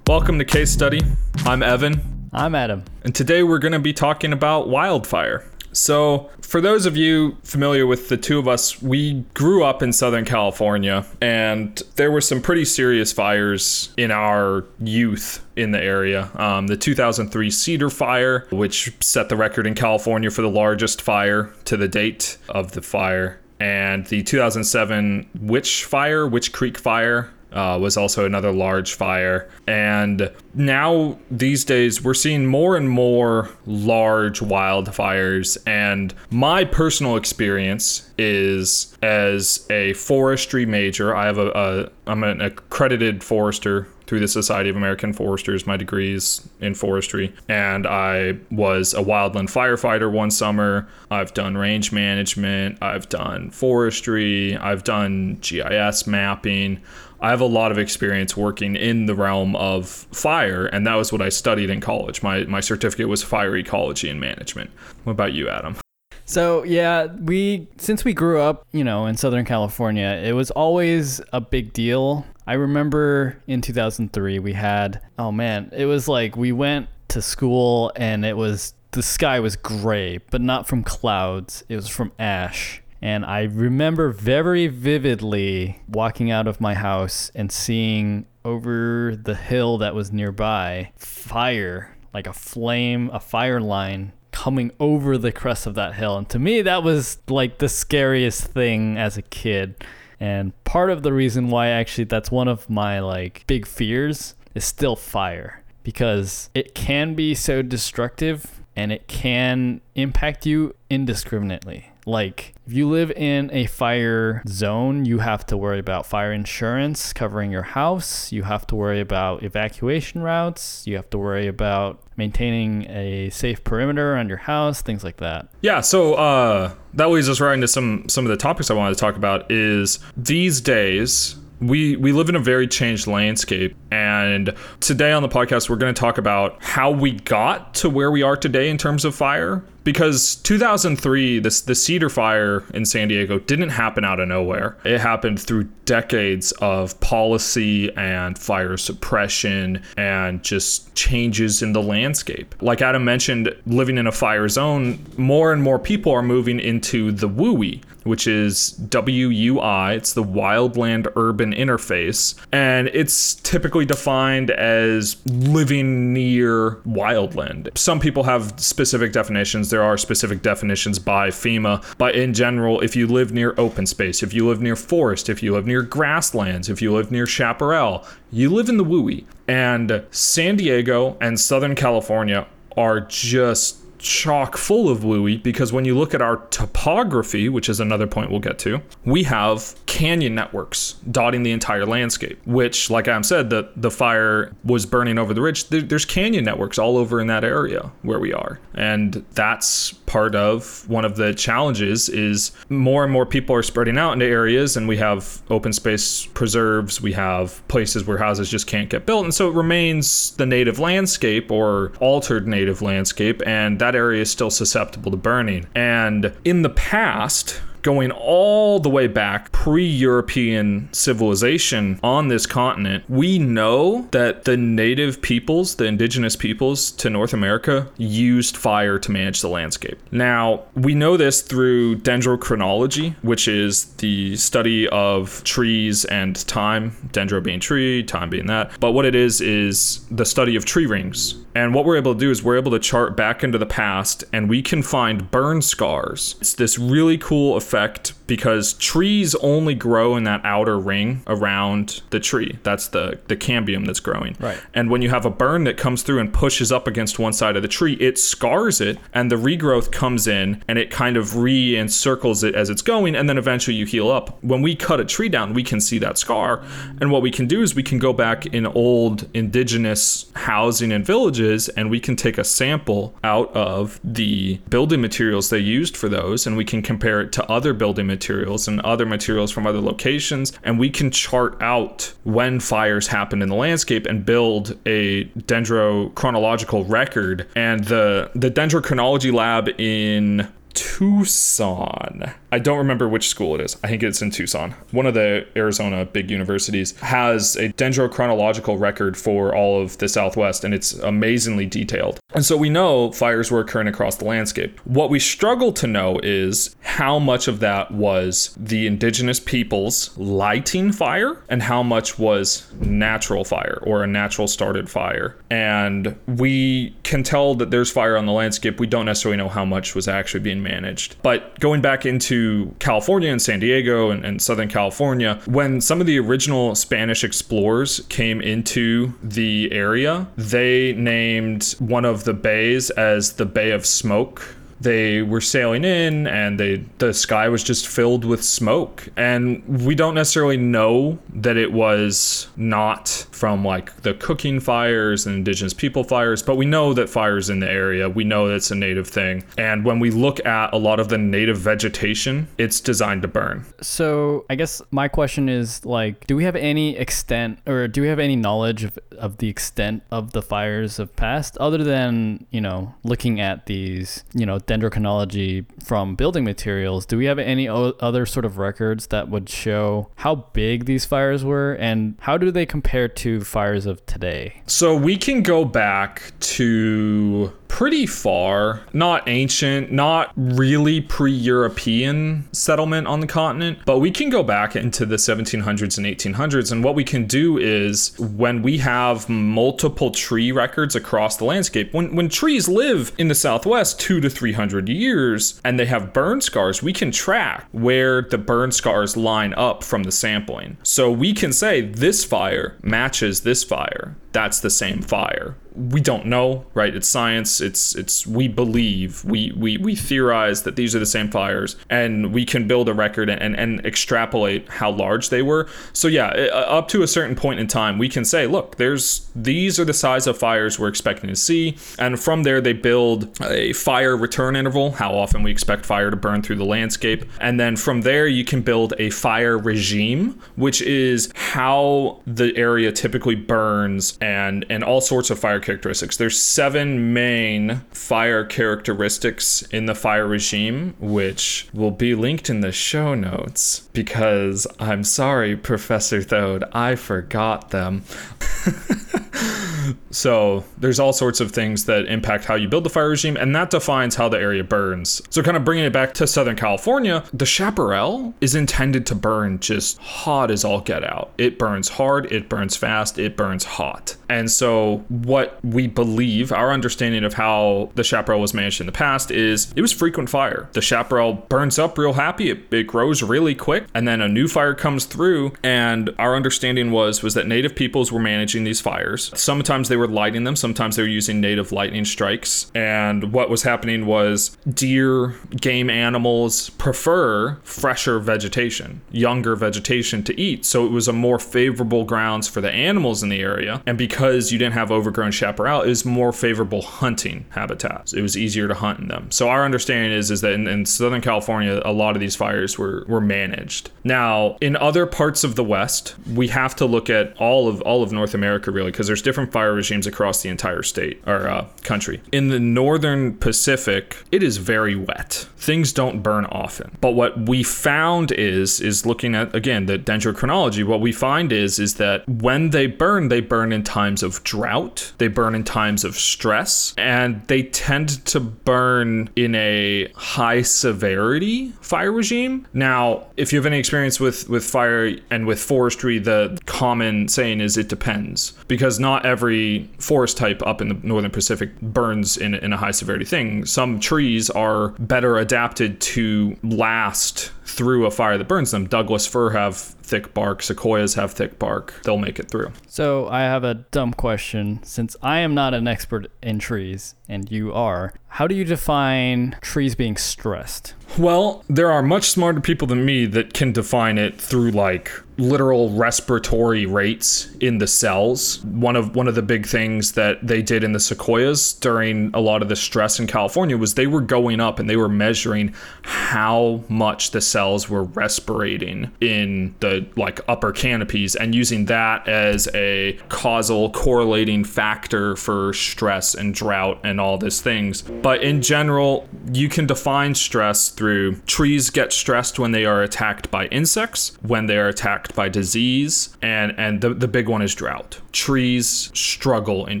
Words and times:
Welcome 0.06 0.38
to 0.38 0.44
Case 0.44 0.70
Study. 0.70 1.00
I'm 1.44 1.64
Evan, 1.64 2.28
I'm 2.32 2.54
Adam. 2.54 2.84
and 3.02 3.12
today 3.12 3.42
we're 3.42 3.58
going 3.58 3.72
to 3.72 3.80
be 3.80 3.92
talking 3.92 4.32
about 4.32 4.68
wildfire. 4.68 5.44
So, 5.72 6.30
for 6.40 6.60
those 6.60 6.84
of 6.84 6.96
you 6.96 7.36
familiar 7.44 7.86
with 7.86 8.08
the 8.08 8.16
two 8.16 8.38
of 8.38 8.48
us, 8.48 8.82
we 8.82 9.24
grew 9.34 9.62
up 9.62 9.82
in 9.82 9.92
Southern 9.92 10.24
California, 10.24 11.06
and 11.20 11.80
there 11.94 12.10
were 12.10 12.20
some 12.20 12.42
pretty 12.42 12.64
serious 12.64 13.12
fires 13.12 13.94
in 13.96 14.10
our 14.10 14.64
youth 14.80 15.46
in 15.54 15.70
the 15.70 15.80
area. 15.80 16.30
Um, 16.34 16.66
the 16.66 16.76
2003 16.76 17.50
Cedar 17.50 17.90
Fire, 17.90 18.48
which 18.50 18.92
set 19.00 19.28
the 19.28 19.36
record 19.36 19.66
in 19.66 19.74
California 19.74 20.30
for 20.30 20.42
the 20.42 20.50
largest 20.50 21.00
fire 21.00 21.52
to 21.66 21.76
the 21.76 21.88
date 21.88 22.36
of 22.48 22.72
the 22.72 22.82
fire, 22.82 23.38
and 23.60 24.06
the 24.06 24.22
2007 24.22 25.28
Witch 25.40 25.84
Fire, 25.84 26.26
Witch 26.26 26.52
Creek 26.52 26.78
Fire, 26.78 27.30
uh, 27.52 27.78
was 27.80 27.96
also 27.96 28.24
another 28.24 28.52
large 28.52 28.94
fire. 28.94 29.48
And 29.66 30.30
now, 30.54 31.18
these 31.30 31.64
days, 31.64 32.02
we're 32.02 32.14
seeing 32.14 32.46
more 32.46 32.76
and 32.76 32.88
more 32.88 33.50
large 33.66 34.40
wildfires. 34.40 35.58
And 35.66 36.14
my 36.30 36.64
personal 36.64 37.16
experience 37.16 38.10
is 38.18 38.96
as 39.02 39.66
a 39.70 39.92
forestry 39.94 40.66
major, 40.66 41.14
I 41.14 41.26
have 41.26 41.38
a, 41.38 41.50
a 41.50 42.10
I'm 42.10 42.24
an 42.24 42.40
accredited 42.40 43.22
forester 43.22 43.86
through 44.10 44.18
the 44.18 44.26
Society 44.26 44.68
of 44.68 44.74
American 44.74 45.12
Foresters. 45.12 45.68
My 45.68 45.76
degree 45.76 46.14
is 46.14 46.48
in 46.60 46.74
forestry, 46.74 47.32
and 47.48 47.86
I 47.86 48.38
was 48.50 48.92
a 48.92 49.04
wildland 49.04 49.52
firefighter 49.52 50.10
one 50.10 50.32
summer. 50.32 50.88
I've 51.12 51.32
done 51.32 51.56
range 51.56 51.92
management, 51.92 52.78
I've 52.82 53.08
done 53.08 53.50
forestry, 53.50 54.56
I've 54.56 54.82
done 54.82 55.38
GIS 55.40 56.08
mapping. 56.08 56.82
I 57.22 57.30
have 57.30 57.40
a 57.40 57.46
lot 57.46 57.70
of 57.70 57.78
experience 57.78 58.36
working 58.36 58.76
in 58.76 59.06
the 59.06 59.14
realm 59.14 59.54
of 59.56 59.88
fire, 59.88 60.66
and 60.66 60.86
that 60.86 60.94
was 60.94 61.12
what 61.12 61.20
I 61.20 61.28
studied 61.28 61.70
in 61.70 61.80
college. 61.80 62.22
My 62.22 62.44
my 62.44 62.60
certificate 62.60 63.08
was 63.08 63.22
fire 63.22 63.56
ecology 63.56 64.08
and 64.08 64.20
management. 64.20 64.70
What 65.04 65.12
about 65.12 65.32
you, 65.32 65.48
Adam? 65.48 65.76
So 66.24 66.62
yeah, 66.62 67.06
we 67.06 67.66
since 67.76 68.04
we 68.04 68.14
grew 68.14 68.40
up, 68.40 68.64
you 68.72 68.84
know, 68.84 69.06
in 69.06 69.16
Southern 69.16 69.44
California, 69.44 70.20
it 70.24 70.32
was 70.32 70.50
always 70.52 71.20
a 71.32 71.40
big 71.40 71.72
deal. 71.72 72.24
I 72.46 72.54
remember 72.54 73.42
in 73.46 73.60
2003 73.60 74.38
we 74.38 74.52
had 74.52 75.00
oh 75.18 75.32
man, 75.32 75.70
it 75.76 75.86
was 75.86 76.08
like 76.08 76.36
we 76.36 76.52
went 76.52 76.88
to 77.08 77.20
school 77.20 77.92
and 77.96 78.24
it 78.24 78.36
was 78.36 78.74
the 78.92 79.02
sky 79.02 79.40
was 79.40 79.56
gray, 79.56 80.18
but 80.30 80.40
not 80.40 80.66
from 80.66 80.82
clouds. 80.82 81.64
It 81.68 81.76
was 81.76 81.88
from 81.88 82.12
ash. 82.18 82.79
And 83.02 83.24
I 83.24 83.44
remember 83.44 84.10
very 84.10 84.66
vividly 84.66 85.82
walking 85.88 86.30
out 86.30 86.46
of 86.46 86.60
my 86.60 86.74
house 86.74 87.30
and 87.34 87.50
seeing 87.50 88.26
over 88.44 89.16
the 89.16 89.34
hill 89.34 89.78
that 89.78 89.94
was 89.94 90.12
nearby 90.12 90.92
fire, 90.96 91.96
like 92.12 92.26
a 92.26 92.32
flame, 92.32 93.10
a 93.12 93.20
fire 93.20 93.60
line 93.60 94.12
coming 94.32 94.70
over 94.78 95.18
the 95.18 95.32
crest 95.32 95.66
of 95.66 95.74
that 95.74 95.94
hill. 95.94 96.16
And 96.16 96.28
to 96.30 96.38
me, 96.38 96.62
that 96.62 96.82
was 96.82 97.18
like 97.28 97.58
the 97.58 97.68
scariest 97.68 98.44
thing 98.44 98.96
as 98.96 99.16
a 99.16 99.22
kid. 99.22 99.82
And 100.18 100.52
part 100.64 100.90
of 100.90 101.02
the 101.02 101.12
reason 101.12 101.48
why 101.48 101.68
actually 101.68 102.04
that's 102.04 102.30
one 102.30 102.48
of 102.48 102.68
my 102.68 103.00
like 103.00 103.44
big 103.46 103.66
fears 103.66 104.34
is 104.54 104.64
still 104.64 104.96
fire 104.96 105.62
because 105.82 106.50
it 106.54 106.74
can 106.74 107.14
be 107.14 107.34
so 107.34 107.62
destructive 107.62 108.60
and 108.76 108.92
it 108.92 109.08
can 109.08 109.80
impact 109.94 110.46
you 110.46 110.74
indiscriminately. 110.88 111.90
Like, 112.06 112.54
if 112.70 112.76
you 112.76 112.88
live 112.88 113.10
in 113.10 113.50
a 113.52 113.66
fire 113.66 114.44
zone, 114.46 115.04
you 115.04 115.18
have 115.18 115.44
to 115.44 115.56
worry 115.56 115.80
about 115.80 116.06
fire 116.06 116.32
insurance 116.32 117.12
covering 117.12 117.50
your 117.50 117.64
house. 117.64 118.30
You 118.30 118.44
have 118.44 118.64
to 118.68 118.76
worry 118.76 119.00
about 119.00 119.42
evacuation 119.42 120.22
routes. 120.22 120.86
You 120.86 120.94
have 120.94 121.10
to 121.10 121.18
worry 121.18 121.48
about 121.48 122.00
maintaining 122.16 122.88
a 122.88 123.28
safe 123.30 123.64
perimeter 123.64 124.12
around 124.12 124.28
your 124.28 124.38
house, 124.38 124.82
things 124.82 125.02
like 125.02 125.16
that. 125.16 125.48
Yeah, 125.62 125.80
so 125.80 126.14
uh, 126.14 126.72
that 126.94 127.10
leads 127.10 127.28
us 127.28 127.40
right 127.40 127.54
into 127.54 127.66
some 127.66 128.08
some 128.08 128.24
of 128.24 128.30
the 128.30 128.36
topics 128.36 128.70
I 128.70 128.74
wanted 128.74 128.94
to 128.94 129.00
talk 129.00 129.16
about. 129.16 129.50
Is 129.50 129.98
these 130.16 130.60
days 130.60 131.34
we 131.60 131.96
we 131.96 132.12
live 132.12 132.28
in 132.28 132.36
a 132.36 132.40
very 132.40 132.66
changed 132.66 133.06
landscape, 133.06 133.76
and 133.90 134.54
today 134.80 135.12
on 135.12 135.22
the 135.22 135.28
podcast 135.28 135.68
we're 135.68 135.76
going 135.76 135.94
to 135.94 136.00
talk 136.00 136.18
about 136.18 136.62
how 136.62 136.90
we 136.90 137.12
got 137.12 137.74
to 137.74 137.90
where 137.90 138.10
we 138.10 138.22
are 138.22 138.36
today 138.36 138.70
in 138.70 138.78
terms 138.78 139.04
of 139.04 139.14
fire. 139.14 139.62
Because 139.82 140.36
2003, 140.36 141.38
this 141.38 141.62
the 141.62 141.74
Cedar 141.74 142.10
Fire 142.10 142.64
in 142.74 142.84
San 142.84 143.08
Diego 143.08 143.38
didn't 143.38 143.70
happen 143.70 144.04
out 144.04 144.20
of 144.20 144.28
nowhere. 144.28 144.76
It 144.84 145.00
happened 145.00 145.40
through 145.40 145.64
decades 145.86 146.52
of 146.60 147.00
policy 147.00 147.90
and 147.96 148.38
fire 148.38 148.76
suppression 148.76 149.82
and 149.96 150.42
just 150.42 150.94
changes 150.94 151.62
in 151.62 151.72
the 151.72 151.82
landscape. 151.82 152.54
Like 152.60 152.82
Adam 152.82 153.04
mentioned, 153.04 153.54
living 153.66 153.96
in 153.96 154.06
a 154.06 154.12
fire 154.12 154.48
zone, 154.48 154.98
more 155.16 155.52
and 155.52 155.62
more 155.62 155.78
people 155.78 156.12
are 156.12 156.22
moving 156.22 156.60
into 156.60 157.10
the 157.10 157.28
WUI, 157.28 157.82
which 158.04 158.26
is 158.26 158.74
WUI. 158.88 159.96
It's 159.96 160.12
the 160.12 160.24
Wildland 160.24 161.10
Urban 161.16 161.52
Interface, 161.52 162.34
and 162.52 162.88
it's 162.88 163.34
typically 163.36 163.84
defined 163.84 164.50
as 164.50 165.16
living 165.26 166.12
near 166.12 166.76
wildland. 166.86 167.76
Some 167.76 168.00
people 168.00 168.24
have 168.24 168.54
specific 168.58 169.12
definitions. 169.12 169.70
There 169.70 169.82
are 169.82 169.96
specific 169.96 170.42
definitions 170.42 170.98
by 170.98 171.28
FEMA, 171.28 171.84
but 171.98 172.14
in 172.14 172.34
general, 172.34 172.80
if 172.80 172.96
you 172.96 173.06
live 173.06 173.32
near 173.32 173.54
open 173.58 173.86
space, 173.86 174.22
if 174.22 174.32
you 174.32 174.48
live 174.48 174.60
near 174.60 174.76
forest, 174.76 175.28
if 175.28 175.42
you 175.42 175.52
live 175.52 175.66
near 175.66 175.82
grasslands, 175.82 176.68
if 176.68 176.80
you 176.80 176.92
live 176.92 177.10
near 177.10 177.26
chaparral, 177.26 178.06
you 178.30 178.50
live 178.50 178.68
in 178.68 178.76
the 178.76 178.84
WUI. 178.84 179.24
And 179.48 180.04
San 180.10 180.56
Diego 180.56 181.16
and 181.20 181.40
Southern 181.40 181.74
California 181.74 182.46
are 182.76 183.00
just 183.00 183.79
chock 184.00 184.56
full 184.56 184.88
of 184.88 185.00
WUI 185.00 185.42
because 185.42 185.72
when 185.72 185.84
you 185.84 185.96
look 185.96 186.14
at 186.14 186.22
our 186.22 186.38
topography, 186.48 187.48
which 187.48 187.68
is 187.68 187.80
another 187.80 188.06
point 188.06 188.30
we'll 188.30 188.40
get 188.40 188.58
to, 188.60 188.80
we 189.04 189.22
have 189.24 189.74
canyon 189.86 190.34
networks 190.34 190.94
dotting 191.10 191.42
the 191.42 191.52
entire 191.52 191.86
landscape. 191.86 192.40
Which, 192.46 192.90
like 192.90 193.08
Adam 193.08 193.22
said, 193.22 193.50
the 193.50 193.70
the 193.76 193.90
fire 193.90 194.52
was 194.64 194.86
burning 194.86 195.18
over 195.18 195.34
the 195.34 195.40
ridge. 195.40 195.68
There, 195.68 195.82
there's 195.82 196.04
canyon 196.04 196.44
networks 196.44 196.78
all 196.78 196.96
over 196.96 197.20
in 197.20 197.26
that 197.28 197.44
area 197.44 197.90
where 198.02 198.18
we 198.18 198.32
are, 198.32 198.58
and 198.74 199.24
that's 199.32 199.92
part 199.92 200.34
of 200.34 200.88
one 200.88 201.04
of 201.04 201.16
the 201.16 201.34
challenges. 201.34 202.08
Is 202.08 202.52
more 202.68 203.04
and 203.04 203.12
more 203.12 203.26
people 203.26 203.54
are 203.54 203.62
spreading 203.62 203.98
out 203.98 204.12
into 204.12 204.26
areas, 204.26 204.76
and 204.76 204.88
we 204.88 204.96
have 204.96 205.42
open 205.50 205.72
space 205.72 206.26
preserves. 206.26 207.00
We 207.00 207.12
have 207.12 207.66
places 207.68 208.04
where 208.04 208.18
houses 208.18 208.50
just 208.50 208.66
can't 208.66 208.88
get 208.88 209.06
built, 209.06 209.24
and 209.24 209.34
so 209.34 209.48
it 209.48 209.54
remains 209.54 210.32
the 210.36 210.46
native 210.46 210.78
landscape 210.78 211.50
or 211.50 211.92
altered 212.00 212.48
native 212.48 212.82
landscape, 212.82 213.42
and 213.46 213.78
that 213.80 213.89
area 213.94 214.22
is 214.22 214.30
still 214.30 214.50
susceptible 214.50 215.10
to 215.10 215.16
burning. 215.16 215.66
And 215.74 216.32
in 216.44 216.62
the 216.62 216.70
past, 216.70 217.60
going 217.82 218.10
all 218.10 218.78
the 218.78 218.88
way 218.88 219.06
back 219.06 219.52
pre-European 219.52 220.88
civilization 220.92 221.98
on 222.02 222.28
this 222.28 222.46
continent, 222.46 223.04
we 223.08 223.38
know 223.38 224.08
that 224.12 224.44
the 224.44 224.56
native 224.56 225.20
peoples, 225.22 225.76
the 225.76 225.84
indigenous 225.84 226.36
peoples 226.36 226.90
to 226.92 227.10
North 227.10 227.32
America 227.32 227.88
used 227.96 228.56
fire 228.56 228.98
to 228.98 229.10
manage 229.10 229.40
the 229.40 229.48
landscape. 229.48 229.98
Now, 230.10 230.62
we 230.74 230.94
know 230.94 231.16
this 231.16 231.42
through 231.42 231.96
dendrochronology, 231.96 233.14
which 233.22 233.48
is 233.48 233.86
the 233.94 234.36
study 234.36 234.88
of 234.88 235.42
trees 235.44 236.04
and 236.06 236.36
time, 236.46 236.92
dendro 237.12 237.42
being 237.42 237.60
tree, 237.60 238.02
time 238.02 238.30
being 238.30 238.46
that. 238.46 238.78
But 238.80 238.92
what 238.92 239.04
it 239.04 239.14
is 239.14 239.40
is 239.40 240.06
the 240.10 240.24
study 240.24 240.56
of 240.56 240.64
tree 240.64 240.86
rings. 240.86 241.36
And 241.54 241.74
what 241.74 241.84
we're 241.84 241.96
able 241.96 242.14
to 242.14 242.20
do 242.20 242.30
is 242.30 242.42
we're 242.42 242.56
able 242.56 242.70
to 242.72 242.78
chart 242.78 243.16
back 243.16 243.42
into 243.42 243.58
the 243.58 243.66
past 243.66 244.24
and 244.32 244.48
we 244.48 244.62
can 244.62 244.82
find 244.82 245.30
burn 245.30 245.62
scars. 245.62 246.36
It's 246.40 246.54
this 246.54 246.78
really 246.78 247.18
cool 247.18 247.56
effect 247.70 248.19
because 248.30 248.74
trees 248.74 249.34
only 249.34 249.74
grow 249.74 250.14
in 250.14 250.22
that 250.22 250.40
outer 250.44 250.78
ring 250.78 251.20
around 251.26 252.00
the 252.10 252.20
tree. 252.20 252.56
That's 252.62 252.86
the, 252.86 253.18
the 253.26 253.36
cambium 253.36 253.84
that's 253.84 253.98
growing. 253.98 254.36
Right. 254.38 254.56
And 254.72 254.88
when 254.88 255.02
you 255.02 255.10
have 255.10 255.26
a 255.26 255.30
burn 255.30 255.64
that 255.64 255.76
comes 255.76 256.04
through 256.04 256.20
and 256.20 256.32
pushes 256.32 256.70
up 256.70 256.86
against 256.86 257.18
one 257.18 257.32
side 257.32 257.56
of 257.56 257.62
the 257.62 257.68
tree, 257.68 257.94
it 257.94 258.18
scars 258.18 258.80
it 258.80 258.98
and 259.12 259.32
the 259.32 259.34
regrowth 259.34 259.90
comes 259.90 260.28
in 260.28 260.62
and 260.68 260.78
it 260.78 260.92
kind 260.92 261.16
of 261.16 261.38
re 261.38 261.76
encircles 261.76 262.44
it 262.44 262.54
as 262.54 262.70
it's 262.70 262.82
going 262.82 263.16
and 263.16 263.28
then 263.28 263.36
eventually 263.36 263.76
you 263.76 263.84
heal 263.84 264.08
up. 264.08 264.40
When 264.44 264.62
we 264.62 264.76
cut 264.76 265.00
a 265.00 265.04
tree 265.04 265.28
down, 265.28 265.52
we 265.52 265.64
can 265.64 265.80
see 265.80 265.98
that 265.98 266.16
scar. 266.16 266.62
And 267.00 267.10
what 267.10 267.22
we 267.22 267.32
can 267.32 267.48
do 267.48 267.62
is 267.62 267.74
we 267.74 267.82
can 267.82 267.98
go 267.98 268.12
back 268.12 268.46
in 268.46 268.64
old 268.64 269.28
indigenous 269.34 270.30
housing 270.36 270.92
and 270.92 271.04
villages 271.04 271.68
and 271.70 271.90
we 271.90 271.98
can 271.98 272.14
take 272.14 272.38
a 272.38 272.44
sample 272.44 273.12
out 273.24 273.52
of 273.56 273.98
the 274.04 274.60
building 274.68 275.00
materials 275.00 275.50
they 275.50 275.58
used 275.58 275.96
for 275.96 276.08
those 276.08 276.46
and 276.46 276.56
we 276.56 276.64
can 276.64 276.80
compare 276.80 277.20
it 277.20 277.32
to 277.32 277.44
other 277.50 277.72
building 277.72 278.06
materials 278.06 278.19
materials 278.20 278.68
and 278.68 278.80
other 278.82 279.06
materials 279.06 279.50
from 279.50 279.66
other 279.66 279.80
locations, 279.80 280.52
and 280.62 280.78
we 280.78 280.90
can 280.90 281.10
chart 281.10 281.56
out 281.62 282.12
when 282.24 282.60
fires 282.60 283.06
happen 283.06 283.40
in 283.40 283.48
the 283.48 283.54
landscape 283.54 284.04
and 284.04 284.26
build 284.26 284.78
a 284.84 285.24
dendrochronological 285.48 286.84
record. 286.86 287.48
And 287.56 287.84
the 287.84 288.30
the 288.34 288.50
dendrochronology 288.50 289.32
lab 289.32 289.68
in 289.80 290.46
Tucson. 290.74 292.34
I 292.52 292.58
don't 292.58 292.78
remember 292.78 293.08
which 293.08 293.28
school 293.28 293.54
it 293.54 293.60
is. 293.60 293.76
I 293.84 293.88
think 293.88 294.02
it's 294.02 294.22
in 294.22 294.30
Tucson. 294.30 294.74
One 294.90 295.06
of 295.06 295.14
the 295.14 295.46
Arizona 295.56 296.04
big 296.04 296.30
universities 296.30 296.98
has 297.00 297.56
a 297.56 297.68
dendrochronological 297.70 298.78
record 298.78 299.16
for 299.16 299.54
all 299.54 299.80
of 299.80 299.98
the 299.98 300.08
Southwest, 300.08 300.64
and 300.64 300.74
it's 300.74 300.94
amazingly 300.94 301.66
detailed. 301.66 302.18
And 302.34 302.44
so 302.44 302.56
we 302.56 302.70
know 302.70 303.12
fires 303.12 303.50
were 303.50 303.60
occurring 303.60 303.88
across 303.88 304.16
the 304.16 304.24
landscape. 304.24 304.78
What 304.84 305.10
we 305.10 305.18
struggle 305.18 305.72
to 305.72 305.86
know 305.86 306.20
is 306.22 306.76
how 306.82 307.18
much 307.18 307.48
of 307.48 307.60
that 307.60 307.90
was 307.90 308.56
the 308.58 308.86
indigenous 308.86 309.40
peoples 309.40 310.16
lighting 310.16 310.92
fire 310.92 311.42
and 311.48 311.62
how 311.62 311.82
much 311.82 312.18
was 312.18 312.70
natural 312.80 313.44
fire 313.44 313.80
or 313.82 314.04
a 314.04 314.06
natural 314.06 314.46
started 314.46 314.88
fire. 314.88 315.36
And 315.50 316.16
we 316.26 316.94
can 317.02 317.22
tell 317.22 317.54
that 317.56 317.70
there's 317.70 317.90
fire 317.90 318.16
on 318.16 318.26
the 318.26 318.32
landscape. 318.32 318.78
We 318.78 318.86
don't 318.86 319.06
necessarily 319.06 319.36
know 319.36 319.48
how 319.48 319.64
much 319.64 319.94
was 319.94 320.06
actually 320.06 320.40
being 320.40 320.62
managed. 320.62 321.16
But 321.22 321.58
going 321.58 321.80
back 321.80 322.06
into 322.06 322.39
California 322.78 323.30
and 323.30 323.40
San 323.40 323.60
Diego 323.60 324.10
and, 324.10 324.24
and 324.24 324.40
Southern 324.40 324.68
California, 324.68 325.40
when 325.46 325.80
some 325.80 326.00
of 326.00 326.06
the 326.06 326.18
original 326.18 326.74
Spanish 326.74 327.24
explorers 327.24 328.00
came 328.08 328.40
into 328.40 329.12
the 329.22 329.70
area, 329.72 330.28
they 330.36 330.92
named 330.94 331.74
one 331.78 332.04
of 332.04 332.24
the 332.24 332.34
bays 332.34 332.90
as 332.90 333.34
the 333.34 333.46
Bay 333.46 333.70
of 333.70 333.86
Smoke 333.86 334.56
they 334.80 335.22
were 335.22 335.40
sailing 335.40 335.84
in 335.84 336.26
and 336.26 336.58
they 336.58 336.84
the 336.98 337.12
sky 337.12 337.48
was 337.48 337.62
just 337.62 337.86
filled 337.86 338.24
with 338.24 338.42
smoke. 338.42 339.08
And 339.16 339.62
we 339.84 339.94
don't 339.94 340.14
necessarily 340.14 340.56
know 340.56 341.18
that 341.34 341.56
it 341.56 341.72
was 341.72 342.48
not 342.56 343.08
from 343.30 343.64
like 343.64 344.02
the 344.02 344.14
cooking 344.14 344.60
fires 344.60 345.26
and 345.26 345.36
indigenous 345.36 345.74
people 345.74 346.04
fires 346.04 346.42
but 346.42 346.56
we 346.56 346.66
know 346.66 346.94
that 346.94 347.08
fires 347.08 347.50
in 347.50 347.60
the 347.60 347.70
area. 347.70 348.08
We 348.08 348.24
know 348.24 348.46
it's 348.46 348.70
a 348.70 348.74
native 348.74 349.08
thing. 349.08 349.44
And 349.58 349.84
when 349.84 349.98
we 350.00 350.10
look 350.10 350.44
at 350.46 350.72
a 350.72 350.78
lot 350.78 351.00
of 351.00 351.08
the 351.08 351.18
native 351.18 351.58
vegetation 351.58 352.48
it's 352.58 352.80
designed 352.80 353.22
to 353.22 353.28
burn. 353.28 353.64
So 353.80 354.46
i 354.48 354.54
guess 354.54 354.80
my 354.90 355.08
question 355.08 355.48
is 355.48 355.84
like 355.84 356.26
do 356.26 356.36
we 356.36 356.44
have 356.44 356.56
any 356.56 356.96
extent 356.96 357.58
or 357.66 357.88
do 357.88 358.02
we 358.02 358.08
have 358.08 358.18
any 358.18 358.36
knowledge 358.36 358.84
of, 358.84 358.98
of 359.18 359.38
the 359.38 359.48
extent 359.48 360.02
of 360.10 360.32
the 360.32 360.42
fires 360.42 360.98
of 360.98 361.14
past 361.16 361.56
other 361.58 361.82
than 361.82 362.46
you 362.50 362.60
know 362.60 362.94
looking 363.02 363.40
at 363.40 363.66
these 363.66 364.24
you 364.34 364.46
know 364.46 364.58
dendrochronology 364.70 365.66
from 365.82 366.14
building 366.14 366.44
materials, 366.44 367.04
do 367.04 367.18
we 367.18 367.24
have 367.24 367.38
any 367.38 367.68
o- 367.68 367.94
other 368.00 368.24
sort 368.24 368.44
of 368.44 368.56
records 368.58 369.08
that 369.08 369.28
would 369.28 369.48
show 369.48 370.08
how 370.16 370.34
big 370.52 370.84
these 370.84 371.04
fires 371.04 371.44
were 371.44 371.74
and 371.74 372.16
how 372.20 372.38
do 372.38 372.50
they 372.50 372.64
compare 372.64 373.08
to 373.08 373.40
fires 373.42 373.86
of 373.86 374.04
today? 374.06 374.62
So 374.66 374.94
we 374.94 375.16
can 375.16 375.42
go 375.42 375.64
back 375.64 376.32
to 376.40 377.52
pretty 377.70 378.04
far, 378.04 378.80
not 378.92 379.26
ancient, 379.28 379.92
not 379.92 380.32
really 380.36 381.00
pre 381.00 381.32
European 381.32 382.46
settlement 382.52 383.06
on 383.06 383.20
the 383.20 383.26
continent, 383.26 383.78
but 383.86 384.00
we 384.00 384.10
can 384.10 384.28
go 384.28 384.42
back 384.42 384.74
into 384.74 385.06
the 385.06 385.16
1700s 385.16 385.96
and 385.96 386.06
1800s. 386.06 386.72
And 386.72 386.84
what 386.84 386.96
we 386.96 387.04
can 387.04 387.26
do 387.26 387.56
is 387.58 388.18
when 388.18 388.60
we 388.60 388.78
have 388.78 389.28
multiple 389.28 390.10
tree 390.10 390.50
records 390.52 390.96
across 390.96 391.36
the 391.36 391.44
landscape, 391.44 391.94
when, 391.94 392.14
when 392.16 392.28
trees 392.28 392.68
live 392.68 393.12
in 393.16 393.28
the 393.28 393.34
Southwest 393.34 394.00
two 394.00 394.20
to 394.20 394.28
300 394.28 394.88
years 394.88 395.60
and 395.64 395.78
they 395.78 395.86
have 395.86 396.12
burn 396.12 396.40
scars, 396.40 396.82
we 396.82 396.92
can 396.92 397.12
track 397.12 397.66
where 397.70 398.20
the 398.20 398.36
burn 398.38 398.72
scars 398.72 399.16
line 399.16 399.54
up 399.54 399.84
from 399.84 400.02
the 400.02 400.12
sampling. 400.12 400.76
So 400.82 401.10
we 401.10 401.32
can 401.32 401.52
say 401.52 401.82
this 401.82 402.24
fire 402.24 402.76
matches 402.82 403.42
this 403.42 403.62
fire. 403.62 404.16
That's 404.32 404.60
the 404.60 404.70
same 404.70 405.02
fire 405.02 405.56
we 405.88 406.00
don't 406.00 406.26
know, 406.26 406.66
right? 406.74 406.94
It's 406.94 407.08
science. 407.08 407.60
It's 407.60 407.94
it's 407.94 408.26
we 408.26 408.48
believe 408.48 409.24
we 409.24 409.52
we 409.56 409.78
we 409.78 409.94
theorize 409.96 410.62
that 410.64 410.76
these 410.76 410.94
are 410.94 410.98
the 410.98 411.06
same 411.06 411.30
fires, 411.30 411.76
and 411.88 412.32
we 412.32 412.44
can 412.44 412.66
build 412.66 412.88
a 412.88 412.94
record 412.94 413.30
and 413.30 413.56
and 413.56 413.84
extrapolate 413.86 414.68
how 414.68 414.90
large 414.90 415.30
they 415.30 415.42
were. 415.42 415.68
So 415.92 416.08
yeah, 416.08 416.28
uh, 416.28 416.56
up 416.56 416.88
to 416.88 417.02
a 417.02 417.08
certain 417.08 417.34
point 417.34 417.60
in 417.60 417.66
time, 417.66 417.98
we 417.98 418.08
can 418.08 418.24
say, 418.24 418.46
look, 418.46 418.76
there's 418.76 419.30
these 419.34 419.80
are 419.80 419.84
the 419.84 419.94
size 419.94 420.26
of 420.26 420.36
fires 420.36 420.78
we're 420.78 420.88
expecting 420.88 421.30
to 421.30 421.36
see, 421.36 421.78
and 421.98 422.20
from 422.20 422.42
there 422.42 422.60
they 422.60 422.74
build 422.74 423.40
a 423.42 423.72
fire 423.72 424.16
return 424.16 424.56
interval, 424.56 424.92
how 424.92 425.14
often 425.14 425.42
we 425.42 425.50
expect 425.50 425.86
fire 425.86 426.10
to 426.10 426.16
burn 426.16 426.42
through 426.42 426.56
the 426.56 426.64
landscape, 426.64 427.24
and 427.40 427.58
then 427.58 427.76
from 427.76 428.02
there 428.02 428.26
you 428.26 428.44
can 428.44 428.60
build 428.60 428.92
a 428.98 429.10
fire 429.10 429.56
regime, 429.56 430.38
which 430.56 430.82
is 430.82 431.32
how 431.34 432.20
the 432.26 432.54
area 432.56 432.92
typically 432.92 433.34
burns 433.34 434.18
and 434.20 434.66
and 434.68 434.84
all 434.84 435.00
sorts 435.00 435.30
of 435.30 435.38
fire 435.38 435.60
characteristics. 435.70 436.16
There's 436.16 436.40
seven 436.40 437.12
main 437.12 437.82
fire 437.92 438.44
characteristics 438.44 439.62
in 439.70 439.86
the 439.86 439.94
fire 439.94 440.26
regime, 440.26 440.94
which 440.98 441.68
will 441.72 441.92
be 441.92 442.14
linked 442.14 442.50
in 442.50 442.60
the 442.60 442.72
show 442.72 443.14
notes 443.14 443.88
because 443.92 444.66
I'm 444.80 445.04
sorry, 445.04 445.56
Professor 445.56 446.22
Thode, 446.22 446.64
I 446.72 446.96
forgot 446.96 447.70
them. 447.70 448.02
so 450.10 450.64
there's 450.78 450.98
all 450.98 451.12
sorts 451.12 451.40
of 451.40 451.52
things 451.52 451.84
that 451.84 452.06
impact 452.06 452.44
how 452.44 452.56
you 452.56 452.68
build 452.68 452.84
the 452.84 452.90
fire 452.90 453.08
regime, 453.08 453.36
and 453.36 453.54
that 453.54 453.70
defines 453.70 454.16
how 454.16 454.28
the 454.28 454.38
area 454.38 454.64
burns. 454.64 455.22
So 455.30 455.42
kind 455.42 455.56
of 455.56 455.64
bringing 455.64 455.84
it 455.84 455.92
back 455.92 456.14
to 456.14 456.26
Southern 456.26 456.56
California, 456.56 457.24
the 457.32 457.46
chaparral 457.46 458.34
is 458.40 458.54
intended 458.54 459.06
to 459.06 459.14
burn 459.14 459.60
just 459.60 459.98
hot 459.98 460.50
as 460.50 460.64
all 460.64 460.80
get 460.80 461.04
out. 461.04 461.30
It 461.38 461.58
burns 461.58 461.90
hard, 461.90 462.30
it 462.32 462.48
burns 462.48 462.76
fast, 462.76 463.18
it 463.18 463.36
burns 463.36 463.64
hot. 463.64 464.16
And 464.30 464.48
so 464.48 465.04
what 465.08 465.58
we 465.64 465.88
believe, 465.88 466.52
our 466.52 466.72
understanding 466.72 467.24
of 467.24 467.34
how 467.34 467.90
the 467.96 468.04
chaparral 468.04 468.40
was 468.40 468.54
managed 468.54 468.80
in 468.80 468.86
the 468.86 468.92
past 468.92 469.32
is 469.32 469.72
it 469.74 469.82
was 469.82 469.92
frequent 469.92 470.30
fire. 470.30 470.68
The 470.72 470.80
chaparral 470.80 471.32
burns 471.32 471.80
up 471.80 471.98
real 471.98 472.12
happy, 472.12 472.48
it, 472.48 472.72
it 472.72 472.86
grows 472.86 473.24
really 473.24 473.56
quick, 473.56 473.86
and 473.92 474.06
then 474.06 474.20
a 474.20 474.28
new 474.28 474.46
fire 474.46 474.72
comes 474.72 475.04
through. 475.04 475.52
And 475.64 476.14
our 476.16 476.36
understanding 476.36 476.92
was 476.92 477.24
was 477.24 477.34
that 477.34 477.48
native 477.48 477.74
peoples 477.74 478.12
were 478.12 478.20
managing 478.20 478.62
these 478.62 478.80
fires. 478.80 479.32
Sometimes 479.34 479.88
they 479.88 479.96
were 479.96 480.06
lighting 480.06 480.44
them, 480.44 480.54
sometimes 480.54 480.94
they 480.94 481.02
were 481.02 481.08
using 481.08 481.40
native 481.40 481.72
lightning 481.72 482.04
strikes. 482.04 482.70
And 482.72 483.32
what 483.32 483.50
was 483.50 483.64
happening 483.64 484.06
was 484.06 484.56
deer, 484.72 485.34
game 485.60 485.90
animals 485.90 486.70
prefer 486.70 487.56
fresher 487.64 488.20
vegetation, 488.20 489.00
younger 489.10 489.56
vegetation 489.56 490.22
to 490.22 490.40
eat. 490.40 490.64
So 490.64 490.86
it 490.86 490.92
was 490.92 491.08
a 491.08 491.12
more 491.12 491.40
favorable 491.40 492.04
grounds 492.04 492.46
for 492.46 492.60
the 492.60 492.70
animals 492.70 493.24
in 493.24 493.28
the 493.28 493.40
area. 493.40 493.82
And 493.86 493.98
because 493.98 494.19
you 494.20 494.58
didn't 494.58 494.74
have 494.74 494.90
overgrown 494.90 495.30
chaparral, 495.30 495.84
was 496.00 496.04
more 496.04 496.32
favorable 496.32 496.82
hunting 496.82 497.44
habitats. 497.50 498.12
It 498.12 498.22
was 498.22 498.36
easier 498.36 498.68
to 498.68 498.74
hunt 498.74 499.00
in 499.00 499.08
them. 499.08 499.30
So 499.30 499.48
our 499.48 499.64
understanding 499.64 500.12
is 500.12 500.30
is 500.30 500.40
that 500.40 500.52
in, 500.52 500.66
in 500.66 500.86
Southern 500.86 501.20
California, 501.20 501.80
a 501.84 501.92
lot 501.92 502.16
of 502.16 502.20
these 502.20 502.36
fires 502.36 502.78
were 502.78 503.04
were 503.08 503.20
managed. 503.20 503.90
Now, 504.04 504.56
in 504.60 504.76
other 504.76 505.06
parts 505.06 505.44
of 505.44 505.56
the 505.56 505.64
West, 505.64 506.14
we 506.34 506.48
have 506.48 506.74
to 506.76 506.86
look 506.86 507.10
at 507.10 507.36
all 507.38 507.68
of 507.68 507.80
all 507.82 508.02
of 508.02 508.12
North 508.12 508.34
America 508.34 508.70
really 508.70 508.90
because 508.90 509.06
there's 509.06 509.22
different 509.22 509.52
fire 509.52 509.74
regimes 509.74 510.06
across 510.06 510.42
the 510.42 510.48
entire 510.48 510.82
state 510.82 511.22
or 511.26 511.48
uh, 511.48 511.66
country. 511.82 512.20
In 512.32 512.48
the 512.48 512.60
northern 512.60 513.34
Pacific, 513.36 514.16
it 514.32 514.42
is 514.42 514.56
very 514.56 514.96
wet. 514.96 515.46
Things 515.56 515.92
don't 515.92 516.22
burn 516.22 516.46
often. 516.46 516.96
But 517.00 517.12
what 517.12 517.48
we 517.48 517.62
found 517.62 518.32
is 518.32 518.80
is 518.80 519.04
looking 519.04 519.34
at 519.34 519.54
again 519.54 519.86
the 519.86 519.98
dendrochronology. 519.98 520.84
What 520.84 521.00
we 521.00 521.12
find 521.12 521.52
is 521.52 521.78
is 521.78 521.94
that 521.94 522.28
when 522.28 522.70
they 522.70 522.86
burn, 522.86 523.28
they 523.28 523.40
burn 523.40 523.72
in 523.72 523.82
times 524.10 524.22
of 524.24 524.42
drought. 524.42 525.12
They 525.18 525.28
burn 525.28 525.54
in 525.54 525.62
times 525.62 526.02
of 526.02 526.16
stress, 526.16 526.94
and 526.98 527.46
they 527.46 527.62
tend 527.62 528.24
to 528.26 528.40
burn 528.40 529.30
in 529.36 529.54
a 529.54 530.10
high 530.16 530.62
severity 530.62 531.72
fire 531.80 532.10
regime. 532.10 532.66
Now, 532.72 533.26
if 533.36 533.52
you 533.52 533.58
have 533.58 533.66
any 533.66 533.78
experience 533.78 534.18
with 534.18 534.48
with 534.48 534.64
fire 534.64 535.16
and 535.30 535.46
with 535.46 535.60
forestry, 535.60 536.18
the 536.18 536.58
common 536.66 537.28
saying 537.28 537.60
is 537.60 537.76
it 537.76 537.88
depends 537.88 538.52
because 538.66 538.98
not 538.98 539.24
every 539.24 539.88
forest 539.98 540.36
type 540.36 540.60
up 540.66 540.80
in 540.80 540.88
the 540.88 540.98
northern 541.02 541.30
Pacific 541.30 541.80
burns 541.80 542.36
in, 542.36 542.54
in 542.54 542.72
a 542.72 542.76
high 542.76 542.90
severity 542.90 543.24
thing. 543.24 543.64
Some 543.64 544.00
trees 544.00 544.50
are 544.50 544.88
better 544.98 545.38
adapted 545.38 546.00
to 546.00 546.56
last 546.64 547.52
through 547.70 548.06
a 548.06 548.10
fire 548.10 548.36
that 548.38 548.48
burns 548.48 548.70
them. 548.70 548.86
Douglas 548.86 549.26
fir 549.26 549.50
have 549.50 549.76
thick 549.76 550.34
bark, 550.34 550.62
sequoias 550.62 551.14
have 551.14 551.32
thick 551.32 551.58
bark. 551.58 551.94
They'll 552.04 552.18
make 552.18 552.38
it 552.38 552.50
through. 552.50 552.72
So 552.86 553.28
I 553.28 553.40
have 553.40 553.64
a 553.64 553.74
dumb 553.74 554.12
question 554.12 554.82
since 554.82 555.16
I 555.22 555.38
am 555.38 555.54
not 555.54 555.74
an 555.74 555.86
expert 555.86 556.30
in 556.42 556.58
trees 556.58 557.14
and 557.30 557.50
you 557.50 557.72
are. 557.72 558.12
How 558.28 558.46
do 558.46 558.54
you 558.54 558.64
define 558.64 559.56
trees 559.60 559.94
being 559.94 560.16
stressed? 560.16 560.94
Well, 561.18 561.64
there 561.68 561.90
are 561.90 562.02
much 562.02 562.30
smarter 562.30 562.60
people 562.60 562.86
than 562.86 563.04
me 563.04 563.26
that 563.26 563.54
can 563.54 563.72
define 563.72 564.18
it 564.18 564.40
through 564.40 564.70
like 564.70 565.10
literal 565.36 565.90
respiratory 565.90 566.86
rates 566.86 567.48
in 567.60 567.78
the 567.78 567.86
cells. 567.86 568.62
One 568.64 568.94
of 568.94 569.16
one 569.16 569.26
of 569.26 569.34
the 569.34 569.42
big 569.42 569.66
things 569.66 570.12
that 570.12 570.46
they 570.46 570.62
did 570.62 570.84
in 570.84 570.92
the 570.92 571.00
sequoias 571.00 571.72
during 571.72 572.30
a 572.34 572.40
lot 572.40 572.62
of 572.62 572.68
the 572.68 572.76
stress 572.76 573.18
in 573.18 573.26
California 573.26 573.76
was 573.76 573.94
they 573.94 574.06
were 574.06 574.20
going 574.20 574.60
up 574.60 574.78
and 574.78 574.88
they 574.88 574.96
were 574.96 575.08
measuring 575.08 575.74
how 576.02 576.84
much 576.88 577.32
the 577.32 577.40
cells 577.40 577.88
were 577.88 578.04
respirating 578.04 579.10
in 579.20 579.74
the 579.80 580.06
like 580.16 580.40
upper 580.46 580.72
canopies 580.72 581.34
and 581.34 581.54
using 581.54 581.86
that 581.86 582.28
as 582.28 582.68
a 582.74 583.18
causal 583.28 583.90
correlating 583.90 584.62
factor 584.62 585.34
for 585.36 585.72
stress 585.72 586.34
and 586.34 586.54
drought 586.54 587.00
and 587.02 587.19
all 587.20 587.38
these 587.38 587.60
things. 587.60 588.02
But 588.02 588.42
in 588.42 588.62
general, 588.62 589.28
you 589.52 589.68
can 589.68 589.86
define 589.86 590.34
stress 590.34 590.88
through 590.88 591.36
trees 591.42 591.90
get 591.90 592.12
stressed 592.12 592.58
when 592.58 592.72
they 592.72 592.84
are 592.84 593.02
attacked 593.02 593.50
by 593.50 593.66
insects, 593.66 594.36
when 594.42 594.66
they 594.66 594.78
are 594.78 594.88
attacked 594.88 595.34
by 595.36 595.48
disease, 595.48 596.36
and 596.42 596.74
and 596.78 597.00
the, 597.00 597.14
the 597.14 597.28
big 597.28 597.48
one 597.48 597.62
is 597.62 597.74
drought. 597.74 598.20
Trees 598.32 599.10
struggle 599.14 599.86
in 599.86 600.00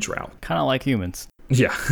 drought. 0.00 0.40
Kind 0.40 0.60
of 0.60 0.66
like 0.66 0.82
humans. 0.82 1.28
Yeah, 1.50 1.74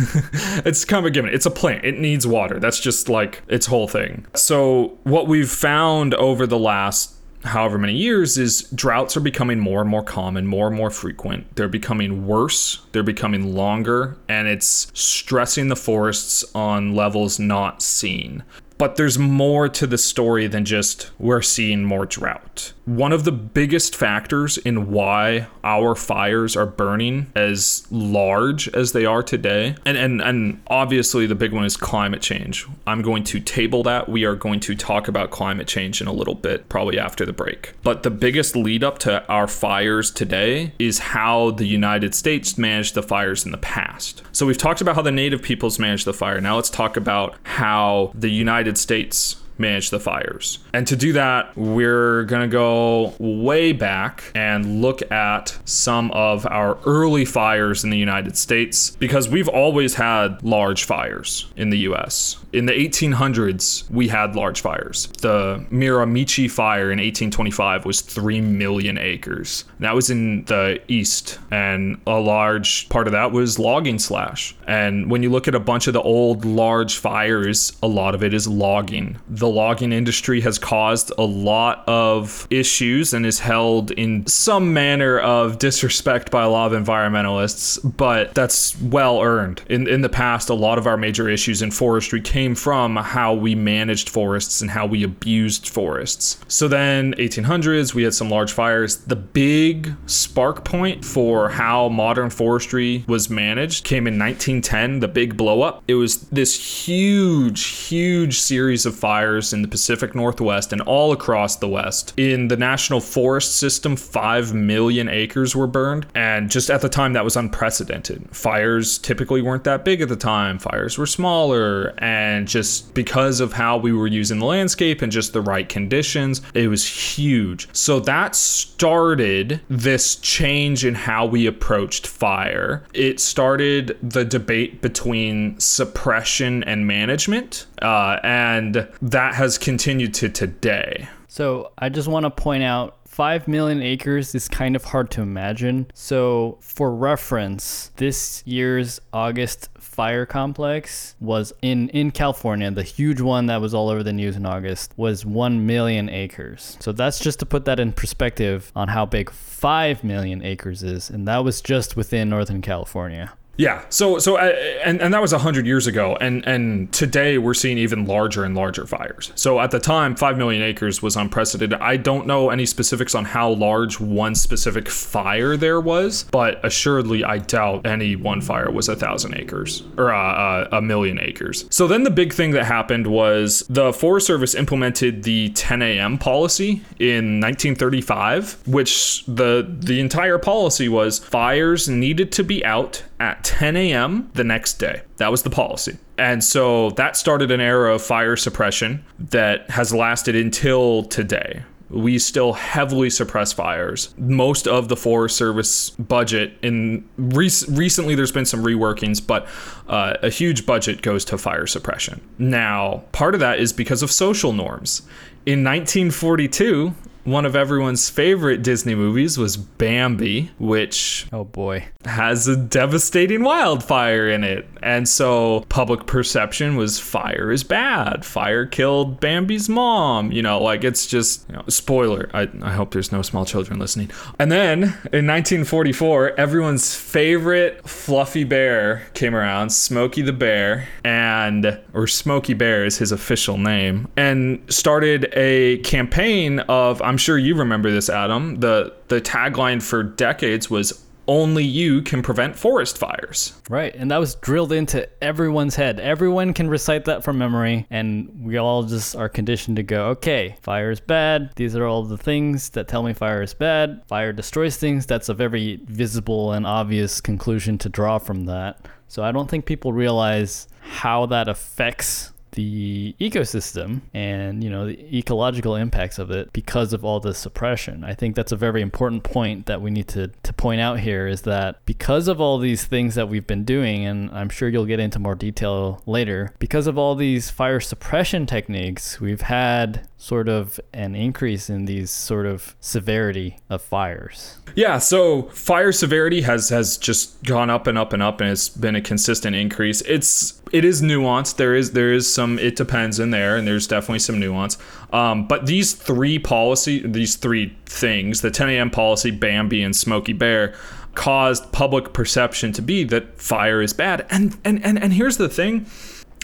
it's 0.65 0.85
kind 0.85 1.05
of 1.05 1.09
a 1.09 1.11
given. 1.11 1.33
It's 1.33 1.45
a 1.45 1.51
plant. 1.51 1.83
It 1.83 1.99
needs 1.99 2.25
water. 2.25 2.59
That's 2.59 2.79
just 2.79 3.09
like 3.09 3.43
its 3.49 3.65
whole 3.65 3.89
thing. 3.89 4.25
So, 4.33 4.97
what 5.03 5.27
we've 5.27 5.49
found 5.49 6.13
over 6.13 6.47
the 6.47 6.57
last 6.57 7.18
however 7.43 7.77
many 7.77 7.95
years 7.95 8.37
is 8.37 8.63
droughts 8.73 9.15
are 9.15 9.21
becoming 9.21 9.59
more 9.59 9.81
and 9.81 9.89
more 9.89 10.03
common, 10.03 10.45
more 10.45 10.67
and 10.67 10.75
more 10.75 10.89
frequent. 10.89 11.55
They're 11.55 11.67
becoming 11.67 12.27
worse, 12.27 12.81
they're 12.91 13.03
becoming 13.03 13.55
longer, 13.55 14.17
and 14.27 14.47
it's 14.47 14.91
stressing 14.93 15.67
the 15.67 15.75
forests 15.75 16.43
on 16.53 16.95
levels 16.95 17.39
not 17.39 17.81
seen. 17.81 18.43
But 18.79 18.95
there's 18.95 19.19
more 19.19 19.67
to 19.67 19.85
the 19.85 19.97
story 19.97 20.47
than 20.47 20.63
just 20.63 21.11
we're 21.19 21.41
seeing 21.41 21.83
more 21.83 22.05
drought. 22.05 22.71
One 22.85 23.11
of 23.11 23.25
the 23.25 23.31
biggest 23.31 23.93
factors 23.93 24.57
in 24.57 24.89
why 24.89 25.47
our 25.65 25.95
fires 25.95 26.55
are 26.55 26.65
burning 26.65 27.31
as 27.35 27.85
large 27.91 28.69
as 28.69 28.93
they 28.93 29.05
are 29.05 29.21
today, 29.21 29.75
and, 29.85 29.97
and, 29.97 30.21
and 30.21 30.61
obviously 30.67 31.27
the 31.27 31.35
big 31.35 31.51
one 31.51 31.65
is 31.65 31.75
climate 31.75 32.21
change. 32.21 32.65
I'm 32.87 33.01
going 33.01 33.25
to 33.25 33.41
table 33.41 33.83
that. 33.83 34.07
We 34.07 34.23
are 34.23 34.33
going 34.33 34.61
to 34.61 34.75
talk 34.75 35.09
about 35.09 35.29
climate 35.29 35.67
change 35.67 36.01
in 36.01 36.07
a 36.07 36.13
little 36.13 36.33
bit, 36.33 36.69
probably 36.69 36.97
after 36.97 37.25
the 37.25 37.33
break. 37.33 37.73
But 37.83 38.03
the 38.03 38.09
biggest 38.09 38.55
lead 38.55 38.83
up 38.83 38.97
to 38.99 39.27
our 39.27 39.47
fires 39.47 40.09
today 40.09 40.71
is 40.79 40.99
how 40.99 41.51
the 41.51 41.67
United 41.67 42.15
States 42.15 42.57
managed 42.57 42.95
the 42.95 43.03
fires 43.03 43.45
in 43.45 43.51
the 43.51 43.57
past. 43.57 44.23
So 44.31 44.45
we've 44.45 44.57
talked 44.57 44.79
about 44.79 44.95
how 44.95 45.01
the 45.01 45.11
native 45.11 45.41
peoples 45.41 45.79
managed 45.79 46.05
the 46.05 46.13
fire. 46.13 46.39
Now 46.39 46.55
let's 46.55 46.69
talk 46.69 46.95
about 46.95 47.35
how 47.43 48.13
the 48.15 48.31
United 48.31 48.68
States 48.77 49.38
manage 49.59 49.89
the 49.89 49.99
fires. 49.99 50.59
And 50.73 50.87
to 50.87 50.95
do 50.95 51.13
that, 51.13 51.55
we're 51.55 52.23
going 52.23 52.41
to 52.41 52.47
go 52.47 53.13
way 53.19 53.71
back 53.71 54.31
and 54.33 54.81
look 54.81 55.09
at 55.11 55.57
some 55.65 56.11
of 56.11 56.45
our 56.47 56.77
early 56.85 57.25
fires 57.25 57.83
in 57.83 57.89
the 57.89 57.97
United 57.97 58.37
States 58.37 58.91
because 58.91 59.29
we've 59.29 59.47
always 59.47 59.95
had 59.95 60.41
large 60.43 60.85
fires 60.85 61.47
in 61.55 61.69
the 61.69 61.79
US. 61.79 62.37
In 62.51 62.65
the 62.65 62.73
1800s, 62.73 63.89
we 63.91 64.07
had 64.07 64.35
large 64.35 64.61
fires. 64.61 65.07
The 65.21 65.65
Miramichi 65.71 66.49
fire 66.49 66.91
in 66.91 66.97
1825 66.99 67.85
was 67.85 68.01
3 68.01 68.41
million 68.41 68.97
acres. 68.97 69.65
That 69.79 69.93
was 69.93 70.09
in 70.09 70.45
the 70.45 70.81
east, 70.87 71.39
and 71.51 71.99
a 72.07 72.19
large 72.19 72.89
part 72.89 73.07
of 73.07 73.13
that 73.13 73.31
was 73.31 73.59
logging 73.59 73.99
slash. 73.99 74.55
And 74.67 75.11
when 75.11 75.23
you 75.23 75.29
look 75.29 75.47
at 75.47 75.55
a 75.55 75.59
bunch 75.59 75.87
of 75.87 75.93
the 75.93 76.01
old 76.01 76.45
large 76.45 76.97
fires, 76.97 77.73
a 77.83 77.87
lot 77.87 78.15
of 78.15 78.23
it 78.23 78.33
is 78.33 78.47
logging. 78.47 79.17
The 79.27 79.48
logging 79.49 79.91
industry 79.91 80.41
has 80.41 80.57
caused 80.57 81.11
a 81.17 81.23
lot 81.23 81.83
of 81.87 82.47
issues 82.49 83.13
and 83.13 83.25
is 83.25 83.39
held 83.39 83.91
in 83.91 84.25
some 84.27 84.73
manner 84.73 85.19
of 85.19 85.59
disrespect 85.59 86.31
by 86.31 86.43
a 86.43 86.49
lot 86.49 86.71
of 86.71 86.83
environmentalists, 86.83 87.79
but 87.97 88.33
that's 88.35 88.79
well 88.81 89.21
earned. 89.21 89.61
In, 89.69 89.87
in 89.87 90.01
the 90.01 90.09
past, 90.09 90.49
a 90.49 90.53
lot 90.53 90.77
of 90.77 90.87
our 90.87 90.97
major 90.97 91.29
issues 91.29 91.61
in 91.61 91.71
forestry 91.71 92.21
came 92.21 92.55
from 92.55 92.95
how 92.95 93.33
we 93.33 93.55
managed 93.55 94.09
forests 94.09 94.61
and 94.61 94.69
how 94.69 94.85
we 94.85 95.03
abused 95.03 95.67
forests. 95.67 96.39
So 96.47 96.67
then, 96.67 97.13
1800s, 97.15 97.93
we 97.93 98.03
had 98.03 98.13
some 98.13 98.29
large 98.29 98.51
fires. 98.51 98.97
The 98.97 99.15
big 99.15 99.93
spark 100.05 100.63
point 100.65 101.05
for 101.05 101.49
how 101.49 101.89
modern 101.89 102.29
forestry 102.29 103.03
was 103.07 103.29
managed 103.29 103.85
came 103.85 104.07
in 104.07 104.19
1910, 104.19 104.99
the 104.99 105.07
big 105.07 105.37
blow 105.37 105.61
up. 105.61 105.83
It 105.87 105.95
was 105.95 106.21
this 106.29 106.87
huge, 106.87 107.65
huge 107.65 108.39
series 108.39 108.85
of 108.85 108.95
fires 108.95 109.38
in 109.53 109.61
the 109.61 109.67
Pacific 109.67 110.13
Northwest 110.15 110.73
and 110.73 110.81
all 110.81 111.11
across 111.11 111.55
the 111.55 111.67
West. 111.67 112.13
In 112.17 112.47
the 112.47 112.57
National 112.57 112.99
Forest 112.99 113.55
System, 113.55 113.95
5 113.95 114.53
million 114.53 115.07
acres 115.07 115.55
were 115.55 115.67
burned. 115.67 116.05
And 116.15 116.49
just 116.51 116.69
at 116.69 116.81
the 116.81 116.89
time, 116.89 117.13
that 117.13 117.23
was 117.23 117.35
unprecedented. 117.35 118.27
Fires 118.35 118.97
typically 118.97 119.41
weren't 119.41 119.63
that 119.63 119.85
big 119.85 120.01
at 120.01 120.09
the 120.09 120.15
time, 120.15 120.59
fires 120.59 120.97
were 120.97 121.05
smaller. 121.05 121.93
And 121.99 122.47
just 122.47 122.93
because 122.93 123.39
of 123.39 123.53
how 123.53 123.77
we 123.77 123.93
were 123.93 124.07
using 124.07 124.39
the 124.39 124.45
landscape 124.45 125.01
and 125.01 125.11
just 125.11 125.33
the 125.33 125.41
right 125.41 125.67
conditions, 125.67 126.41
it 126.53 126.67
was 126.67 126.85
huge. 126.85 127.67
So 127.73 127.99
that 128.01 128.35
started 128.35 129.61
this 129.69 130.15
change 130.17 130.85
in 130.85 130.95
how 130.95 131.25
we 131.25 131.45
approached 131.45 132.07
fire. 132.07 132.83
It 132.93 133.19
started 133.19 133.97
the 134.01 134.25
debate 134.25 134.81
between 134.81 135.59
suppression 135.59 136.63
and 136.63 136.87
management. 136.87 137.67
Uh, 137.81 138.19
and 138.23 138.87
that 139.01 139.35
has 139.35 139.57
continued 139.57 140.13
to 140.15 140.29
today. 140.29 141.07
So 141.27 141.71
I 141.77 141.89
just 141.89 142.07
want 142.07 142.25
to 142.25 142.31
point 142.31 142.63
out 142.63 142.99
5 143.19 143.49
million 143.49 143.81
acres 143.81 144.33
is 144.33 144.47
kind 144.47 144.77
of 144.77 144.85
hard 144.85 145.11
to 145.11 145.21
imagine. 145.21 145.87
So, 145.93 146.57
for 146.61 146.95
reference, 146.95 147.91
this 147.97 148.41
year's 148.45 149.01
August 149.11 149.67
fire 149.77 150.25
complex 150.25 151.15
was 151.19 151.51
in 151.61 151.89
in 151.89 152.11
California. 152.11 152.71
The 152.71 152.83
huge 152.83 153.19
one 153.19 153.47
that 153.47 153.59
was 153.59 153.73
all 153.73 153.89
over 153.89 154.03
the 154.03 154.13
news 154.13 154.37
in 154.37 154.45
August 154.45 154.93
was 154.95 155.25
1 155.25 155.65
million 155.65 156.07
acres. 156.07 156.77
So 156.79 156.93
that's 156.93 157.19
just 157.19 157.39
to 157.39 157.45
put 157.45 157.65
that 157.65 157.77
in 157.77 157.91
perspective 157.91 158.71
on 158.73 158.87
how 158.87 159.05
big 159.05 159.29
5 159.29 160.01
million 160.05 160.41
acres 160.41 160.81
is, 160.81 161.09
and 161.09 161.27
that 161.27 161.43
was 161.43 161.59
just 161.59 161.97
within 161.97 162.29
Northern 162.29 162.61
California. 162.61 163.33
Yeah. 163.59 163.83
So 163.89 164.19
so 164.19 164.37
uh, 164.37 164.55
and 164.85 165.01
and 165.01 165.13
that 165.13 165.21
was 165.21 165.33
100 165.33 165.67
years 165.67 165.85
ago 165.85 166.17
and 166.21 166.47
and 166.47 166.89
today 166.93 167.37
we're 167.37 167.53
seeing 167.53 167.77
even 167.77 168.05
larger 168.05 168.45
and 168.45 168.55
larger 168.55 168.87
fires. 168.87 169.33
So 169.35 169.59
at 169.59 169.71
the 169.71 169.79
time 169.79 170.15
5 170.15 170.37
million 170.37 170.63
acres 170.63 171.01
was 171.01 171.17
unprecedented. 171.17 171.77
I 171.81 171.97
don't 171.97 172.25
know 172.25 172.51
any 172.51 172.65
specifics 172.65 173.13
on 173.15 173.25
how 173.25 173.49
large 173.49 173.99
one 173.99 174.33
specific 174.33 174.87
fire 174.87 175.57
there 175.57 175.81
was, 175.81 176.23
but 176.31 176.63
assuredly 176.63 177.25
I 177.25 177.39
doubt 177.39 177.85
any 177.85 178.15
one 178.15 178.39
fire 178.39 178.71
was 178.71 178.87
a 178.87 178.93
1000 178.93 179.35
acres 179.35 179.83
or 179.97 180.13
uh, 180.13 180.17
uh, 180.17 180.69
a 180.71 180.81
million 180.81 181.19
acres. 181.19 181.65
So 181.69 181.85
then 181.85 182.03
the 182.03 182.11
big 182.11 182.31
thing 182.31 182.51
that 182.51 182.63
happened 182.63 183.07
was 183.07 183.65
the 183.67 183.91
Forest 183.91 184.25
Service 184.25 184.55
implemented 184.55 185.23
the 185.23 185.49
10 185.49 185.81
a.m. 185.81 186.17
policy 186.17 186.81
in 186.97 187.41
1935, 187.41 188.65
which 188.67 189.25
the 189.25 189.67
the 189.79 189.99
entire 189.99 190.37
policy 190.37 190.87
was 190.87 191.19
fires 191.19 191.89
needed 191.89 192.31
to 192.31 192.43
be 192.45 192.63
out 192.63 193.03
at 193.19 193.43
10 193.43 193.75
a.m. 193.75 194.29
the 194.33 194.43
next 194.43 194.75
day. 194.75 195.01
That 195.17 195.31
was 195.31 195.43
the 195.43 195.49
policy. 195.49 195.97
And 196.17 196.43
so 196.43 196.91
that 196.91 197.17
started 197.17 197.51
an 197.51 197.61
era 197.61 197.95
of 197.95 198.01
fire 198.01 198.35
suppression 198.35 199.03
that 199.19 199.69
has 199.69 199.93
lasted 199.93 200.35
until 200.35 201.03
today. 201.03 201.63
We 201.89 202.19
still 202.19 202.53
heavily 202.53 203.09
suppress 203.09 203.51
fires. 203.51 204.13
Most 204.17 204.67
of 204.67 204.89
the 204.89 204.95
Forest 204.95 205.35
Service 205.35 205.89
budget 205.91 206.53
in 206.61 207.07
rec- 207.17 207.67
recently, 207.67 208.13
there's 208.13 208.31
been 208.31 208.45
some 208.45 208.63
reworkings, 208.63 209.25
but 209.25 209.47
uh, 209.87 210.15
a 210.21 210.29
huge 210.29 210.67
budget 210.67 211.01
goes 211.01 211.25
to 211.25 211.37
fire 211.37 211.65
suppression. 211.65 212.21
Now, 212.37 213.03
part 213.11 213.33
of 213.33 213.39
that 213.39 213.59
is 213.59 213.73
because 213.73 214.03
of 214.03 214.11
social 214.11 214.53
norms. 214.53 215.01
In 215.47 215.63
1942, 215.63 216.93
one 217.31 217.45
of 217.45 217.55
everyone's 217.55 218.09
favorite 218.09 218.61
Disney 218.63 218.95
movies 218.95 219.37
was 219.37 219.57
Bambi, 219.57 220.51
which 220.59 221.27
Oh 221.31 221.43
boy. 221.43 221.85
has 222.05 222.47
a 222.47 222.55
devastating 222.55 223.43
wildfire 223.43 224.29
in 224.29 224.43
it. 224.43 224.67
And 224.81 225.07
so 225.07 225.65
public 225.69 226.05
perception 226.07 226.75
was 226.77 226.99
fire 226.99 227.51
is 227.51 227.63
bad. 227.63 228.23
Fire 228.25 228.65
killed 228.65 229.19
Bambi's 229.19 229.67
mom. 229.69 230.31
You 230.31 230.41
know, 230.41 230.61
like 230.61 230.83
it's 230.83 231.05
just, 231.05 231.47
you 231.49 231.55
know, 231.55 231.63
spoiler. 231.67 232.29
I, 232.33 232.47
I 232.61 232.71
hope 232.73 232.91
there's 232.91 233.11
no 233.11 233.21
small 233.21 233.45
children 233.45 233.79
listening. 233.79 234.09
And 234.39 234.51
then 234.51 234.83
in 235.11 235.27
1944, 235.27 236.39
everyone's 236.39 236.95
favorite 236.95 237.87
fluffy 237.87 238.43
bear 238.43 239.03
came 239.13 239.35
around, 239.35 239.69
Smokey 239.71 240.21
the 240.21 240.33
Bear, 240.33 240.87
and, 241.03 241.79
or 241.93 242.07
Smokey 242.07 242.53
Bear 242.53 242.85
is 242.85 242.97
his 242.97 243.11
official 243.11 243.57
name, 243.57 244.07
and 244.15 244.61
started 244.71 245.29
a 245.33 245.77
campaign 245.79 246.59
of, 246.61 247.01
I'm 247.01 247.17
sure 247.19 247.37
you 247.37 247.53
remember 247.53 247.91
this, 247.91 248.09
Adam. 248.09 248.55
The, 248.55 248.93
the 249.09 249.21
tagline 249.21 249.83
for 249.83 250.01
decades 250.01 250.69
was 250.69 251.05
only 251.29 251.63
you 251.63 252.01
can 252.01 252.23
prevent 252.23 252.55
forest 252.55 252.97
fires. 252.97 253.53
Right. 253.69 253.93
And 253.95 254.09
that 254.09 254.17
was 254.17 254.33
drilled 254.35 254.71
into 254.71 255.07
everyone's 255.23 255.75
head. 255.75 255.99
Everyone 255.99 256.55
can 256.55 256.67
recite 256.67 257.05
that 257.05 257.23
from 257.23 257.37
memory. 257.37 257.85
And 257.91 258.43
we 258.43 258.57
all 258.57 258.81
just 258.81 259.15
are 259.15 259.29
conditioned 259.29 259.77
to 259.77 259.83
go, 259.83 260.07
okay, 260.07 260.55
fire 260.61 260.89
is 260.89 260.99
bad. 260.99 261.51
These 261.55 261.75
are 261.75 261.85
all 261.85 262.03
the 262.03 262.17
things 262.17 262.71
that 262.71 262.87
tell 262.87 263.03
me 263.03 263.13
fire 263.13 263.43
is 263.43 263.53
bad. 263.53 264.01
Fire 264.07 264.33
destroys 264.33 264.77
things. 264.77 265.05
That's 265.05 265.29
a 265.29 265.35
very 265.35 265.79
visible 265.85 266.53
and 266.53 266.65
obvious 266.65 267.21
conclusion 267.21 267.77
to 267.77 267.89
draw 267.89 268.17
from 268.17 268.45
that. 268.45 268.87
So 269.07 269.23
I 269.23 269.31
don't 269.31 269.47
think 269.47 269.65
people 269.65 269.93
realize 269.93 270.67
how 270.81 271.27
that 271.27 271.47
affects 271.47 272.31
the 272.59 273.15
ecosystem 273.21 274.01
and 274.13 274.61
you 274.61 274.69
know 274.69 274.85
the 274.87 275.17
ecological 275.17 275.75
impacts 275.77 276.19
of 276.19 276.29
it 276.29 276.51
because 276.51 276.91
of 276.91 277.05
all 277.05 277.21
the 277.21 277.33
suppression. 277.33 278.03
I 278.03 278.13
think 278.13 278.35
that's 278.35 278.51
a 278.51 278.57
very 278.57 278.81
important 278.81 279.23
point 279.23 279.65
that 279.67 279.81
we 279.81 279.91
need 279.91 280.09
to 280.09 280.27
to 280.27 280.53
point 280.53 280.81
out 280.81 280.99
here 280.99 281.25
is 281.25 281.43
that 281.43 281.77
because 281.85 282.27
of 282.27 282.41
all 282.41 282.57
these 282.57 282.83
things 282.83 283.15
that 283.15 283.29
we've 283.29 283.47
been 283.47 283.63
doing 283.63 284.05
and 284.05 284.29
I'm 284.31 284.49
sure 284.49 284.67
you'll 284.67 284.85
get 284.93 284.99
into 284.99 285.19
more 285.19 285.35
detail 285.35 286.01
later, 286.05 286.53
because 286.59 286.85
of 286.85 286.97
all 286.97 287.15
these 287.15 287.49
fire 287.49 287.79
suppression 287.79 288.45
techniques, 288.45 289.21
we've 289.21 289.41
had 289.41 290.07
sort 290.21 290.49
of 290.49 290.81
an 290.93 291.15
increase 291.15 291.69
in 291.69 291.85
these 291.85 292.11
sort 292.11 292.45
of 292.45 292.75
severity 292.81 293.57
of 293.69 293.81
fires. 293.81 294.57
Yeah, 294.75 294.97
so 294.97 295.43
fire 295.43 295.93
severity 295.93 296.41
has 296.41 296.67
has 296.69 296.97
just 296.97 297.41
gone 297.43 297.69
up 297.69 297.87
and 297.87 297.97
up 297.97 298.11
and 298.11 298.21
up 298.21 298.41
and 298.41 298.51
it's 298.51 298.67
been 298.67 298.95
a 298.95 299.01
consistent 299.01 299.55
increase. 299.55 300.01
It's 300.01 300.61
it 300.73 300.83
is 300.83 301.01
nuanced. 301.01 301.55
There 301.55 301.73
is 301.73 301.93
there 301.93 302.11
is 302.11 302.31
some 302.31 302.59
it 302.59 302.75
depends 302.75 303.17
in 303.17 303.31
there 303.31 303.55
and 303.55 303.65
there's 303.65 303.87
definitely 303.87 304.19
some 304.19 304.41
nuance. 304.41 304.77
Um, 305.13 305.47
but 305.47 305.67
these 305.67 305.93
three 305.93 306.37
policy 306.37 306.99
these 307.07 307.37
three 307.37 307.77
things, 307.85 308.41
the 308.41 308.51
10 308.51 308.69
a.m. 308.71 308.89
policy, 308.89 309.31
Bambi 309.31 309.81
and 309.81 309.95
Smokey 309.95 310.33
Bear 310.33 310.75
caused 311.15 311.71
public 311.71 312.13
perception 312.13 312.73
to 312.73 312.81
be 312.81 313.05
that 313.05 313.39
fire 313.39 313.81
is 313.81 313.93
bad. 313.93 314.27
And 314.29 314.57
and 314.65 314.83
and, 314.83 315.01
and 315.01 315.13
here's 315.13 315.37
the 315.37 315.49
thing, 315.49 315.85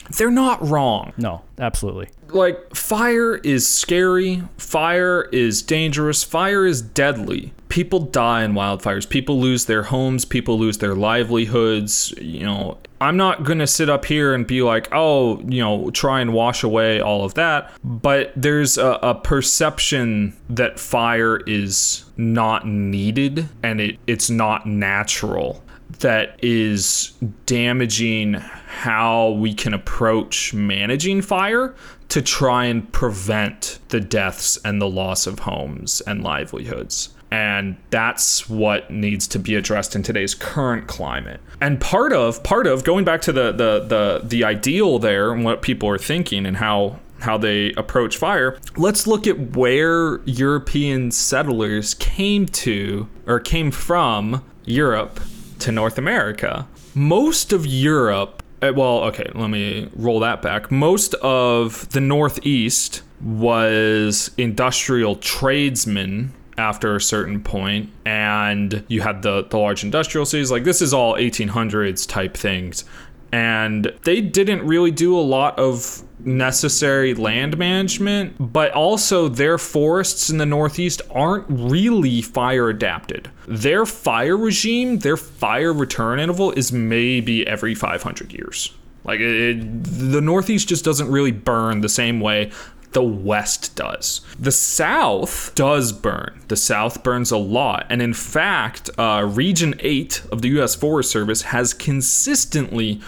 they're 0.10 0.32
not 0.32 0.66
wrong. 0.68 1.14
No, 1.18 1.42
absolutely. 1.60 2.10
Like, 2.30 2.76
fire 2.76 3.36
is 3.36 3.68
scary, 3.68 4.44
fire 4.58 5.24
is 5.32 5.62
dangerous, 5.62 6.24
fire 6.24 6.66
is 6.66 6.82
deadly. 6.82 7.54
People 7.70 8.00
die 8.00 8.44
in 8.44 8.54
wildfires, 8.54 9.08
people 9.08 9.40
lose 9.40 9.66
their 9.66 9.84
homes, 9.84 10.26
people 10.26 10.58
lose 10.58 10.78
their 10.80 10.96
livelihoods. 10.96 12.14
You 12.20 12.46
know, 12.46 12.78
I'm 13.02 13.18
not 13.18 13.44
going 13.44 13.60
to 13.60 13.68
sit 13.68 13.90
up 13.90 14.06
here 14.06 14.34
and 14.34 14.48
be 14.48 14.62
like, 14.62 14.88
oh, 14.92 15.40
you 15.42 15.62
know, 15.62 15.90
try 15.92 16.22
and 16.22 16.34
wash 16.34 16.64
away 16.64 17.02
all 17.02 17.26
of 17.26 17.34
that. 17.36 17.72
But 17.84 18.32
there's 18.36 18.78
a, 18.78 19.00
a 19.02 19.16
perception 19.16 20.36
that 20.50 20.80
fire 20.80 21.38
is 21.46 22.06
not 22.18 22.66
needed 22.66 23.50
and 23.62 23.82
it, 23.82 24.00
it's 24.08 24.30
not 24.30 24.66
natural 24.66 25.62
that 26.00 26.40
is 26.44 27.14
damaging 27.46 28.34
how 28.34 29.32
we 29.32 29.54
can 29.54 29.74
approach 29.74 30.54
managing 30.54 31.22
fire 31.22 31.76
to 32.10 32.22
try 32.22 32.66
and 32.66 32.92
prevent 32.92 33.80
the 33.90 34.00
deaths 34.00 34.58
and 34.64 34.82
the 34.82 34.90
loss 34.90 35.28
of 35.28 35.40
homes 35.40 36.02
and 36.02 36.24
livelihoods. 36.24 37.10
And 37.32 37.76
that's 37.90 38.50
what 38.50 38.92
needs 38.92 39.28
to 39.30 39.40
be 39.40 39.56
addressed 39.56 39.96
in 39.96 40.04
today's 40.04 40.36
current 40.36 40.88
climate. 40.88 41.42
And 41.60 41.82
part 41.82 42.14
of 42.14 42.44
part 42.44 42.68
of 42.68 42.84
going 42.84 43.04
back 43.04 43.22
to 43.22 43.34
the 43.34 43.52
the 43.52 43.80
the, 43.80 44.22
the 44.24 44.44
ideal 44.44 45.00
there 45.00 45.32
and 45.32 45.44
what 45.44 45.62
people 45.62 45.90
are 45.90 45.98
thinking 45.98 46.46
and 46.46 46.58
how 46.58 47.00
how 47.20 47.38
they 47.38 47.74
approach 47.74 48.18
fire, 48.18 48.60
let's 48.78 49.08
look 49.08 49.26
at 49.26 49.56
where 49.56 50.22
European 50.26 51.12
settlers 51.12 51.94
came 51.96 52.46
to 52.46 53.08
or 53.26 53.40
came 53.40 53.72
from 53.72 54.44
Europe 54.66 55.20
to 55.66 55.72
North 55.72 55.98
America. 55.98 56.68
Most 56.94 57.52
of 57.52 57.66
Europe, 57.66 58.44
uh, 58.62 58.72
well, 58.76 59.00
okay, 59.06 59.30
let 59.34 59.50
me 59.50 59.90
roll 59.96 60.20
that 60.20 60.44
back. 60.44 60.70
Most 60.70 61.16
of 61.16 61.90
the 61.90 62.00
Northeast 62.00 63.02
was 63.20 64.30
industrial 64.38 65.16
tradesmen 65.16 66.34
after 66.58 66.96
a 66.96 67.02
certain 67.02 67.42
point 67.42 67.90
and 68.06 68.86
you 68.88 69.02
had 69.02 69.24
the 69.24 69.44
the 69.50 69.58
large 69.58 69.84
industrial 69.84 70.26
cities 70.26 70.50
like 70.50 70.64
this 70.64 70.82
is 70.82 70.94
all 70.94 71.16
1800s 71.16 72.08
type 72.08 72.38
things 72.38 72.86
and 73.32 73.92
they 74.04 74.22
didn't 74.22 74.66
really 74.66 74.92
do 74.92 75.18
a 75.18 75.22
lot 75.22 75.58
of 75.60 76.04
necessary 76.20 77.14
land 77.14 77.58
management, 77.58 78.36
but 78.40 78.72
also 78.72 79.28
their 79.28 79.58
forests 79.58 80.30
in 80.30 80.38
the 80.38 80.46
Northeast 80.46 81.02
aren't 81.12 81.46
really 81.50 82.22
fire 82.22 82.70
adapted. 82.70 83.30
Their 83.48 83.86
fire 83.86 84.38
regime, 84.38 85.00
their 85.00 85.18
fire 85.18 85.74
return 85.74 86.20
interval 86.20 86.52
is 86.52 86.72
maybe 86.72 87.46
every 87.46 87.76
500 87.76 88.34
years. 88.34 88.74
Like 89.04 89.20
it, 89.20 89.58
it, 89.58 89.84
the 89.84 90.22
Northeast 90.22 90.68
just 90.68 90.84
doesn't 90.84 91.10
really 91.10 91.32
burn 91.32 91.82
the 91.82 91.90
same 91.90 92.20
way 92.20 92.52
the 92.96 93.04
West 93.04 93.76
does. 93.76 94.22
The 94.40 94.54
South 94.54 95.54
does 95.54 95.92
burn. 95.92 96.42
The 96.48 96.56
South 96.56 97.04
burns 97.04 97.30
a 97.30 97.38
lot. 97.38 97.86
And 97.90 98.02
in 98.02 98.14
fact, 98.14 98.90
uh, 98.98 99.30
Region 99.30 99.76
8 99.80 100.24
of 100.32 100.42
the 100.42 100.48
U.S. 100.52 100.76
Forest 100.76 101.12
Service 101.12 101.42
has 101.42 101.74
consistently 101.74 103.02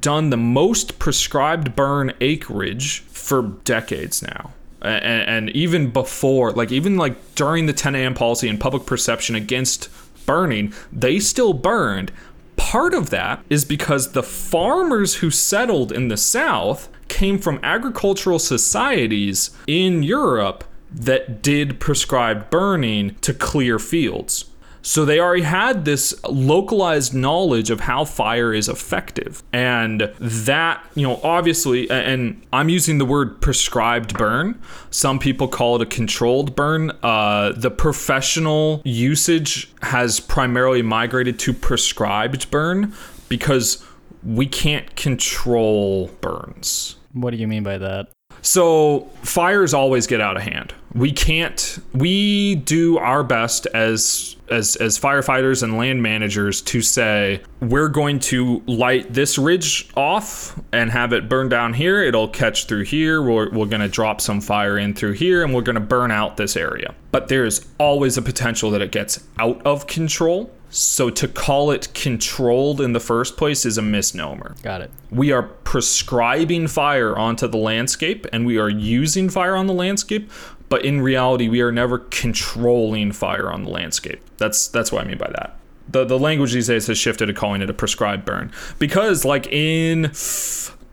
done 0.00 0.30
the 0.30 0.36
most 0.36 0.98
prescribed 0.98 1.76
burn 1.76 2.12
acreage 2.20 3.02
for 3.02 3.42
decades 3.42 4.22
now. 4.22 4.54
And, 4.82 5.22
and, 5.28 5.50
even 5.50 5.90
before, 5.90 6.50
like 6.50 6.72
even 6.72 6.96
like 6.96 7.36
during 7.36 7.66
the 7.66 7.72
10 7.72 7.94
a.m. 7.94 8.14
policy 8.14 8.48
and 8.48 8.58
public 8.58 8.86
perception 8.86 9.36
against 9.36 9.88
burning, 10.26 10.72
they 10.92 11.20
still 11.20 11.52
burned. 11.52 12.10
Part 12.56 12.92
of 12.92 13.10
that 13.10 13.44
is 13.48 13.64
because 13.64 14.12
the 14.12 14.22
farmers 14.22 15.16
who 15.16 15.30
settled 15.30 15.92
in 15.92 16.08
the 16.08 16.16
South 16.16 16.88
came 17.08 17.38
from 17.38 17.58
agricultural 17.62 18.38
societies 18.38 19.50
in 19.66 20.02
Europe 20.02 20.64
that 20.90 21.42
did 21.42 21.80
prescribed 21.80 22.50
burning 22.50 23.14
to 23.16 23.34
clear 23.34 23.78
fields. 23.78 24.46
So 24.80 25.04
they 25.04 25.20
already 25.20 25.42
had 25.42 25.84
this 25.84 26.14
localized 26.24 27.12
knowledge 27.12 27.68
of 27.68 27.80
how 27.80 28.04
fire 28.04 28.54
is 28.54 28.68
effective. 28.68 29.42
And 29.52 30.10
that, 30.18 30.82
you 30.94 31.06
know, 31.06 31.20
obviously, 31.22 31.90
and 31.90 32.40
I'm 32.52 32.68
using 32.68 32.96
the 32.98 33.04
word 33.04 33.40
prescribed 33.42 34.16
burn. 34.16 34.58
Some 34.90 35.18
people 35.18 35.48
call 35.48 35.76
it 35.76 35.82
a 35.82 35.86
controlled 35.86 36.56
burn. 36.56 36.92
Uh, 37.02 37.52
the 37.54 37.70
professional 37.70 38.80
usage 38.84 39.70
has 39.82 40.20
primarily 40.20 40.80
migrated 40.80 41.38
to 41.40 41.52
prescribed 41.52 42.50
burn 42.50 42.94
because 43.28 43.84
we 44.24 44.46
can't 44.46 44.96
control 44.96 46.08
burns. 46.20 46.96
What 47.12 47.30
do 47.30 47.36
you 47.36 47.48
mean 47.48 47.62
by 47.62 47.78
that? 47.78 48.08
So 48.42 49.10
fires 49.22 49.74
always 49.74 50.06
get 50.06 50.20
out 50.20 50.36
of 50.36 50.42
hand. 50.42 50.74
We 50.94 51.12
can't. 51.12 51.78
We 51.92 52.56
do 52.56 52.98
our 52.98 53.22
best 53.22 53.66
as 53.66 54.36
as 54.50 54.76
as 54.76 54.98
firefighters 54.98 55.62
and 55.62 55.76
land 55.76 56.02
managers 56.02 56.62
to 56.62 56.80
say 56.80 57.42
we're 57.60 57.88
going 57.88 58.18
to 58.18 58.62
light 58.66 59.12
this 59.12 59.38
ridge 59.38 59.90
off 59.96 60.58
and 60.72 60.90
have 60.90 61.12
it 61.12 61.28
burn 61.28 61.48
down 61.48 61.74
here. 61.74 62.02
It'll 62.02 62.28
catch 62.28 62.66
through 62.66 62.84
here. 62.84 63.20
We're 63.20 63.50
we're 63.50 63.66
going 63.66 63.82
to 63.82 63.88
drop 63.88 64.20
some 64.20 64.40
fire 64.40 64.78
in 64.78 64.94
through 64.94 65.12
here, 65.12 65.44
and 65.44 65.52
we're 65.52 65.62
going 65.62 65.74
to 65.74 65.80
burn 65.80 66.10
out 66.10 66.36
this 66.36 66.56
area. 66.56 66.94
But 67.10 67.28
there 67.28 67.44
is 67.44 67.66
always 67.78 68.16
a 68.16 68.22
potential 68.22 68.70
that 68.70 68.80
it 68.80 68.92
gets 68.92 69.22
out 69.38 69.60
of 69.66 69.86
control. 69.86 70.50
So 70.70 71.10
to 71.10 71.28
call 71.28 71.70
it 71.70 71.92
controlled 71.94 72.80
in 72.80 72.92
the 72.92 73.00
first 73.00 73.36
place 73.36 73.64
is 73.64 73.78
a 73.78 73.82
misnomer. 73.82 74.54
Got 74.62 74.82
it. 74.82 74.90
We 75.10 75.32
are 75.32 75.42
prescribing 75.42 76.66
fire 76.66 77.16
onto 77.16 77.46
the 77.48 77.56
landscape 77.56 78.26
and 78.32 78.44
we 78.44 78.58
are 78.58 78.68
using 78.68 79.28
fire 79.28 79.56
on 79.56 79.66
the 79.66 79.72
landscape, 79.72 80.30
but 80.68 80.84
in 80.84 81.00
reality 81.00 81.48
we 81.48 81.60
are 81.60 81.72
never 81.72 81.98
controlling 81.98 83.12
fire 83.12 83.50
on 83.50 83.64
the 83.64 83.70
landscape. 83.70 84.20
That's 84.36 84.68
that's 84.68 84.92
what 84.92 85.04
I 85.04 85.08
mean 85.08 85.18
by 85.18 85.30
that. 85.30 85.58
The 85.88 86.04
the 86.04 86.18
language 86.18 86.52
these 86.52 86.66
days 86.66 86.86
has 86.88 86.98
shifted 86.98 87.26
to 87.26 87.32
calling 87.32 87.62
it 87.62 87.70
a 87.70 87.74
prescribed 87.74 88.24
burn. 88.24 88.52
Because 88.78 89.24
like 89.24 89.46
in 89.46 90.12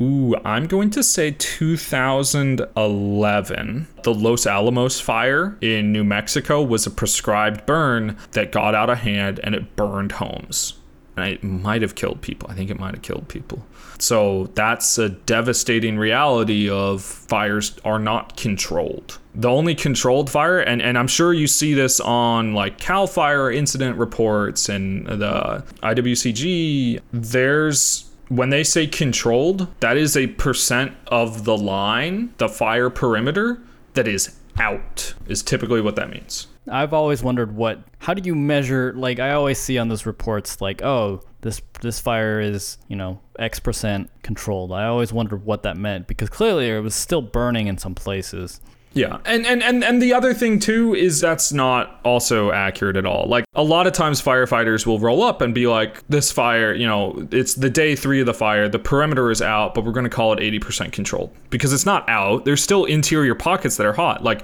Ooh, 0.01 0.35
I'm 0.43 0.67
going 0.67 0.89
to 0.91 1.01
say 1.03 1.31
2011. 1.31 3.87
The 4.03 4.13
Los 4.13 4.45
Alamos 4.45 4.99
fire 4.99 5.57
in 5.61 5.93
New 5.93 6.03
Mexico 6.03 6.61
was 6.61 6.85
a 6.85 6.91
prescribed 6.91 7.65
burn 7.65 8.17
that 8.31 8.51
got 8.51 8.75
out 8.75 8.89
of 8.89 8.97
hand 8.99 9.39
and 9.43 9.55
it 9.55 9.77
burned 9.77 10.11
homes. 10.13 10.73
And 11.15 11.29
it 11.29 11.43
might 11.45 11.81
have 11.81 11.95
killed 11.95 12.21
people. 12.21 12.51
I 12.51 12.55
think 12.55 12.69
it 12.69 12.77
might 12.77 12.93
have 12.93 13.03
killed 13.03 13.29
people. 13.29 13.65
So 13.97 14.49
that's 14.55 14.97
a 14.97 15.07
devastating 15.07 15.97
reality 15.97 16.69
of 16.69 17.01
fires 17.01 17.79
are 17.85 17.99
not 17.99 18.35
controlled. 18.35 19.17
The 19.33 19.49
only 19.49 19.75
controlled 19.75 20.29
fire, 20.29 20.59
and, 20.59 20.81
and 20.81 20.97
I'm 20.97 21.07
sure 21.07 21.33
you 21.33 21.47
see 21.47 21.73
this 21.73 22.01
on 22.01 22.53
like 22.53 22.79
CAL 22.79 23.07
FIRE 23.07 23.49
incident 23.51 23.97
reports 23.97 24.67
and 24.67 25.07
the 25.07 25.63
IWCG, 25.81 26.99
there's 27.13 28.11
when 28.29 28.49
they 28.49 28.63
say 28.63 28.87
controlled, 28.87 29.67
that 29.79 29.97
is 29.97 30.17
a 30.17 30.27
percent 30.27 30.93
of 31.07 31.45
the 31.45 31.57
line, 31.57 32.33
the 32.37 32.49
fire 32.49 32.89
perimeter, 32.89 33.59
that 33.93 34.07
is 34.07 34.35
out, 34.57 35.13
is 35.27 35.43
typically 35.43 35.81
what 35.81 35.95
that 35.95 36.09
means. 36.09 36.47
I've 36.69 36.93
always 36.93 37.21
wondered 37.21 37.55
what 37.55 37.83
how 37.99 38.13
do 38.13 38.21
you 38.25 38.35
measure 38.35 38.93
like 38.93 39.19
I 39.19 39.31
always 39.31 39.59
see 39.59 39.77
on 39.77 39.87
those 39.87 40.05
reports 40.05 40.61
like 40.61 40.81
oh 40.81 41.21
this 41.41 41.61
this 41.81 41.99
fire 41.99 42.39
is 42.39 42.79
you 42.87 42.95
know 42.95 43.21
X 43.37 43.59
percent 43.59 44.09
controlled. 44.23 44.71
I 44.71 44.85
always 44.85 45.13
wondered 45.13 45.45
what 45.45 45.63
that 45.63 45.77
meant 45.77 46.07
because 46.07 46.29
clearly 46.29 46.69
it 46.69 46.79
was 46.79 46.95
still 46.95 47.21
burning 47.21 47.67
in 47.67 47.77
some 47.77 47.93
places. 47.93 48.61
Yeah. 48.95 49.17
And, 49.25 49.45
and 49.45 49.61
and 49.61 49.83
and 49.83 50.01
the 50.01 50.13
other 50.13 50.33
thing 50.33 50.57
too 50.57 50.95
is 50.95 51.19
that's 51.19 51.51
not 51.51 51.99
also 52.05 52.51
accurate 52.51 52.95
at 52.95 53.05
all. 53.05 53.27
Like 53.27 53.43
a 53.53 53.61
lot 53.61 53.87
of 53.87 53.93
times 53.93 54.21
firefighters 54.21 54.85
will 54.85 54.99
roll 54.99 55.21
up 55.21 55.41
and 55.41 55.53
be 55.53 55.67
like 55.67 56.01
this 56.07 56.31
fire, 56.31 56.73
you 56.73 56.87
know, 56.87 57.27
it's 57.29 57.55
the 57.55 57.69
day 57.69 57.97
3 57.97 58.21
of 58.21 58.25
the 58.25 58.33
fire, 58.33 58.69
the 58.69 58.79
perimeter 58.79 59.29
is 59.31 59.41
out, 59.41 59.73
but 59.73 59.83
we're 59.83 59.91
going 59.91 60.05
to 60.05 60.09
call 60.09 60.31
it 60.31 60.39
80% 60.39 60.93
controlled 60.93 61.35
because 61.49 61.73
it's 61.73 61.85
not 61.85 62.07
out. 62.07 62.45
There's 62.45 62.63
still 62.63 62.85
interior 62.85 63.35
pockets 63.35 63.75
that 63.77 63.85
are 63.85 63.93
hot. 63.93 64.23
Like 64.23 64.43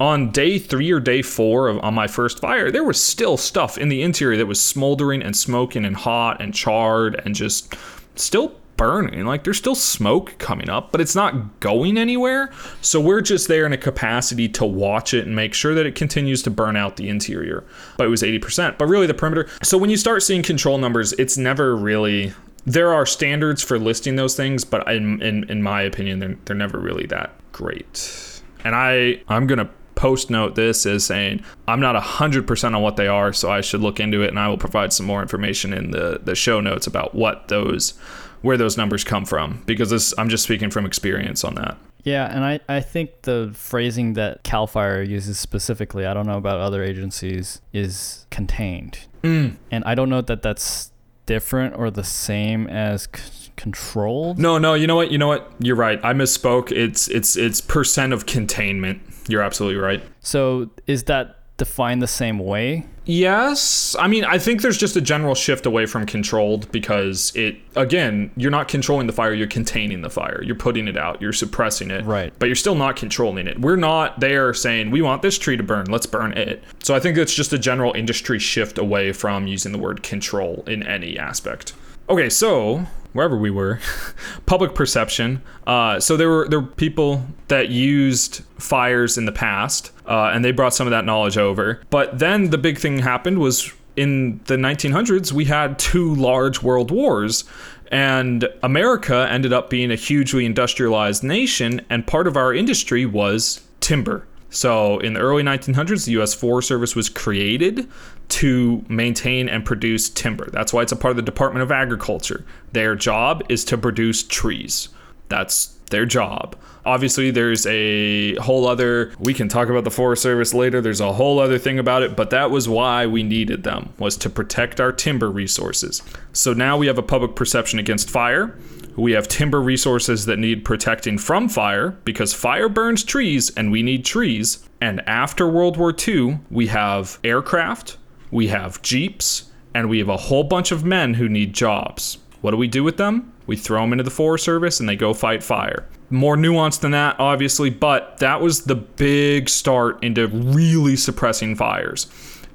on 0.00 0.30
day 0.30 0.58
three 0.58 0.90
or 0.90 0.98
day 0.98 1.20
four 1.20 1.68
of 1.68 1.78
on 1.84 1.92
my 1.92 2.06
first 2.06 2.40
fire, 2.40 2.70
there 2.70 2.84
was 2.84 3.00
still 3.00 3.36
stuff 3.36 3.76
in 3.76 3.90
the 3.90 4.00
interior 4.00 4.38
that 4.38 4.46
was 4.46 4.62
smoldering 4.62 5.22
and 5.22 5.36
smoking 5.36 5.84
and 5.84 5.94
hot 5.94 6.40
and 6.40 6.54
charred 6.54 7.20
and 7.26 7.34
just 7.34 7.74
still 8.14 8.54
burning. 8.80 9.26
Like 9.26 9.44
there's 9.44 9.58
still 9.58 9.74
smoke 9.74 10.38
coming 10.38 10.70
up, 10.70 10.90
but 10.90 11.02
it's 11.02 11.14
not 11.14 11.60
going 11.60 11.98
anywhere. 11.98 12.50
So 12.80 12.98
we're 12.98 13.20
just 13.20 13.46
there 13.46 13.66
in 13.66 13.74
a 13.74 13.76
capacity 13.76 14.48
to 14.48 14.64
watch 14.64 15.12
it 15.12 15.26
and 15.26 15.36
make 15.36 15.52
sure 15.52 15.74
that 15.74 15.84
it 15.84 15.94
continues 15.94 16.42
to 16.44 16.50
burn 16.50 16.76
out 16.76 16.96
the 16.96 17.10
interior. 17.10 17.62
But 17.98 18.06
it 18.06 18.08
was 18.08 18.22
80%. 18.22 18.78
But 18.78 18.86
really 18.86 19.06
the 19.06 19.12
perimeter. 19.12 19.50
So 19.62 19.76
when 19.76 19.90
you 19.90 19.98
start 19.98 20.22
seeing 20.22 20.42
control 20.42 20.78
numbers, 20.78 21.12
it's 21.14 21.36
never 21.36 21.76
really 21.76 22.32
there 22.64 22.92
are 22.94 23.04
standards 23.04 23.62
for 23.62 23.78
listing 23.78 24.16
those 24.16 24.34
things, 24.34 24.64
but 24.64 24.90
in 24.90 25.20
in, 25.20 25.44
in 25.50 25.62
my 25.62 25.82
opinion, 25.82 26.20
they're, 26.20 26.38
they're 26.46 26.56
never 26.56 26.78
really 26.78 27.04
that 27.06 27.32
great. 27.52 28.42
And 28.64 28.74
I 28.74 29.20
I'm 29.28 29.46
gonna 29.46 29.68
post 29.94 30.30
note 30.30 30.54
this 30.54 30.86
as 30.86 31.04
saying 31.04 31.44
I'm 31.68 31.80
not 31.80 32.02
100% 32.02 32.74
on 32.74 32.80
what 32.80 32.96
they 32.96 33.08
are, 33.08 33.34
so 33.34 33.50
I 33.50 33.60
should 33.60 33.82
look 33.82 34.00
into 34.00 34.22
it 34.22 34.28
and 34.28 34.38
I 34.38 34.48
will 34.48 34.56
provide 34.56 34.94
some 34.94 35.04
more 35.04 35.20
information 35.20 35.74
in 35.74 35.90
the, 35.90 36.18
the 36.24 36.34
show 36.34 36.62
notes 36.62 36.86
about 36.86 37.14
what 37.14 37.48
those 37.48 37.92
where 38.42 38.56
those 38.56 38.76
numbers 38.76 39.04
come 39.04 39.24
from 39.24 39.62
because 39.66 39.90
this 39.90 40.14
I'm 40.18 40.28
just 40.28 40.44
speaking 40.44 40.70
from 40.70 40.86
experience 40.86 41.44
on 41.44 41.54
that. 41.56 41.76
Yeah, 42.02 42.34
and 42.34 42.44
I, 42.44 42.60
I 42.68 42.80
think 42.80 43.22
the 43.22 43.50
phrasing 43.54 44.14
that 44.14 44.42
CAL 44.42 44.66
FIRE 44.66 45.02
uses 45.02 45.38
specifically, 45.38 46.06
I 46.06 46.14
don't 46.14 46.26
know 46.26 46.38
about 46.38 46.58
other 46.58 46.82
agencies, 46.82 47.60
is 47.72 48.26
contained. 48.30 49.00
Mm. 49.22 49.56
And 49.70 49.84
I 49.84 49.94
don't 49.94 50.08
know 50.08 50.22
that 50.22 50.42
that's 50.42 50.92
different 51.26 51.76
or 51.76 51.90
the 51.90 52.04
same 52.04 52.66
as 52.68 53.06
c- 53.14 53.52
controlled. 53.56 54.38
No, 54.38 54.58
no, 54.58 54.74
you 54.74 54.86
know 54.86 54.96
what? 54.96 55.10
You 55.10 55.18
know 55.18 55.28
what? 55.28 55.52
You're 55.60 55.76
right. 55.76 56.00
I 56.02 56.12
misspoke. 56.12 56.72
It's 56.72 57.08
it's 57.08 57.36
it's 57.36 57.60
percent 57.60 58.12
of 58.12 58.26
containment. 58.26 59.02
You're 59.28 59.42
absolutely 59.42 59.78
right. 59.78 60.02
So 60.20 60.70
is 60.86 61.04
that 61.04 61.36
defined 61.58 62.00
the 62.02 62.08
same 62.08 62.38
way? 62.38 62.86
Yes. 63.10 63.96
I 63.98 64.06
mean, 64.06 64.24
I 64.24 64.38
think 64.38 64.62
there's 64.62 64.78
just 64.78 64.94
a 64.94 65.00
general 65.00 65.34
shift 65.34 65.66
away 65.66 65.86
from 65.86 66.06
controlled 66.06 66.70
because 66.70 67.32
it, 67.34 67.56
again, 67.74 68.30
you're 68.36 68.52
not 68.52 68.68
controlling 68.68 69.08
the 69.08 69.12
fire, 69.12 69.34
you're 69.34 69.48
containing 69.48 70.02
the 70.02 70.10
fire. 70.10 70.40
You're 70.44 70.54
putting 70.54 70.86
it 70.86 70.96
out, 70.96 71.20
you're 71.20 71.32
suppressing 71.32 71.90
it. 71.90 72.04
Right. 72.04 72.32
But 72.38 72.46
you're 72.46 72.54
still 72.54 72.76
not 72.76 72.94
controlling 72.94 73.48
it. 73.48 73.60
We're 73.60 73.74
not 73.74 74.20
there 74.20 74.54
saying, 74.54 74.92
we 74.92 75.02
want 75.02 75.22
this 75.22 75.38
tree 75.38 75.56
to 75.56 75.62
burn, 75.64 75.86
let's 75.86 76.06
burn 76.06 76.34
it. 76.34 76.62
So 76.84 76.94
I 76.94 77.00
think 77.00 77.18
it's 77.18 77.34
just 77.34 77.52
a 77.52 77.58
general 77.58 77.92
industry 77.94 78.38
shift 78.38 78.78
away 78.78 79.10
from 79.10 79.48
using 79.48 79.72
the 79.72 79.78
word 79.78 80.04
control 80.04 80.62
in 80.68 80.84
any 80.84 81.18
aspect. 81.18 81.72
Okay, 82.08 82.30
so 82.30 82.86
wherever 83.12 83.36
we 83.36 83.50
were, 83.50 83.80
public 84.46 84.74
perception. 84.74 85.42
Uh, 85.66 85.98
so 85.98 86.16
there 86.16 86.28
were 86.28 86.48
there 86.48 86.60
were 86.60 86.66
people 86.66 87.24
that 87.48 87.70
used 87.70 88.42
fires 88.58 89.18
in 89.18 89.24
the 89.24 89.32
past, 89.32 89.90
uh, 90.10 90.32
and 90.34 90.44
they 90.44 90.50
brought 90.50 90.74
some 90.74 90.86
of 90.86 90.90
that 90.90 91.04
knowledge 91.04 91.38
over. 91.38 91.80
But 91.88 92.18
then 92.18 92.50
the 92.50 92.58
big 92.58 92.78
thing 92.78 92.98
happened 92.98 93.38
was 93.38 93.72
in 93.96 94.40
the 94.44 94.56
1900s 94.56 95.32
we 95.32 95.44
had 95.44 95.78
two 95.78 96.14
large 96.16 96.62
world 96.62 96.90
wars. 96.90 97.44
And 97.92 98.48
America 98.62 99.26
ended 99.28 99.52
up 99.52 99.68
being 99.68 99.90
a 99.90 99.96
hugely 99.96 100.46
industrialized 100.46 101.24
nation, 101.24 101.84
and 101.90 102.06
part 102.06 102.28
of 102.28 102.36
our 102.36 102.54
industry 102.54 103.04
was 103.04 103.62
timber. 103.80 104.26
So, 104.48 104.98
in 104.98 105.14
the 105.14 105.20
early 105.20 105.42
1900s, 105.42 106.06
the 106.06 106.12
U.S. 106.12 106.32
Forest 106.32 106.68
Service 106.68 106.94
was 106.94 107.08
created 107.08 107.88
to 108.28 108.84
maintain 108.88 109.48
and 109.48 109.64
produce 109.64 110.08
timber. 110.08 110.48
That's 110.50 110.72
why 110.72 110.82
it's 110.82 110.92
a 110.92 110.96
part 110.96 111.10
of 111.10 111.16
the 111.16 111.22
Department 111.22 111.64
of 111.64 111.72
Agriculture. 111.72 112.44
Their 112.72 112.94
job 112.94 113.42
is 113.48 113.64
to 113.66 113.78
produce 113.78 114.22
trees. 114.22 114.88
That's 115.28 115.76
their 115.90 116.06
job. 116.06 116.56
Obviously, 116.84 117.30
there's 117.30 117.66
a 117.66 118.34
whole 118.36 118.66
other. 118.66 119.12
We 119.18 119.34
can 119.34 119.48
talk 119.48 119.68
about 119.68 119.84
the 119.84 119.90
Forest 119.90 120.22
Service 120.22 120.54
later. 120.54 120.80
There's 120.80 121.00
a 121.00 121.12
whole 121.12 121.38
other 121.38 121.58
thing 121.58 121.78
about 121.78 122.02
it, 122.02 122.16
but 122.16 122.30
that 122.30 122.50
was 122.50 122.68
why 122.68 123.06
we 123.06 123.22
needed 123.22 123.64
them 123.64 123.92
was 123.98 124.16
to 124.18 124.30
protect 124.30 124.80
our 124.80 124.92
timber 124.92 125.30
resources. 125.30 126.02
So 126.32 126.52
now 126.52 126.78
we 126.78 126.86
have 126.86 126.98
a 126.98 127.02
public 127.02 127.36
perception 127.36 127.78
against 127.78 128.08
fire. 128.08 128.56
We 128.96 129.12
have 129.12 129.28
timber 129.28 129.60
resources 129.60 130.26
that 130.26 130.38
need 130.38 130.64
protecting 130.64 131.18
from 131.18 131.48
fire 131.48 131.90
because 132.04 132.34
fire 132.34 132.68
burns 132.68 133.04
trees 133.04 133.50
and 133.50 133.70
we 133.70 133.82
need 133.82 134.04
trees. 134.04 134.66
And 134.80 135.06
after 135.08 135.48
World 135.48 135.76
War 135.76 135.94
II, 135.96 136.40
we 136.50 136.66
have 136.68 137.18
aircraft, 137.22 137.98
we 138.30 138.48
have 138.48 138.82
jeeps, 138.82 139.50
and 139.74 139.88
we 139.88 139.98
have 139.98 140.08
a 140.08 140.16
whole 140.16 140.44
bunch 140.44 140.72
of 140.72 140.84
men 140.84 141.14
who 141.14 141.28
need 141.28 141.52
jobs. 141.52 142.18
What 142.40 142.52
do 142.52 142.56
we 142.56 142.68
do 142.68 142.82
with 142.82 142.96
them? 142.96 143.32
We 143.46 143.56
throw 143.56 143.82
them 143.82 143.92
into 143.92 144.04
the 144.04 144.10
Forest 144.10 144.44
Service 144.44 144.80
and 144.80 144.88
they 144.88 144.96
go 144.96 145.12
fight 145.12 145.42
fire. 145.42 145.86
More 146.08 146.36
nuanced 146.36 146.80
than 146.80 146.92
that, 146.92 147.18
obviously, 147.18 147.70
but 147.70 148.18
that 148.18 148.40
was 148.40 148.62
the 148.62 148.74
big 148.74 149.48
start 149.48 150.02
into 150.02 150.28
really 150.28 150.96
suppressing 150.96 151.54
fires. 151.54 152.06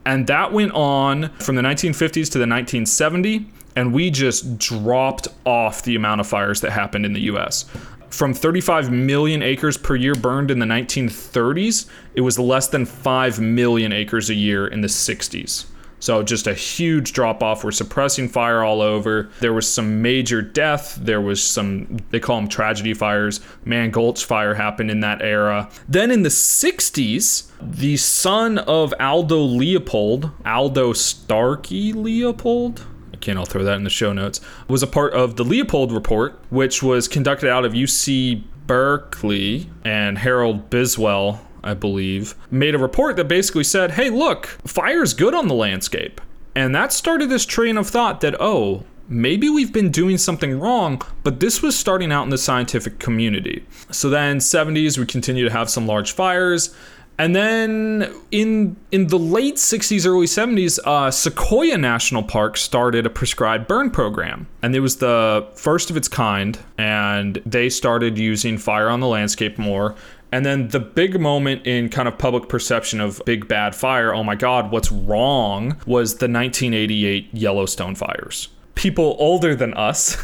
And 0.05 0.27
that 0.27 0.51
went 0.53 0.71
on 0.73 1.29
from 1.39 1.55
the 1.55 1.61
1950s 1.61 2.31
to 2.31 2.37
the 2.37 2.45
1970s 2.45 3.45
and 3.75 3.93
we 3.93 4.09
just 4.09 4.57
dropped 4.57 5.27
off 5.45 5.83
the 5.83 5.95
amount 5.95 6.21
of 6.21 6.27
fires 6.27 6.61
that 6.61 6.71
happened 6.71 7.05
in 7.05 7.13
the 7.13 7.21
US. 7.21 7.65
From 8.09 8.33
35 8.33 8.91
million 8.91 9.41
acres 9.41 9.77
per 9.77 9.95
year 9.95 10.15
burned 10.15 10.49
in 10.49 10.59
the 10.59 10.65
1930s, 10.65 11.87
it 12.13 12.21
was 12.21 12.39
less 12.39 12.69
than 12.69 12.85
5 12.85 13.39
million 13.41 13.91
acres 13.91 14.29
a 14.29 14.33
year 14.33 14.67
in 14.67 14.81
the 14.81 14.87
60s. 14.87 15.65
So 16.05 16.21
just 16.21 16.45
a 16.45 16.53
huge 16.53 17.13
drop 17.13 17.41
off. 17.41 17.63
We're 17.63 17.71
suppressing 17.71 18.29
fire 18.29 18.61
all 18.61 18.79
over. 18.79 19.27
There 19.39 19.53
was 19.53 19.67
some 19.67 20.03
major 20.03 20.39
death. 20.39 20.99
There 21.01 21.19
was 21.19 21.41
some 21.41 21.97
they 22.11 22.19
call 22.19 22.35
them 22.35 22.47
tragedy 22.47 22.93
fires. 22.93 23.39
Mann 23.63 23.89
Gulch 23.89 24.23
fire 24.23 24.53
happened 24.53 24.91
in 24.91 24.99
that 24.99 25.23
era. 25.23 25.67
Then 25.89 26.11
in 26.11 26.21
the 26.21 26.29
60s, 26.29 27.49
the 27.59 27.97
son 27.97 28.59
of 28.59 28.93
Aldo 28.99 29.39
Leopold, 29.39 30.29
Aldo 30.45 30.93
Starker 30.93 31.95
Leopold, 31.95 32.85
again, 33.11 33.39
I'll 33.39 33.45
throw 33.45 33.63
that 33.63 33.77
in 33.77 33.83
the 33.83 33.89
show 33.89 34.13
notes, 34.13 34.41
was 34.67 34.83
a 34.83 34.87
part 34.87 35.13
of 35.13 35.37
the 35.37 35.43
Leopold 35.43 35.91
Report, 35.91 36.39
which 36.51 36.83
was 36.83 37.07
conducted 37.07 37.49
out 37.49 37.65
of 37.65 37.73
UC 37.73 38.43
Berkeley 38.67 39.71
and 39.83 40.19
Harold 40.19 40.69
Biswell, 40.69 41.39
I 41.65 41.73
believe, 41.73 42.35
made 42.51 42.75
a 42.75 42.79
report 42.79 43.15
that 43.17 43.27
basically 43.27 43.63
said, 43.63 43.91
hey, 43.91 44.09
look, 44.09 44.45
fire's 44.65 45.13
good 45.13 45.33
on 45.33 45.47
the 45.47 45.55
landscape. 45.55 46.21
And 46.55 46.73
that 46.73 46.93
started 46.93 47.29
this 47.29 47.45
train 47.45 47.77
of 47.77 47.87
thought 47.87 48.21
that, 48.21 48.35
oh, 48.39 48.85
maybe 49.09 49.49
we've 49.49 49.73
been 49.73 49.91
doing 49.91 50.17
something 50.17 50.59
wrong, 50.59 51.01
but 51.23 51.39
this 51.39 51.61
was 51.61 51.77
starting 51.77 52.11
out 52.11 52.23
in 52.23 52.29
the 52.29 52.37
scientific 52.37 52.99
community. 52.99 53.65
So 53.91 54.09
then 54.09 54.37
70s 54.37 54.97
we 54.97 55.05
continue 55.05 55.43
to 55.43 55.51
have 55.51 55.69
some 55.69 55.85
large 55.85 56.13
fires. 56.13 56.73
And 57.17 57.33
then 57.33 58.13
in 58.31 58.75
in 58.91 59.07
the 59.07 59.17
late 59.17 59.55
60s, 59.55 60.05
early 60.05 60.25
70s, 60.25 60.79
uh, 60.85 61.09
Sequoia 61.11 61.77
National 61.77 62.23
Park 62.23 62.57
started 62.57 63.05
a 63.05 63.09
prescribed 63.09 63.67
burn 63.67 63.89
program, 63.89 64.47
and 64.61 64.75
it 64.75 64.81
was 64.81 64.97
the 64.97 65.47
first 65.55 65.89
of 65.89 65.95
its 65.95 66.09
kind. 66.09 66.59
And 66.77 67.41
they 67.45 67.69
started 67.69 68.17
using 68.17 68.57
fire 68.57 68.89
on 68.89 68.99
the 68.99 69.07
landscape 69.07 69.57
more. 69.57 69.95
And 70.35 70.45
then 70.45 70.67
the 70.67 70.81
big 70.81 71.17
moment 71.17 71.65
in 71.65 71.87
kind 71.87 72.09
of 72.09 72.17
public 72.17 72.49
perception 72.49 72.99
of 72.99 73.21
big 73.23 73.47
bad 73.47 73.73
fire, 73.73 74.13
oh 74.13 74.21
my 74.21 74.35
God, 74.35 74.69
what's 74.69 74.91
wrong, 74.91 75.77
was 75.85 76.15
the 76.15 76.27
1988 76.27 77.29
Yellowstone 77.31 77.95
fires 77.95 78.49
people 78.75 79.15
older 79.17 79.55
than 79.55 79.73
us, 79.75 80.17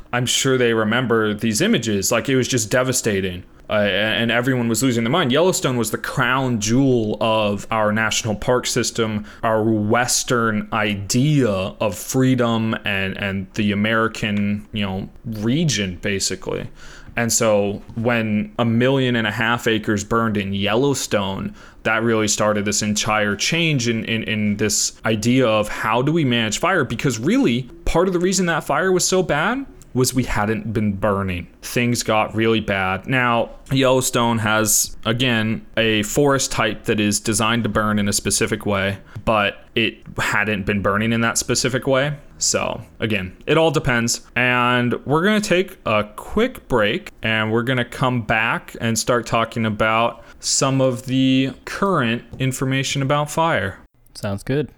I'm 0.14 0.24
sure 0.24 0.56
they 0.56 0.72
remember 0.72 1.34
these 1.34 1.60
images. 1.60 2.10
Like 2.10 2.30
it 2.30 2.36
was 2.36 2.48
just 2.48 2.70
devastating. 2.70 3.44
Uh, 3.68 3.74
and 3.74 4.30
everyone 4.30 4.68
was 4.68 4.82
losing 4.82 5.04
their 5.04 5.10
mind. 5.10 5.32
Yellowstone 5.32 5.76
was 5.76 5.90
the 5.90 5.98
crown 5.98 6.58
jewel 6.58 7.16
of 7.20 7.66
our 7.70 7.92
national 7.92 8.34
park 8.34 8.66
system, 8.66 9.26
our 9.42 9.62
Western 9.62 10.68
idea 10.72 11.48
of 11.50 11.96
freedom 11.96 12.74
and, 12.84 13.16
and 13.18 13.46
the 13.54 13.72
American, 13.72 14.66
you 14.72 14.84
know, 14.84 15.08
region, 15.24 15.96
basically. 15.96 16.68
And 17.16 17.32
so 17.32 17.82
when 17.94 18.52
a 18.58 18.64
million 18.64 19.16
and 19.16 19.26
a 19.26 19.30
half 19.30 19.66
acres 19.66 20.04
burned 20.04 20.36
in 20.36 20.54
Yellowstone, 20.54 21.54
that 21.82 22.02
really 22.02 22.28
started 22.28 22.64
this 22.64 22.82
entire 22.82 23.36
change 23.36 23.88
in, 23.88 24.04
in, 24.04 24.22
in 24.24 24.56
this 24.56 25.00
idea 25.04 25.46
of 25.46 25.68
how 25.68 26.02
do 26.02 26.12
we 26.12 26.24
manage 26.24 26.58
fire? 26.58 26.84
Because 26.84 27.18
really, 27.18 27.64
part 27.84 28.06
of 28.08 28.14
the 28.14 28.20
reason 28.20 28.46
that 28.46 28.64
fire 28.64 28.92
was 28.92 29.06
so 29.06 29.22
bad 29.22 29.66
was 29.94 30.14
we 30.14 30.24
hadn't 30.24 30.72
been 30.72 30.94
burning. 30.94 31.46
Things 31.60 32.02
got 32.02 32.34
really 32.34 32.60
bad. 32.60 33.06
Now, 33.06 33.50
Yellowstone 33.70 34.38
has, 34.38 34.96
again, 35.04 35.66
a 35.76 36.02
forest 36.04 36.50
type 36.50 36.84
that 36.84 36.98
is 36.98 37.20
designed 37.20 37.64
to 37.64 37.68
burn 37.68 37.98
in 37.98 38.08
a 38.08 38.12
specific 38.12 38.64
way, 38.64 38.98
but 39.24 39.64
it 39.74 39.98
hadn't 40.18 40.66
been 40.66 40.82
burning 40.82 41.12
in 41.12 41.20
that 41.22 41.38
specific 41.38 41.86
way. 41.86 42.16
So, 42.38 42.82
again, 42.98 43.36
it 43.46 43.56
all 43.56 43.70
depends. 43.70 44.26
And 44.34 44.94
we're 45.06 45.22
going 45.22 45.40
to 45.40 45.48
take 45.48 45.78
a 45.86 46.04
quick 46.16 46.66
break 46.68 47.10
and 47.22 47.52
we're 47.52 47.62
going 47.62 47.78
to 47.78 47.84
come 47.84 48.22
back 48.22 48.76
and 48.80 48.98
start 48.98 49.26
talking 49.26 49.64
about 49.64 50.24
some 50.40 50.80
of 50.80 51.06
the 51.06 51.52
current 51.64 52.24
information 52.38 53.00
about 53.02 53.30
fire. 53.30 53.78
Sounds 54.14 54.42
good. 54.42 54.70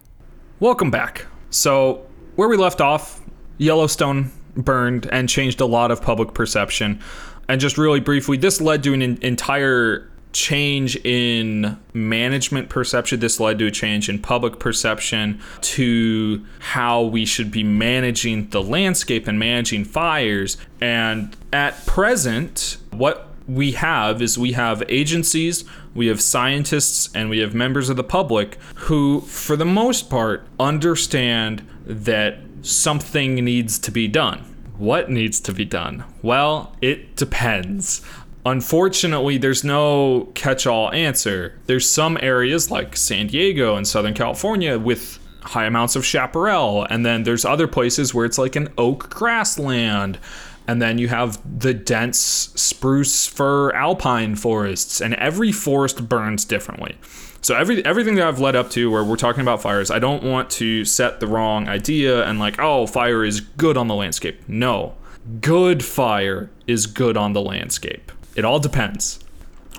Welcome 0.60 0.90
back. 0.90 1.26
So, 1.50 2.06
where 2.36 2.48
we 2.48 2.56
left 2.56 2.80
off, 2.80 3.22
Yellowstone 3.58 4.30
burned 4.56 5.06
and 5.10 5.28
changed 5.28 5.60
a 5.60 5.66
lot 5.66 5.90
of 5.90 6.02
public 6.02 6.34
perception. 6.34 7.00
And 7.48 7.60
just 7.60 7.78
really 7.78 8.00
briefly, 8.00 8.36
this 8.36 8.60
led 8.60 8.82
to 8.84 8.94
an 8.94 9.02
entire 9.02 10.10
change 10.34 10.96
in 10.96 11.78
management 11.94 12.68
perception. 12.68 13.20
This 13.20 13.40
led 13.40 13.58
to 13.60 13.66
a 13.66 13.70
change 13.70 14.08
in 14.08 14.18
public 14.18 14.58
perception 14.58 15.40
to 15.62 16.44
how 16.58 17.02
we 17.02 17.24
should 17.24 17.50
be 17.50 17.64
managing 17.64 18.50
the 18.50 18.62
landscape 18.62 19.26
and 19.26 19.38
managing 19.38 19.84
fires. 19.84 20.58
And 20.80 21.34
at 21.52 21.86
present, 21.86 22.76
what 22.90 23.28
we 23.46 23.72
have 23.72 24.20
is 24.20 24.36
we 24.36 24.52
have 24.52 24.82
agencies, 24.88 25.64
we 25.94 26.08
have 26.08 26.20
scientists, 26.20 27.14
and 27.14 27.30
we 27.30 27.38
have 27.38 27.54
members 27.54 27.88
of 27.88 27.96
the 27.96 28.04
public 28.04 28.58
who, 28.74 29.20
for 29.22 29.56
the 29.56 29.64
most 29.64 30.10
part, 30.10 30.46
understand 30.58 31.66
that 31.86 32.38
something 32.62 33.36
needs 33.36 33.78
to 33.78 33.90
be 33.90 34.08
done. 34.08 34.50
What 34.78 35.08
needs 35.08 35.38
to 35.40 35.52
be 35.52 35.64
done? 35.64 36.02
Well, 36.20 36.74
it 36.80 37.14
depends. 37.14 38.02
Unfortunately, 38.46 39.38
there's 39.38 39.64
no 39.64 40.28
catch 40.34 40.66
all 40.66 40.92
answer. 40.92 41.58
There's 41.66 41.88
some 41.88 42.18
areas 42.20 42.70
like 42.70 42.96
San 42.96 43.28
Diego 43.28 43.76
and 43.76 43.88
Southern 43.88 44.12
California 44.12 44.78
with 44.78 45.18
high 45.40 45.64
amounts 45.64 45.96
of 45.96 46.04
chaparral, 46.04 46.84
and 46.84 47.06
then 47.06 47.22
there's 47.22 47.44
other 47.44 47.66
places 47.66 48.12
where 48.12 48.26
it's 48.26 48.38
like 48.38 48.56
an 48.56 48.68
oak 48.76 49.08
grassland. 49.10 50.18
And 50.66 50.80
then 50.80 50.96
you 50.96 51.08
have 51.08 51.38
the 51.60 51.74
dense 51.74 52.18
spruce 52.18 53.26
fir 53.26 53.70
alpine 53.72 54.34
forests, 54.34 55.00
and 55.00 55.14
every 55.14 55.52
forest 55.52 56.08
burns 56.08 56.44
differently. 56.46 56.96
So 57.42 57.54
every 57.54 57.84
everything 57.84 58.14
that 58.14 58.26
I've 58.26 58.40
led 58.40 58.56
up 58.56 58.70
to 58.70 58.90
where 58.90 59.04
we're 59.04 59.16
talking 59.16 59.42
about 59.42 59.60
fires, 59.60 59.90
I 59.90 59.98
don't 59.98 60.22
want 60.22 60.48
to 60.52 60.86
set 60.86 61.20
the 61.20 61.26
wrong 61.26 61.68
idea 61.68 62.24
and 62.24 62.38
like, 62.38 62.58
oh, 62.58 62.86
fire 62.86 63.24
is 63.24 63.40
good 63.40 63.76
on 63.76 63.88
the 63.88 63.94
landscape. 63.94 64.40
No. 64.48 64.94
Good 65.42 65.84
fire 65.84 66.50
is 66.66 66.86
good 66.86 67.18
on 67.18 67.34
the 67.34 67.42
landscape. 67.42 68.10
It 68.34 68.44
all 68.44 68.58
depends. 68.58 69.20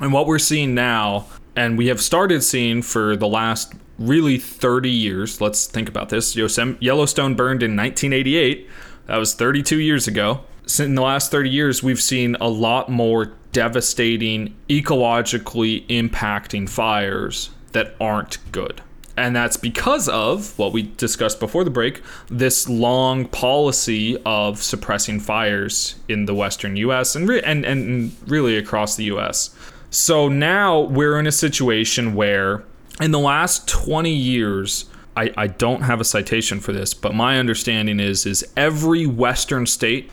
And 0.02 0.12
what 0.14 0.28
we're 0.28 0.40
seeing 0.40 0.74
now, 0.76 1.28
and 1.56 1.78
we 1.78 1.88
have 1.88 2.02
started 2.02 2.44
seeing 2.44 2.82
for 2.82 3.16
the 3.16 3.28
last 3.28 3.74
really 3.98 4.38
30 4.38 4.90
years, 4.90 5.40
let's 5.40 5.68
think 5.68 5.88
about 5.88 6.10
this. 6.10 6.36
Yellowstone 6.36 7.36
burned 7.36 7.64
in 7.64 7.76
1988. 7.76 8.70
That 9.08 9.18
was 9.18 9.34
32 9.34 9.80
years 9.80 10.08
ago. 10.08 10.42
In 10.80 10.96
the 10.96 11.02
last 11.02 11.32
30 11.32 11.50
years, 11.50 11.84
we've 11.84 12.02
seen 12.02 12.36
a 12.42 12.50
lot 12.50 12.90
more 12.90 13.34
devastating, 13.52 14.56
ecologically 14.68 15.86
impacting 15.88 16.68
fires 16.68 17.52
that 17.72 17.96
aren't 18.02 18.40
good. 18.52 18.82
And 19.18 19.36
that's 19.36 19.58
because 19.58 20.10
of 20.10 20.58
what 20.60 20.74
we 20.74 20.84
discussed 20.84 21.40
before 21.40 21.64
the 21.64 21.70
break 21.70 22.02
this 22.28 22.68
long 22.68 23.26
policy 23.26 24.22
of 24.26 24.62
suppressing 24.62 25.20
fires 25.20 25.96
in 26.10 26.26
the 26.26 26.36
western 26.36 26.76
US 26.76 27.16
and, 27.16 27.28
re- 27.28 27.42
and, 27.42 27.64
and 27.64 28.16
really 28.28 28.58
across 28.58 28.96
the 28.96 29.06
US. 29.06 29.56
So 29.90 30.28
now 30.28 30.82
we're 30.82 31.18
in 31.18 31.28
a 31.28 31.32
situation 31.32 32.16
where, 32.16 32.64
in 33.00 33.12
the 33.12 33.20
last 33.20 33.68
20 33.70 34.12
years, 34.12 34.86
I, 35.16 35.32
I 35.38 35.48
don't 35.48 35.84
have 35.84 36.02
a 36.02 36.04
citation 36.04 36.60
for 36.60 36.74
this, 36.74 36.94
but 36.94 37.14
my 37.14 37.40
understanding 37.40 38.02
is 38.02 38.26
is 38.26 38.46
every 38.58 39.06
western 39.06 39.66
state 39.66 40.12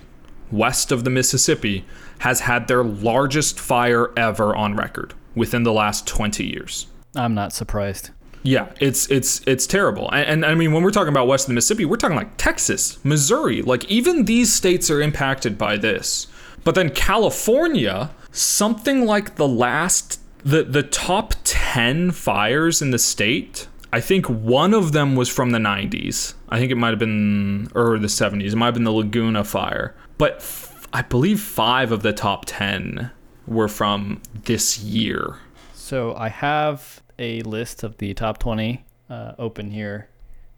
west 0.52 0.92
of 0.92 1.02
the 1.02 1.10
Mississippi 1.10 1.84
has 2.18 2.40
had 2.40 2.68
their 2.68 2.84
largest 2.84 3.58
fire 3.58 4.12
ever 4.16 4.54
on 4.54 4.76
record 4.76 5.14
within 5.34 5.64
the 5.64 5.72
last 5.72 6.06
20 6.06 6.44
years. 6.44 6.86
I'm 7.16 7.34
not 7.34 7.52
surprised. 7.52 8.10
Yeah, 8.42 8.72
it's 8.80 9.10
it's 9.10 9.40
it's 9.46 9.66
terrible. 9.66 10.10
And, 10.10 10.28
and, 10.28 10.46
I 10.46 10.54
mean, 10.54 10.72
when 10.72 10.82
we're 10.82 10.90
talking 10.90 11.12
about 11.12 11.26
west 11.28 11.44
of 11.44 11.48
the 11.48 11.54
Mississippi, 11.54 11.84
we're 11.84 11.96
talking 11.96 12.16
like 12.16 12.36
Texas, 12.36 13.02
Missouri. 13.04 13.62
Like 13.62 13.84
even 13.90 14.24
these 14.24 14.52
states 14.52 14.90
are 14.90 15.00
impacted 15.00 15.56
by 15.56 15.76
this. 15.76 16.26
But 16.64 16.74
then 16.74 16.90
California, 16.90 18.10
something 18.30 19.06
like 19.06 19.36
the 19.36 19.48
last 19.48 20.20
the 20.44 20.64
the 20.64 20.82
top 20.82 21.34
10 21.44 22.10
fires 22.10 22.82
in 22.82 22.90
the 22.90 22.98
state, 22.98 23.68
I 23.92 24.00
think 24.00 24.26
one 24.26 24.74
of 24.74 24.92
them 24.92 25.14
was 25.14 25.28
from 25.28 25.50
the 25.50 25.58
90s. 25.58 26.34
I 26.48 26.58
think 26.58 26.72
it 26.72 26.76
might 26.76 26.90
have 26.90 26.98
been 26.98 27.70
or 27.74 27.98
the 27.98 28.08
70s. 28.08 28.52
It 28.52 28.56
might 28.56 28.66
have 28.66 28.74
been 28.74 28.84
the 28.84 28.92
Laguna 28.92 29.44
fire. 29.44 29.94
But 30.18 30.36
f- 30.36 30.88
I 30.92 31.02
believe 31.02 31.40
5 31.40 31.92
of 31.92 32.02
the 32.02 32.12
top 32.12 32.44
10 32.46 33.10
were 33.46 33.68
from 33.68 34.20
this 34.44 34.78
year. 34.80 35.36
So 35.74 36.14
I 36.14 36.28
have 36.28 37.02
a 37.18 37.40
list 37.42 37.82
of 37.82 37.98
the 37.98 38.14
top 38.14 38.38
20 38.38 38.84
uh, 39.10 39.32
open 39.38 39.70
here. 39.70 40.08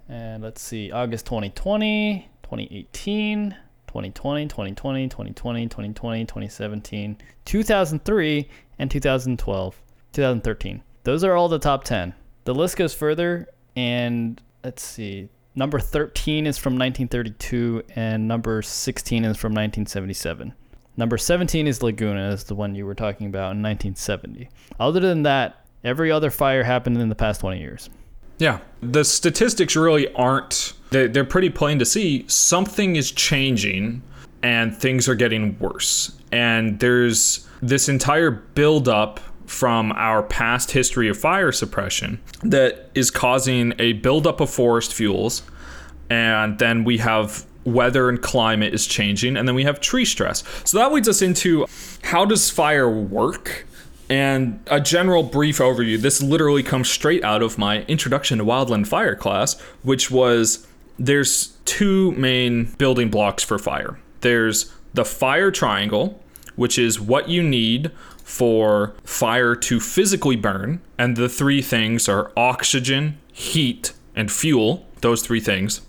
And 0.09 0.43
let's 0.43 0.61
see 0.61 0.93
August 0.93 1.27
2020, 1.27 2.29
2018, 2.43 3.57
2020, 3.87 4.47
2020, 4.47 5.09
2020, 5.09 5.69
2020, 5.69 6.25
2017, 6.25 7.19
2003, 7.45 8.49
and 8.79 8.91
2012, 8.91 9.83
2013. 10.13 10.83
Those 11.05 11.25
are 11.25 11.35
all 11.35 11.49
the 11.49 11.59
top 11.59 11.85
10. 11.85 12.15
The 12.45 12.55
list 12.55 12.77
goes 12.77 12.95
further, 12.95 13.49
and 13.77 14.41
let's 14.63 14.83
see. 14.83 15.29
Number 15.55 15.79
13 15.79 16.47
is 16.47 16.59
from 16.59 16.75
1932, 16.75 17.85
and 17.95 18.27
number 18.27 18.61
16 18.61 19.25
is 19.25 19.37
from 19.37 19.53
1977. 19.53 20.53
Number 20.97 21.17
17 21.17 21.67
is 21.67 21.83
Laguna, 21.83 22.31
is 22.31 22.45
the 22.45 22.55
one 22.55 22.75
you 22.75 22.87
were 22.87 22.95
talking 22.95 23.27
about 23.27 23.53
in 23.53 23.63
1970. 23.63 24.49
Other 24.79 25.01
than 25.01 25.23
that, 25.23 25.64
Every 25.85 26.11
other 26.11 26.31
fire 26.31 26.63
happened 26.63 26.99
in 26.99 27.09
the 27.09 27.15
past 27.15 27.43
20 27.43 27.61
years. 27.61 27.91
Yeah. 28.39 28.61
The 28.81 29.05
statistics 29.05 29.77
really 29.77 30.13
aren't, 30.15 30.73
they're, 30.91 31.25
pretty 31.25 31.51
plain 31.51 31.79
to 31.79 31.85
see. 31.85 32.25
Something 32.29 32.97
is 32.97 33.11
changing 33.13 34.03
and 34.43 34.77
things 34.77 35.09
are 35.09 35.15
getting 35.15 35.59
worse. 35.59 36.17
And 36.33 36.81
there's 36.81 37.47
this 37.63 37.89
entire 37.89 38.31
buildup 38.31 39.21
from 39.47 39.93
our 39.93 40.23
past 40.23 40.71
history 40.71 41.09
of 41.09 41.19
fire 41.19 41.53
suppression 41.53 42.21
that 42.43 42.91
is 42.95 43.11
causing 43.11 43.75
a 43.79 43.93
buildup 43.95 44.41
of 44.41 44.51
forest 44.51 44.95
fuels. 44.95 45.43
And 46.11 46.59
then 46.59 46.85
we 46.85 46.99
have 46.99 47.45
weather 47.65 48.09
and 48.09 48.21
climate 48.21 48.75
is 48.75 48.87
changing. 48.87 49.37
And 49.37 49.47
then 49.47 49.55
we 49.55 49.65
have 49.65 49.81
tree 49.81 50.05
stress. 50.05 50.45
So 50.65 50.79
that 50.79 50.93
leads 50.93 51.09
us 51.09 51.23
into 51.23 51.67
how 52.03 52.25
does 52.25 52.51
fire 52.51 52.89
work? 52.89 53.67
And 54.15 54.61
a 54.69 54.81
general 54.81 55.25
brief 55.25 55.59
overview. 55.59 56.01
This 56.01 56.23
literally 56.23 56.63
comes 56.63 56.89
straight 56.89 57.25
out 57.25 57.43
of 57.43 57.59
my 57.59 57.83
Introduction 57.87 58.39
to 58.39 58.45
Wildland 58.45 58.87
Fire 58.87 59.17
class, 59.17 59.61
which 59.83 60.09
was 60.09 60.69
there's 60.97 61.57
two 61.65 62.13
main 62.13 62.67
building 62.79 63.11
blocks 63.11 63.43
for 63.43 63.59
fire. 63.59 63.99
There's 64.21 64.73
the 64.95 65.05
fire 65.05 65.51
triangle, 65.51 66.23
which 66.55 66.79
is 66.79 67.01
what 67.01 67.29
you 67.29 67.43
need 67.43 67.91
for 68.23 68.95
fire 69.03 69.57
to 69.57 69.81
physically 69.81 70.37
burn, 70.37 70.81
and 70.97 71.17
the 71.17 71.29
three 71.29 71.61
things 71.61 72.09
are 72.09 72.31
oxygen, 72.37 73.19
heat, 73.33 73.95
and 74.15 74.31
fuel, 74.31 74.87
those 75.01 75.23
three 75.23 75.41
things. 75.41 75.81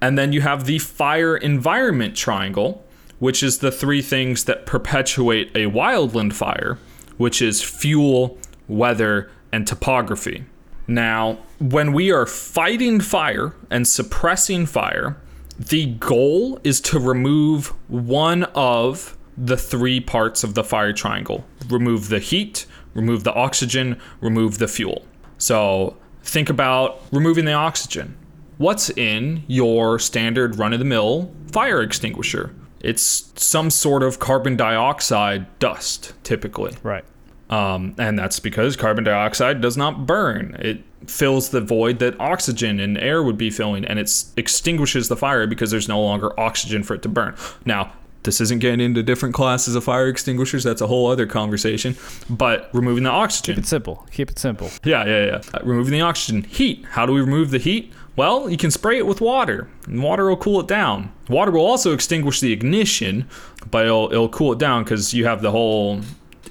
And 0.00 0.16
then 0.16 0.32
you 0.32 0.40
have 0.40 0.64
the 0.64 0.78
fire 0.78 1.36
environment 1.36 2.16
triangle, 2.16 2.82
which 3.18 3.42
is 3.42 3.58
the 3.58 3.70
three 3.70 4.00
things 4.00 4.44
that 4.44 4.64
perpetuate 4.64 5.50
a 5.54 5.70
wildland 5.70 6.32
fire 6.32 6.78
which 7.16 7.40
is 7.40 7.62
fuel, 7.62 8.38
weather, 8.68 9.30
and 9.52 9.66
topography. 9.66 10.44
Now, 10.86 11.38
when 11.58 11.92
we 11.92 12.12
are 12.12 12.26
fighting 12.26 13.00
fire 13.00 13.54
and 13.70 13.88
suppressing 13.88 14.66
fire, 14.66 15.16
the 15.58 15.86
goal 15.86 16.60
is 16.64 16.80
to 16.82 16.98
remove 16.98 17.68
one 17.88 18.44
of 18.54 19.16
the 19.36 19.56
three 19.56 20.00
parts 20.00 20.44
of 20.44 20.54
the 20.54 20.64
fire 20.64 20.92
triangle 20.92 21.44
remove 21.68 22.08
the 22.08 22.18
heat, 22.18 22.66
remove 22.92 23.24
the 23.24 23.32
oxygen, 23.32 23.98
remove 24.20 24.58
the 24.58 24.68
fuel. 24.68 25.04
So, 25.38 25.96
think 26.22 26.50
about 26.50 27.00
removing 27.10 27.44
the 27.44 27.52
oxygen. 27.52 28.16
What's 28.58 28.90
in 28.90 29.42
your 29.46 29.98
standard 29.98 30.58
run 30.58 30.72
of 30.72 30.78
the 30.78 30.84
mill 30.84 31.32
fire 31.50 31.80
extinguisher? 31.82 32.54
It's 32.84 33.32
some 33.36 33.70
sort 33.70 34.02
of 34.02 34.18
carbon 34.18 34.56
dioxide 34.56 35.58
dust, 35.58 36.12
typically. 36.22 36.76
Right. 36.82 37.04
Um, 37.50 37.94
and 37.98 38.18
that's 38.18 38.40
because 38.40 38.76
carbon 38.76 39.04
dioxide 39.04 39.60
does 39.60 39.76
not 39.76 40.06
burn. 40.06 40.56
It 40.58 40.82
fills 41.06 41.50
the 41.50 41.60
void 41.60 41.98
that 41.98 42.18
oxygen 42.20 42.80
and 42.80 42.98
air 42.98 43.22
would 43.22 43.38
be 43.38 43.50
filling, 43.50 43.84
and 43.84 43.98
it 43.98 44.24
extinguishes 44.36 45.08
the 45.08 45.16
fire 45.16 45.46
because 45.46 45.70
there's 45.70 45.88
no 45.88 46.00
longer 46.00 46.38
oxygen 46.38 46.82
for 46.82 46.94
it 46.94 47.02
to 47.02 47.08
burn. 47.08 47.34
Now, 47.64 47.92
this 48.24 48.40
isn't 48.40 48.60
getting 48.60 48.80
into 48.80 49.02
different 49.02 49.34
classes 49.34 49.74
of 49.74 49.84
fire 49.84 50.08
extinguishers. 50.08 50.64
That's 50.64 50.80
a 50.80 50.86
whole 50.86 51.10
other 51.10 51.26
conversation. 51.26 51.94
But 52.28 52.70
removing 52.72 53.04
the 53.04 53.10
oxygen. 53.10 53.56
Keep 53.56 53.64
it 53.64 53.68
simple. 53.68 54.06
Keep 54.10 54.30
it 54.30 54.38
simple. 54.38 54.70
Yeah, 54.82 55.04
yeah, 55.04 55.26
yeah. 55.26 55.42
Uh, 55.52 55.60
removing 55.62 55.92
the 55.92 56.00
oxygen. 56.00 56.44
Heat. 56.44 56.84
How 56.90 57.04
do 57.04 57.12
we 57.12 57.20
remove 57.20 57.50
the 57.50 57.58
heat? 57.58 57.92
Well, 58.16 58.48
you 58.48 58.56
can 58.56 58.70
spray 58.70 58.98
it 58.98 59.06
with 59.06 59.20
water, 59.20 59.68
and 59.86 60.02
water 60.02 60.28
will 60.28 60.36
cool 60.36 60.60
it 60.60 60.68
down. 60.68 61.12
Water 61.28 61.50
will 61.50 61.66
also 61.66 61.92
extinguish 61.92 62.40
the 62.40 62.52
ignition, 62.52 63.28
but 63.70 63.86
it'll, 63.86 64.12
it'll 64.12 64.28
cool 64.28 64.52
it 64.52 64.58
down 64.58 64.84
because 64.84 65.12
you 65.12 65.24
have 65.24 65.42
the 65.42 65.50
whole 65.50 66.00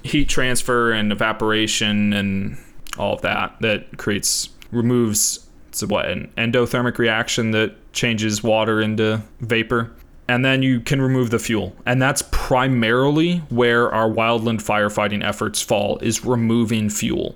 heat 0.04 0.28
transfer 0.28 0.92
and 0.92 1.12
evaporation 1.12 2.12
and 2.12 2.58
all 2.98 3.14
of 3.14 3.22
that 3.22 3.56
that 3.62 3.98
creates 3.98 4.50
removes 4.72 5.48
what 5.88 6.08
an 6.08 6.32
endothermic 6.38 7.00
reaction 7.00 7.52
that 7.52 7.76
changes 7.94 8.44
water 8.44 8.80
into 8.82 9.22
vapor. 9.40 9.92
And 10.28 10.46
then 10.46 10.62
you 10.62 10.80
can 10.80 11.02
remove 11.02 11.32
the 11.32 11.40
fuel. 11.40 11.76
And 11.86 12.02
that's 12.02 12.22
primarily 12.32 13.40
where 13.50 13.92
our 13.92 14.08
wildland 14.08 14.64
firefighting 14.64 15.24
efforts 15.24 15.62
fall 15.62 15.98
is 16.00 16.24
removing 16.24 16.90
fuel. 16.90 17.36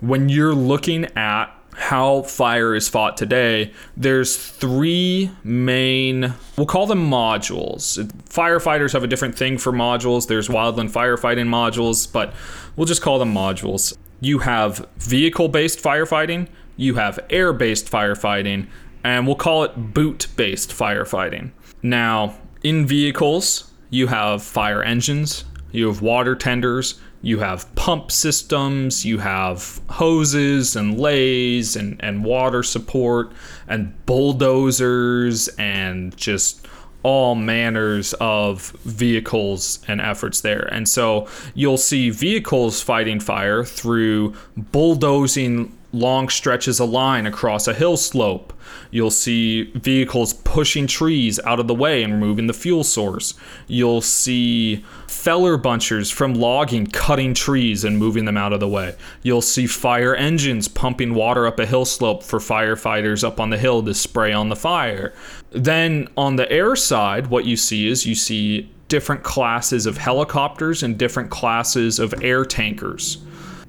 When 0.00 0.28
you're 0.28 0.54
looking 0.54 1.04
at 1.16 1.46
how 1.78 2.22
fire 2.22 2.74
is 2.74 2.88
fought 2.88 3.16
today, 3.16 3.72
there's 3.96 4.36
three 4.36 5.30
main, 5.44 6.34
we'll 6.56 6.66
call 6.66 6.86
them 6.86 7.08
modules. 7.08 8.04
Firefighters 8.28 8.92
have 8.92 9.04
a 9.04 9.06
different 9.06 9.36
thing 9.38 9.58
for 9.58 9.72
modules. 9.72 10.26
There's 10.26 10.48
wildland 10.48 10.90
firefighting 10.90 11.46
modules, 11.46 12.12
but 12.12 12.34
we'll 12.74 12.86
just 12.86 13.00
call 13.00 13.20
them 13.20 13.32
modules. 13.32 13.96
You 14.20 14.40
have 14.40 14.88
vehicle 14.96 15.48
based 15.48 15.78
firefighting, 15.78 16.48
you 16.76 16.96
have 16.96 17.20
air 17.30 17.52
based 17.52 17.88
firefighting, 17.90 18.66
and 19.04 19.24
we'll 19.26 19.36
call 19.36 19.62
it 19.62 19.94
boot 19.94 20.26
based 20.36 20.70
firefighting. 20.70 21.52
Now, 21.80 22.34
in 22.64 22.86
vehicles, 22.86 23.70
you 23.90 24.08
have 24.08 24.42
fire 24.42 24.82
engines, 24.82 25.44
you 25.70 25.86
have 25.86 26.02
water 26.02 26.34
tenders, 26.34 27.00
you 27.22 27.38
have 27.38 27.72
pump 27.74 28.10
systems, 28.10 29.04
you 29.04 29.18
have 29.18 29.80
hoses 29.88 30.76
and 30.76 30.98
lays 30.98 31.76
and, 31.76 31.96
and 32.00 32.24
water 32.24 32.62
support 32.62 33.32
and 33.66 33.94
bulldozers 34.06 35.48
and 35.58 36.16
just 36.16 36.66
all 37.02 37.34
manners 37.34 38.12
of 38.20 38.70
vehicles 38.84 39.80
and 39.88 40.00
efforts 40.00 40.40
there. 40.40 40.68
And 40.72 40.88
so 40.88 41.28
you'll 41.54 41.78
see 41.78 42.10
vehicles 42.10 42.82
fighting 42.82 43.20
fire 43.20 43.64
through 43.64 44.34
bulldozing 44.56 45.77
long 45.92 46.28
stretches 46.28 46.80
of 46.80 46.90
line 46.90 47.26
across 47.26 47.66
a 47.66 47.74
hill 47.74 47.96
slope. 47.96 48.52
You'll 48.90 49.10
see 49.10 49.64
vehicles 49.72 50.34
pushing 50.34 50.86
trees 50.86 51.40
out 51.40 51.60
of 51.60 51.68
the 51.68 51.74
way 51.74 52.02
and 52.02 52.12
removing 52.12 52.46
the 52.46 52.52
fuel 52.52 52.84
source. 52.84 53.34
You'll 53.66 54.02
see 54.02 54.84
feller 55.06 55.56
bunchers 55.56 56.10
from 56.10 56.34
logging 56.34 56.86
cutting 56.86 57.34
trees 57.34 57.84
and 57.84 57.98
moving 57.98 58.26
them 58.26 58.36
out 58.36 58.52
of 58.52 58.60
the 58.60 58.68
way. 58.68 58.96
You'll 59.22 59.42
see 59.42 59.66
fire 59.66 60.14
engines 60.14 60.68
pumping 60.68 61.14
water 61.14 61.46
up 61.46 61.58
a 61.58 61.66
hill 61.66 61.84
slope 61.84 62.22
for 62.22 62.38
firefighters 62.38 63.24
up 63.24 63.40
on 63.40 63.50
the 63.50 63.58
hill 63.58 63.82
to 63.82 63.94
spray 63.94 64.32
on 64.32 64.48
the 64.48 64.56
fire. 64.56 65.14
Then 65.50 66.08
on 66.16 66.36
the 66.36 66.50
air 66.52 66.76
side, 66.76 67.28
what 67.28 67.46
you 67.46 67.56
see 67.56 67.88
is 67.88 68.06
you 68.06 68.14
see 68.14 68.70
different 68.88 69.22
classes 69.22 69.86
of 69.86 69.98
helicopters 69.98 70.82
and 70.82 70.98
different 70.98 71.30
classes 71.30 71.98
of 71.98 72.14
air 72.22 72.44
tankers. 72.44 73.18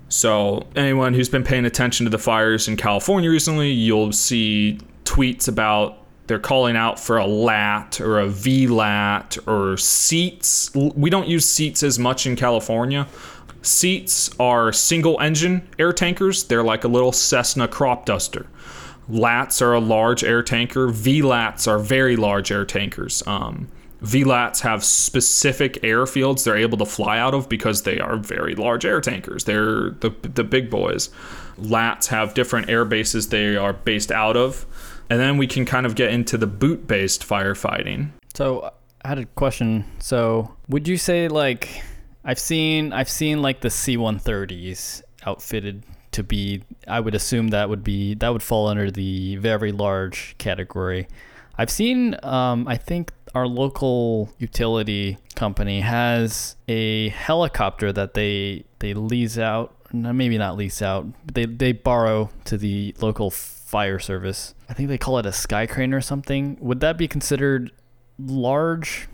So, 0.09 0.67
anyone 0.75 1.13
who's 1.13 1.29
been 1.29 1.43
paying 1.43 1.65
attention 1.65 2.05
to 2.05 2.09
the 2.09 2.17
fires 2.17 2.67
in 2.67 2.77
California 2.77 3.29
recently, 3.29 3.69
you'll 3.71 4.11
see 4.11 4.79
tweets 5.05 5.47
about 5.47 5.99
they're 6.25 6.37
calling 6.37 6.75
out 6.75 6.99
for 6.99 7.17
a 7.17 7.25
lat 7.25 7.99
or 7.99 8.19
a 8.19 8.27
VLAT 8.27 9.47
or 9.47 9.77
seats. 9.77 10.71
We 10.75 11.09
don't 11.09 11.27
use 11.27 11.47
seats 11.47 11.81
as 11.81 11.97
much 11.97 12.27
in 12.27 12.35
California. 12.35 13.07
Seats 13.63 14.29
are 14.39 14.71
single 14.71 15.19
engine 15.19 15.67
air 15.79 15.91
tankers, 15.91 16.43
they're 16.43 16.63
like 16.63 16.83
a 16.83 16.87
little 16.87 17.11
Cessna 17.11 17.67
crop 17.67 18.05
duster. 18.05 18.45
Lats 19.09 19.61
are 19.61 19.73
a 19.73 19.79
large 19.79 20.23
air 20.23 20.43
tanker, 20.43 20.87
VLATs 20.87 21.67
are 21.67 21.79
very 21.79 22.15
large 22.15 22.51
air 22.51 22.63
tankers. 22.63 23.23
Um, 23.25 23.67
VLATs 24.03 24.61
have 24.61 24.83
specific 24.83 25.73
airfields 25.81 26.45
they're 26.45 26.55
able 26.55 26.77
to 26.77 26.85
fly 26.85 27.19
out 27.19 27.33
of 27.33 27.49
because 27.49 27.83
they 27.83 27.99
are 27.99 28.17
very 28.17 28.55
large 28.55 28.85
air 28.85 29.01
tankers. 29.01 29.43
They're 29.43 29.89
the, 29.89 30.15
the 30.21 30.43
big 30.43 30.69
boys. 30.69 31.09
LATs 31.57 32.07
have 32.07 32.33
different 32.33 32.69
air 32.69 32.85
bases 32.85 33.29
they 33.29 33.57
are 33.57 33.73
based 33.73 34.11
out 34.11 34.37
of. 34.37 34.65
And 35.09 35.19
then 35.19 35.37
we 35.37 35.47
can 35.47 35.65
kind 35.65 35.85
of 35.85 35.95
get 35.95 36.11
into 36.11 36.37
the 36.37 36.47
boot 36.47 36.87
based 36.87 37.27
firefighting. 37.27 38.11
So 38.33 38.71
I 39.03 39.07
had 39.09 39.17
a 39.17 39.25
question. 39.25 39.85
So 39.99 40.55
would 40.69 40.87
you 40.87 40.97
say 40.97 41.27
like 41.27 41.83
I've 42.23 42.39
seen 42.39 42.93
I've 42.93 43.09
seen 43.09 43.41
like 43.41 43.61
the 43.61 43.69
C-130s 43.69 45.01
outfitted 45.25 45.83
to 46.11 46.23
be 46.23 46.63
I 46.87 46.99
would 46.99 47.15
assume 47.15 47.49
that 47.49 47.69
would 47.69 47.83
be 47.83 48.13
that 48.15 48.31
would 48.31 48.43
fall 48.43 48.67
under 48.67 48.91
the 48.91 49.35
very 49.37 49.71
large 49.71 50.35
category. 50.37 51.07
I've 51.57 51.69
seen 51.71 52.15
um, 52.23 52.67
I 52.67 52.77
think 52.77 53.11
our 53.35 53.47
local 53.47 54.31
utility 54.37 55.17
company 55.35 55.81
has 55.81 56.55
a 56.67 57.09
helicopter 57.09 57.91
that 57.93 58.13
they 58.13 58.65
they 58.79 58.93
lease 58.93 59.37
out. 59.37 59.75
Maybe 59.91 60.37
not 60.37 60.57
lease 60.57 60.81
out. 60.81 61.07
They 61.33 61.45
they 61.45 61.71
borrow 61.71 62.29
to 62.45 62.57
the 62.57 62.95
local 63.01 63.31
fire 63.31 63.99
service. 63.99 64.53
I 64.67 64.73
think 64.73 64.89
they 64.89 64.97
call 64.97 65.17
it 65.19 65.25
a 65.25 65.31
sky 65.31 65.65
crane 65.65 65.93
or 65.93 66.01
something. 66.01 66.57
Would 66.59 66.79
that 66.81 66.97
be 66.97 67.07
considered 67.07 67.71
large 68.17 69.07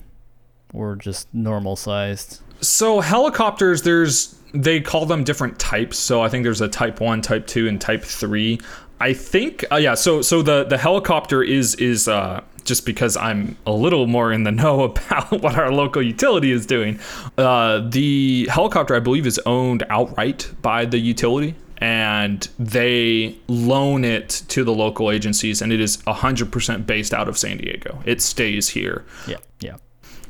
or 0.73 0.95
just 0.95 1.33
normal 1.33 1.75
sized? 1.75 2.41
So 2.61 3.01
helicopters 3.01 3.83
there's 3.83 4.39
they 4.53 4.79
call 4.79 5.05
them 5.05 5.23
different 5.23 5.59
types. 5.59 5.97
So 5.97 6.21
i 6.21 6.29
think 6.29 6.43
there's 6.43 6.61
a 6.61 6.67
type 6.67 6.99
1 6.99 7.21
type 7.21 7.47
2 7.47 7.67
and 7.67 7.79
type 7.79 8.03
3 8.03 8.59
i 9.01 9.11
think 9.11 9.65
uh, 9.71 9.75
yeah 9.75 9.93
so 9.93 10.21
so 10.21 10.41
the 10.41 10.63
the 10.63 10.77
helicopter 10.77 11.43
is 11.43 11.75
is 11.75 12.07
uh 12.07 12.41
just 12.65 12.85
because 12.85 13.15
I'm 13.15 13.57
a 13.65 13.71
little 13.71 14.07
more 14.07 14.31
in 14.31 14.43
the 14.43 14.51
know 14.51 14.83
about 14.83 15.31
what 15.41 15.57
our 15.57 15.71
local 15.71 16.01
utility 16.01 16.51
is 16.51 16.65
doing. 16.65 16.99
Uh, 17.37 17.87
the 17.87 18.47
helicopter, 18.51 18.95
I 18.95 18.99
believe, 18.99 19.25
is 19.25 19.39
owned 19.45 19.83
outright 19.89 20.51
by 20.61 20.85
the 20.85 20.97
utility 20.97 21.55
and 21.77 22.47
they 22.57 23.37
loan 23.47 24.05
it 24.05 24.43
to 24.47 24.63
the 24.63 24.73
local 24.73 25.11
agencies 25.11 25.61
and 25.61 25.71
it 25.71 25.79
is 25.79 25.97
100% 25.97 26.85
based 26.85 27.13
out 27.13 27.27
of 27.27 27.37
San 27.37 27.57
Diego. 27.57 28.01
It 28.05 28.21
stays 28.21 28.69
here. 28.69 29.05
Yeah. 29.27 29.37
Yeah. 29.59 29.77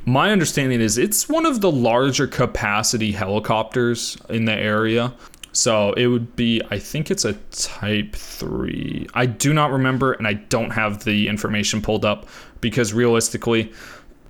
My 0.07 0.31
understanding 0.31 0.81
is 0.81 0.99
it's 0.99 1.27
one 1.27 1.47
of 1.47 1.61
the 1.61 1.71
larger 1.71 2.27
capacity 2.27 3.11
helicopters 3.11 4.17
in 4.29 4.45
the 4.45 4.53
area. 4.53 5.13
So 5.55 5.93
it 5.93 6.07
would 6.07 6.35
be, 6.35 6.61
I 6.69 6.79
think 6.79 7.09
it's 7.09 7.23
a 7.23 7.33
type 7.51 8.13
3. 8.13 9.07
I 9.13 9.25
do 9.25 9.53
not 9.53 9.71
remember, 9.71 10.11
and 10.11 10.27
I 10.27 10.33
don't 10.33 10.71
have 10.71 11.05
the 11.05 11.29
information 11.29 11.81
pulled 11.81 12.03
up 12.03 12.27
because 12.59 12.93
realistically, 12.93 13.71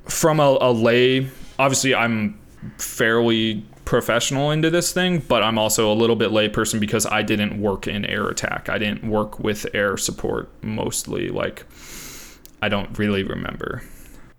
from 0.03 0.39
a, 0.39 0.57
a 0.61 0.71
lay, 0.71 1.27
obviously 1.57 1.95
I'm 1.95 2.39
fairly 2.77 3.65
professional 3.85 4.51
into 4.51 4.69
this 4.69 4.93
thing, 4.93 5.19
but 5.19 5.41
I'm 5.41 5.57
also 5.57 5.91
a 5.91 5.95
little 5.95 6.15
bit 6.15 6.31
lay 6.31 6.47
person 6.47 6.79
because 6.79 7.07
I 7.07 7.23
didn't 7.23 7.59
work 7.59 7.87
in 7.87 8.05
air 8.05 8.27
attack. 8.27 8.69
I 8.69 8.77
didn't 8.77 9.09
work 9.09 9.39
with 9.39 9.65
air 9.73 9.97
support 9.97 10.49
mostly. 10.61 11.29
Like, 11.29 11.65
I 12.61 12.69
don't 12.69 12.97
really 12.99 13.23
remember. 13.23 13.81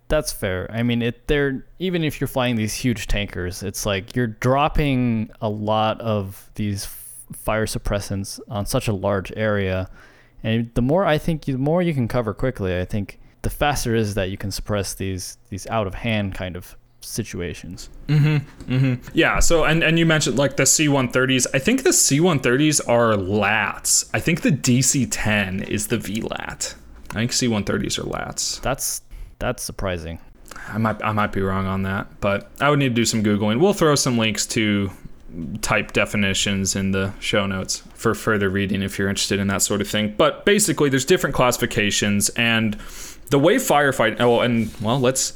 That's 0.08 0.32
fair. 0.32 0.70
I 0.72 0.82
mean, 0.82 1.02
it 1.02 1.26
they're 1.26 1.66
even 1.78 2.04
if 2.04 2.20
you're 2.20 2.28
flying 2.28 2.56
these 2.56 2.74
huge 2.74 3.06
tankers, 3.06 3.62
it's 3.62 3.84
like 3.84 4.14
you're 4.14 4.28
dropping 4.28 5.30
a 5.40 5.48
lot 5.48 6.00
of 6.00 6.50
these 6.54 6.86
fire 7.32 7.66
suppressants 7.66 8.38
on 8.48 8.66
such 8.66 8.86
a 8.86 8.92
large 8.92 9.32
area, 9.36 9.90
and 10.42 10.70
the 10.74 10.82
more 10.82 11.04
I 11.04 11.18
think, 11.18 11.44
the 11.44 11.56
more 11.56 11.82
you 11.82 11.92
can 11.92 12.06
cover 12.06 12.34
quickly. 12.34 12.78
I 12.78 12.84
think 12.84 13.18
the 13.42 13.50
faster 13.50 13.94
is 13.94 14.14
that 14.14 14.30
you 14.30 14.36
can 14.36 14.50
suppress 14.50 14.94
these 14.94 15.38
these 15.50 15.66
out 15.66 15.86
of 15.86 15.94
hand 15.94 16.34
kind 16.34 16.56
of 16.56 16.76
situations. 17.00 17.88
Mm-hmm. 18.08 18.72
Mm-hmm. 18.72 19.08
Yeah. 19.12 19.38
So, 19.40 19.64
and 19.64 19.82
and 19.82 19.98
you 19.98 20.06
mentioned 20.06 20.38
like 20.38 20.56
the 20.56 20.64
C130s. 20.64 21.46
I 21.54 21.58
think 21.58 21.82
the 21.82 21.90
C130s 21.90 22.88
are 22.88 23.14
lats. 23.14 24.08
I 24.12 24.20
think 24.20 24.42
the 24.42 24.50
DC10 24.50 25.68
is 25.68 25.88
the 25.88 25.96
VLAT. 25.98 26.74
I 27.10 27.14
think 27.14 27.30
C130s 27.30 27.98
are 27.98 28.02
lats. 28.02 28.60
That's 28.60 29.02
that's 29.38 29.62
surprising. 29.62 30.18
I 30.68 30.78
might 30.78 31.02
I 31.04 31.12
might 31.12 31.32
be 31.32 31.42
wrong 31.42 31.66
on 31.66 31.82
that, 31.82 32.20
but 32.20 32.50
I 32.60 32.70
would 32.70 32.78
need 32.78 32.90
to 32.90 32.94
do 32.94 33.04
some 33.04 33.22
googling. 33.22 33.60
We'll 33.60 33.72
throw 33.72 33.94
some 33.94 34.18
links 34.18 34.46
to 34.48 34.90
type 35.60 35.92
definitions 35.92 36.76
in 36.76 36.92
the 36.92 37.12
show 37.20 37.46
notes 37.46 37.82
for 37.94 38.14
further 38.14 38.48
reading 38.48 38.82
if 38.82 38.98
you're 38.98 39.08
interested 39.08 39.38
in 39.38 39.48
that 39.48 39.62
sort 39.62 39.80
of 39.80 39.88
thing. 39.88 40.14
But 40.16 40.44
basically, 40.44 40.88
there's 40.88 41.04
different 41.04 41.34
classifications, 41.34 42.28
and 42.30 42.74
the 43.30 43.38
way 43.38 43.56
firefight. 43.56 44.20
Oh, 44.20 44.40
and 44.40 44.72
well, 44.80 44.98
let's 44.98 45.34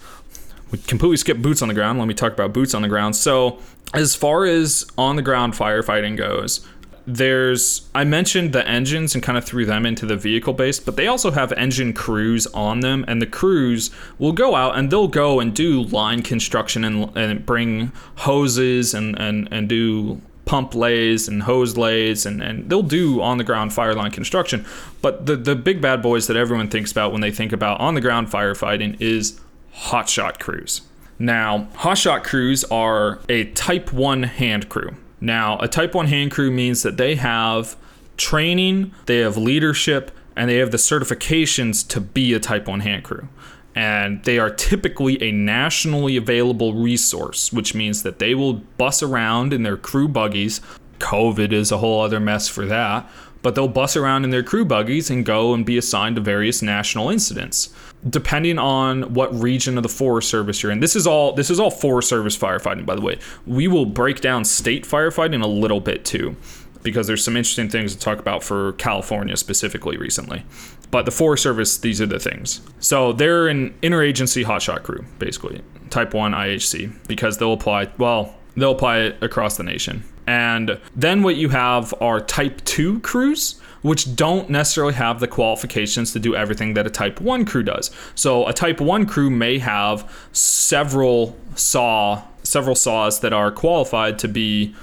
we 0.70 0.78
completely 0.78 1.16
skip 1.16 1.38
boots 1.38 1.62
on 1.62 1.68
the 1.68 1.74
ground. 1.74 1.98
Let 1.98 2.08
me 2.08 2.14
talk 2.14 2.32
about 2.32 2.52
boots 2.52 2.74
on 2.74 2.82
the 2.82 2.88
ground. 2.88 3.16
So, 3.16 3.58
as 3.92 4.14
far 4.14 4.44
as 4.44 4.86
on 4.96 5.16
the 5.16 5.22
ground 5.22 5.54
firefighting 5.54 6.16
goes, 6.16 6.66
there's 7.06 7.88
I 7.94 8.04
mentioned 8.04 8.52
the 8.52 8.66
engines 8.66 9.14
and 9.14 9.22
kind 9.22 9.36
of 9.36 9.44
threw 9.44 9.64
them 9.64 9.86
into 9.86 10.06
the 10.06 10.16
vehicle 10.16 10.52
base, 10.52 10.78
but 10.78 10.96
they 10.96 11.06
also 11.06 11.30
have 11.30 11.52
engine 11.52 11.92
crews 11.92 12.46
on 12.48 12.80
them, 12.80 13.04
and 13.08 13.20
the 13.20 13.26
crews 13.26 13.90
will 14.18 14.32
go 14.32 14.54
out 14.54 14.78
and 14.78 14.90
they'll 14.90 15.08
go 15.08 15.40
and 15.40 15.54
do 15.54 15.82
line 15.82 16.22
construction 16.22 16.84
and, 16.84 17.16
and 17.16 17.46
bring 17.46 17.92
hoses 18.16 18.94
and, 18.94 19.18
and, 19.18 19.48
and 19.50 19.68
do 19.68 20.20
pump 20.44 20.74
lays 20.74 21.28
and 21.28 21.44
hose 21.44 21.76
lays 21.76 22.26
and, 22.26 22.42
and 22.42 22.68
they'll 22.68 22.82
do 22.82 23.22
on 23.22 23.38
the 23.38 23.44
ground 23.44 23.72
fire 23.72 23.94
line 23.94 24.10
construction. 24.10 24.66
But 25.00 25.26
the, 25.26 25.36
the 25.36 25.54
big 25.54 25.80
bad 25.80 26.02
boys 26.02 26.26
that 26.26 26.36
everyone 26.36 26.68
thinks 26.68 26.90
about 26.90 27.12
when 27.12 27.20
they 27.20 27.30
think 27.30 27.52
about 27.52 27.80
on 27.80 27.94
the 27.94 28.00
ground 28.00 28.28
firefighting 28.28 29.00
is 29.00 29.40
hotshot 29.74 30.40
crews. 30.40 30.82
Now, 31.20 31.68
hotshot 31.74 32.24
crews 32.24 32.64
are 32.64 33.20
a 33.28 33.44
type 33.52 33.92
1 33.92 34.24
hand 34.24 34.68
crew. 34.68 34.96
Now, 35.20 35.58
a 35.58 35.68
type 35.68 35.94
1 35.94 36.06
hand 36.06 36.30
crew 36.30 36.50
means 36.50 36.82
that 36.82 36.96
they 36.96 37.16
have 37.16 37.76
training, 38.16 38.92
they 39.06 39.18
have 39.18 39.36
leadership, 39.36 40.10
and 40.36 40.48
they 40.48 40.56
have 40.56 40.70
the 40.70 40.76
certifications 40.76 41.86
to 41.88 42.00
be 42.00 42.32
a 42.32 42.40
type 42.40 42.66
1 42.66 42.80
hand 42.80 43.04
crew. 43.04 43.28
And 43.74 44.24
they 44.24 44.38
are 44.38 44.50
typically 44.50 45.22
a 45.22 45.30
nationally 45.30 46.16
available 46.16 46.74
resource, 46.74 47.52
which 47.52 47.74
means 47.74 48.02
that 48.02 48.18
they 48.18 48.34
will 48.34 48.54
bus 48.54 49.02
around 49.02 49.52
in 49.52 49.62
their 49.62 49.76
crew 49.76 50.08
buggies. 50.08 50.60
COVID 50.98 51.52
is 51.52 51.70
a 51.70 51.78
whole 51.78 52.02
other 52.02 52.20
mess 52.20 52.48
for 52.48 52.66
that 52.66 53.08
but 53.42 53.54
they'll 53.54 53.68
bus 53.68 53.96
around 53.96 54.24
in 54.24 54.30
their 54.30 54.42
crew 54.42 54.64
buggies 54.64 55.10
and 55.10 55.24
go 55.24 55.54
and 55.54 55.64
be 55.64 55.78
assigned 55.78 56.16
to 56.16 56.22
various 56.22 56.62
national 56.62 57.08
incidents 57.08 57.70
depending 58.08 58.58
on 58.58 59.12
what 59.12 59.34
region 59.38 59.76
of 59.76 59.82
the 59.82 59.88
forest 59.88 60.30
service 60.30 60.62
you're 60.62 60.72
in 60.72 60.80
this 60.80 60.96
is 60.96 61.06
all 61.06 61.32
this 61.34 61.50
is 61.50 61.60
all 61.60 61.70
forest 61.70 62.08
service 62.08 62.36
firefighting 62.36 62.86
by 62.86 62.94
the 62.94 63.00
way. 63.00 63.18
We 63.46 63.68
will 63.68 63.86
break 63.86 64.20
down 64.20 64.44
state 64.44 64.84
firefighting 64.84 65.42
a 65.42 65.46
little 65.46 65.80
bit 65.80 66.04
too 66.04 66.36
because 66.82 67.06
there's 67.06 67.22
some 67.22 67.36
interesting 67.36 67.68
things 67.68 67.94
to 67.94 68.00
talk 68.00 68.18
about 68.18 68.42
for 68.42 68.72
california 68.74 69.36
specifically 69.36 69.96
recently. 69.96 70.44
But 70.90 71.04
the 71.04 71.10
forest 71.10 71.42
service 71.42 71.76
these 71.76 72.00
are 72.00 72.06
the 72.06 72.18
things. 72.18 72.62
So 72.80 73.12
they're 73.12 73.48
an 73.48 73.74
interagency 73.82 74.44
hotshot 74.44 74.82
crew 74.82 75.04
basically 75.18 75.60
type 75.90 76.14
1 76.14 76.32
ihc 76.32 77.06
because 77.06 77.38
they'll 77.38 77.52
apply 77.52 77.90
well 77.98 78.34
they'll 78.56 78.72
apply 78.72 79.00
it 79.00 79.22
across 79.22 79.56
the 79.56 79.62
nation. 79.62 80.04
And 80.26 80.80
then 80.94 81.22
what 81.22 81.36
you 81.36 81.48
have 81.48 81.92
are 82.00 82.20
type 82.20 82.64
2 82.64 83.00
crews, 83.00 83.60
which 83.82 84.14
don't 84.16 84.50
necessarily 84.50 84.94
have 84.94 85.20
the 85.20 85.28
qualifications 85.28 86.12
to 86.12 86.18
do 86.18 86.34
everything 86.34 86.74
that 86.74 86.86
a 86.86 86.90
type 86.90 87.20
1 87.20 87.44
crew 87.44 87.62
does. 87.62 87.90
So 88.14 88.46
a 88.46 88.52
type 88.52 88.80
1 88.80 89.06
crew 89.06 89.30
may 89.30 89.58
have 89.58 90.10
several 90.32 91.36
saw 91.54 92.22
several 92.42 92.74
saws 92.74 93.20
that 93.20 93.32
are 93.32 93.52
qualified 93.52 94.18
to 94.18 94.26
be 94.26 94.74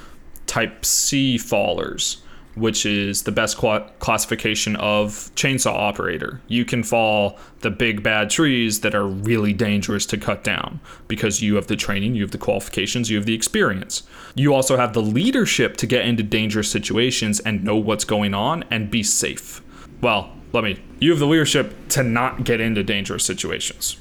type 0.46 0.86
C 0.86 1.38
fallers 1.38 2.18
which 2.58 2.86
is 2.86 3.24
the 3.24 3.32
best 3.32 3.58
classification 3.58 4.76
of 4.78 5.32
chainsaw 5.36 5.74
operator. 5.74 6.42
You 6.48 6.66
can 6.66 6.84
fall 6.84 7.38
the 7.60 7.70
big 7.70 8.04
bad 8.04 8.30
trees 8.30 8.82
that 8.82 8.96
are 8.96 9.08
really 9.08 9.54
dangerous 9.54 10.06
to 10.08 10.18
cut 10.18 10.44
down 10.44 10.80
because 11.08 11.42
you 11.42 11.56
have 11.56 11.68
the 11.68 11.76
training, 11.76 12.16
you 12.16 12.24
have 12.24 12.32
the 12.32 12.38
qualifications, 12.38 13.10
you 13.10 13.18
have 13.18 13.26
the 13.26 13.36
experience. 13.36 14.04
You 14.36 14.54
also 14.54 14.78
have 14.78 14.94
the 14.94 15.02
leadership 15.02 15.78
to 15.78 15.88
get 15.88 16.06
into 16.06 16.24
dangerous 16.24 16.70
situations 16.70 17.40
and 17.40 17.64
know 17.64 17.76
what's 17.76 18.06
going 18.06 18.34
on 18.34 18.64
and 18.70 18.92
be 18.92 19.04
safe. 19.04 19.62
Well, 20.02 20.32
let 20.54 20.64
me. 20.64 20.82
You 21.00 21.12
have 21.12 21.20
the 21.20 21.28
leadership 21.28 21.90
to 21.90 22.04
not 22.04 22.44
get 22.44 22.62
into 22.62 22.84
dangerous 22.84 23.26
situations. 23.26 23.98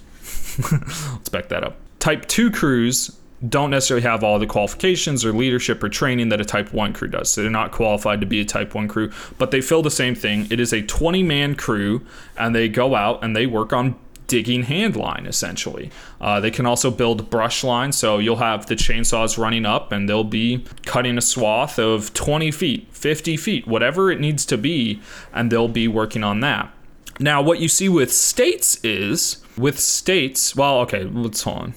Let's 0.72 1.28
back 1.28 1.48
that 1.48 1.64
up. 1.64 1.76
Type 1.98 2.26
2 2.26 2.50
crews 2.50 3.18
don't 3.46 3.70
necessarily 3.70 4.02
have 4.02 4.24
all 4.24 4.38
the 4.38 4.46
qualifications 4.46 5.24
or 5.24 5.32
leadership 5.32 5.82
or 5.82 5.88
training 5.88 6.30
that 6.30 6.40
a 6.40 6.44
type 6.44 6.72
1 6.72 6.92
crew 6.94 7.08
does. 7.08 7.30
So 7.30 7.42
they're 7.42 7.50
not 7.50 7.70
qualified 7.70 8.20
to 8.20 8.26
be 8.26 8.40
a 8.40 8.44
type 8.44 8.74
1 8.74 8.88
crew, 8.88 9.10
but 9.36 9.50
they 9.50 9.60
fill 9.60 9.82
the 9.82 9.90
same 9.90 10.14
thing. 10.14 10.46
It 10.50 10.58
is 10.58 10.72
a 10.72 10.82
20 10.82 11.22
man 11.22 11.54
crew, 11.54 12.04
and 12.38 12.54
they 12.54 12.68
go 12.68 12.94
out 12.94 13.22
and 13.22 13.36
they 13.36 13.46
work 13.46 13.72
on 13.72 13.96
digging 14.26 14.64
hand 14.64 14.96
line 14.96 15.24
essentially. 15.26 15.90
Uh, 16.20 16.40
they 16.40 16.50
can 16.50 16.66
also 16.66 16.90
build 16.90 17.30
brush 17.30 17.62
line, 17.62 17.92
so 17.92 18.18
you'll 18.18 18.36
have 18.36 18.66
the 18.66 18.74
chainsaws 18.74 19.38
running 19.38 19.64
up 19.64 19.92
and 19.92 20.08
they'll 20.08 20.24
be 20.24 20.64
cutting 20.84 21.16
a 21.16 21.20
swath 21.20 21.78
of 21.78 22.12
20 22.14 22.50
feet, 22.50 22.88
50 22.90 23.36
feet, 23.36 23.66
whatever 23.68 24.10
it 24.10 24.18
needs 24.18 24.44
to 24.46 24.58
be, 24.58 25.00
and 25.32 25.52
they'll 25.52 25.68
be 25.68 25.86
working 25.86 26.24
on 26.24 26.40
that. 26.40 26.72
Now, 27.20 27.40
what 27.40 27.60
you 27.60 27.68
see 27.68 27.88
with 27.88 28.12
states 28.12 28.82
is 28.84 29.42
with 29.56 29.78
states, 29.78 30.56
well, 30.56 30.80
okay, 30.80 31.04
let's 31.04 31.42
hold 31.42 31.58
on 31.58 31.74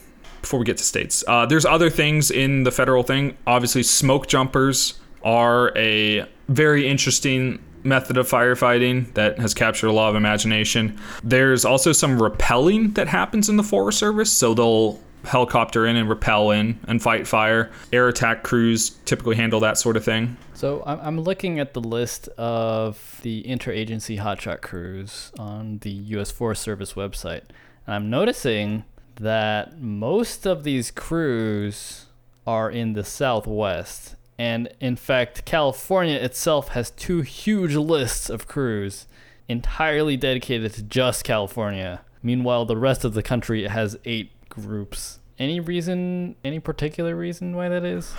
before 0.50 0.60
we 0.60 0.66
get 0.66 0.78
to 0.78 0.84
states. 0.84 1.24
Uh, 1.28 1.46
there's 1.46 1.64
other 1.64 1.92
things 1.92 2.32
in 2.32 2.64
the 2.64 2.72
federal 2.72 3.04
thing. 3.04 3.38
Obviously, 3.46 3.84
smoke 3.84 4.26
jumpers 4.26 5.00
are 5.24 5.72
a 5.78 6.28
very 6.48 6.88
interesting 6.88 7.64
method 7.84 8.18
of 8.18 8.28
firefighting 8.28 9.14
that 9.14 9.38
has 9.38 9.54
captured 9.54 9.90
a 9.90 9.92
lot 9.92 10.10
of 10.10 10.16
imagination. 10.16 11.00
There's 11.24 11.66
also 11.66 11.92
some 11.92 12.18
rappelling 12.18 12.96
that 12.96 13.08
happens 13.08 13.48
in 13.48 13.58
the 13.58 13.64
Forest 13.64 14.00
Service, 14.00 14.32
so 14.32 14.56
they'll 14.56 15.00
helicopter 15.24 15.86
in 15.86 15.96
and 15.96 16.10
rappel 16.10 16.50
in 16.50 16.80
and 16.88 17.00
fight 17.00 17.28
fire. 17.28 17.70
Air 17.94 18.08
attack 18.08 18.42
crews 18.42 18.90
typically 19.06 19.36
handle 19.36 19.60
that 19.60 19.78
sort 19.78 19.98
of 19.98 20.04
thing. 20.04 20.36
So 20.56 20.82
I'm 20.84 21.22
looking 21.22 21.60
at 21.60 21.76
the 21.76 21.82
list 21.82 22.28
of 22.40 23.20
the 23.22 23.44
interagency 23.44 24.20
hotshot 24.20 24.62
crews 24.62 25.32
on 25.38 25.78
the 25.80 25.92
U.S. 25.92 26.32
Forest 26.32 26.64
Service 26.64 26.94
website, 26.94 27.44
and 27.86 27.94
I'm 27.94 28.10
noticing 28.10 28.86
that 29.20 29.80
most 29.80 30.46
of 30.46 30.64
these 30.64 30.92
crews 30.92 32.06
are 32.48 32.72
in 32.72 32.94
the 32.94 33.04
Southwest. 33.04 34.16
And 34.38 34.70
in 34.80 34.96
fact, 34.96 35.44
California 35.46 36.16
itself 36.16 36.70
has 36.70 36.92
two 36.92 37.22
huge 37.22 37.76
lists 37.76 38.30
of 38.30 38.48
crews 38.48 39.06
entirely 39.50 40.16
dedicated 40.16 40.74
to 40.74 40.84
just 40.84 41.26
California. 41.26 42.02
Meanwhile, 42.24 42.66
the 42.66 42.78
rest 42.78 43.04
of 43.04 43.14
the 43.14 43.24
country 43.24 43.68
has 43.68 43.98
eight 44.06 44.32
groups. 44.48 45.20
Any 45.38 45.60
reason, 45.60 46.36
any 46.44 46.60
particular 46.60 47.16
reason 47.16 47.56
why 47.56 47.70
that 47.70 47.84
is? 47.84 48.14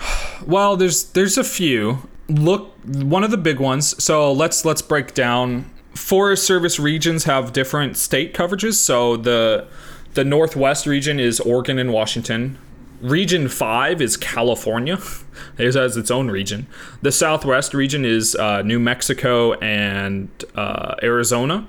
Well, 0.45 0.75
there's 0.75 1.03
there's 1.11 1.37
a 1.37 1.43
few. 1.43 2.09
Look, 2.27 2.71
one 2.83 3.23
of 3.23 3.31
the 3.31 3.37
big 3.37 3.59
ones. 3.59 4.03
So 4.03 4.31
let's 4.31 4.65
let's 4.65 4.81
break 4.81 5.13
down. 5.13 5.69
Forest 5.95 6.45
Service 6.45 6.79
regions 6.79 7.25
have 7.25 7.53
different 7.53 7.97
state 7.97 8.33
coverages. 8.33 8.75
So 8.75 9.17
the 9.17 9.67
the 10.13 10.23
Northwest 10.23 10.85
region 10.85 11.19
is 11.19 11.39
Oregon 11.39 11.79
and 11.79 11.93
Washington. 11.93 12.57
Region 13.01 13.47
5 13.47 14.01
is 14.01 14.17
California. 14.17 14.99
it 15.57 15.73
has 15.73 15.97
its 15.97 16.11
own 16.11 16.29
region. 16.29 16.67
The 17.01 17.11
Southwest 17.11 17.73
region 17.73 18.05
is 18.05 18.35
uh, 18.35 18.61
New 18.61 18.79
Mexico 18.79 19.53
and 19.53 20.29
uh, 20.55 20.95
Arizona. 21.01 21.67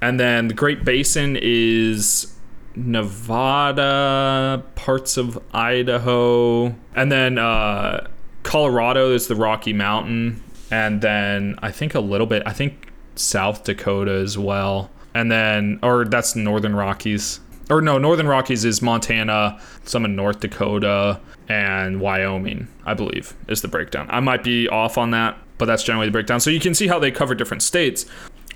And 0.00 0.18
then 0.18 0.48
the 0.48 0.54
Great 0.54 0.84
Basin 0.84 1.38
is 1.40 2.34
Nevada, 2.74 4.64
parts 4.74 5.16
of 5.16 5.40
Idaho. 5.54 6.74
And 6.96 7.12
then 7.12 7.38
uh, 7.38 8.08
Colorado 8.42 9.12
is 9.12 9.28
the 9.28 9.36
Rocky 9.36 9.72
Mountain. 9.72 10.42
And 10.70 11.02
then 11.02 11.56
I 11.62 11.70
think 11.70 11.94
a 11.94 12.00
little 12.00 12.26
bit, 12.26 12.42
I 12.46 12.52
think 12.52 12.90
South 13.14 13.62
Dakota 13.62 14.12
as 14.12 14.36
well. 14.36 14.90
And 15.14 15.30
then, 15.30 15.78
or 15.82 16.06
that's 16.06 16.34
Northern 16.34 16.74
Rockies 16.74 17.40
or 17.72 17.80
no, 17.80 17.96
Northern 17.96 18.28
Rockies 18.28 18.64
is 18.66 18.82
Montana, 18.82 19.58
some 19.84 20.04
in 20.04 20.14
North 20.14 20.40
Dakota, 20.40 21.18
and 21.48 22.00
Wyoming, 22.00 22.68
I 22.84 22.92
believe, 22.92 23.34
is 23.48 23.62
the 23.62 23.68
breakdown. 23.68 24.06
I 24.10 24.20
might 24.20 24.44
be 24.44 24.68
off 24.68 24.98
on 24.98 25.10
that, 25.12 25.38
but 25.56 25.64
that's 25.64 25.82
generally 25.82 26.06
the 26.06 26.12
breakdown. 26.12 26.38
So 26.38 26.50
you 26.50 26.60
can 26.60 26.74
see 26.74 26.86
how 26.86 26.98
they 26.98 27.10
cover 27.10 27.34
different 27.34 27.62
states. 27.62 28.04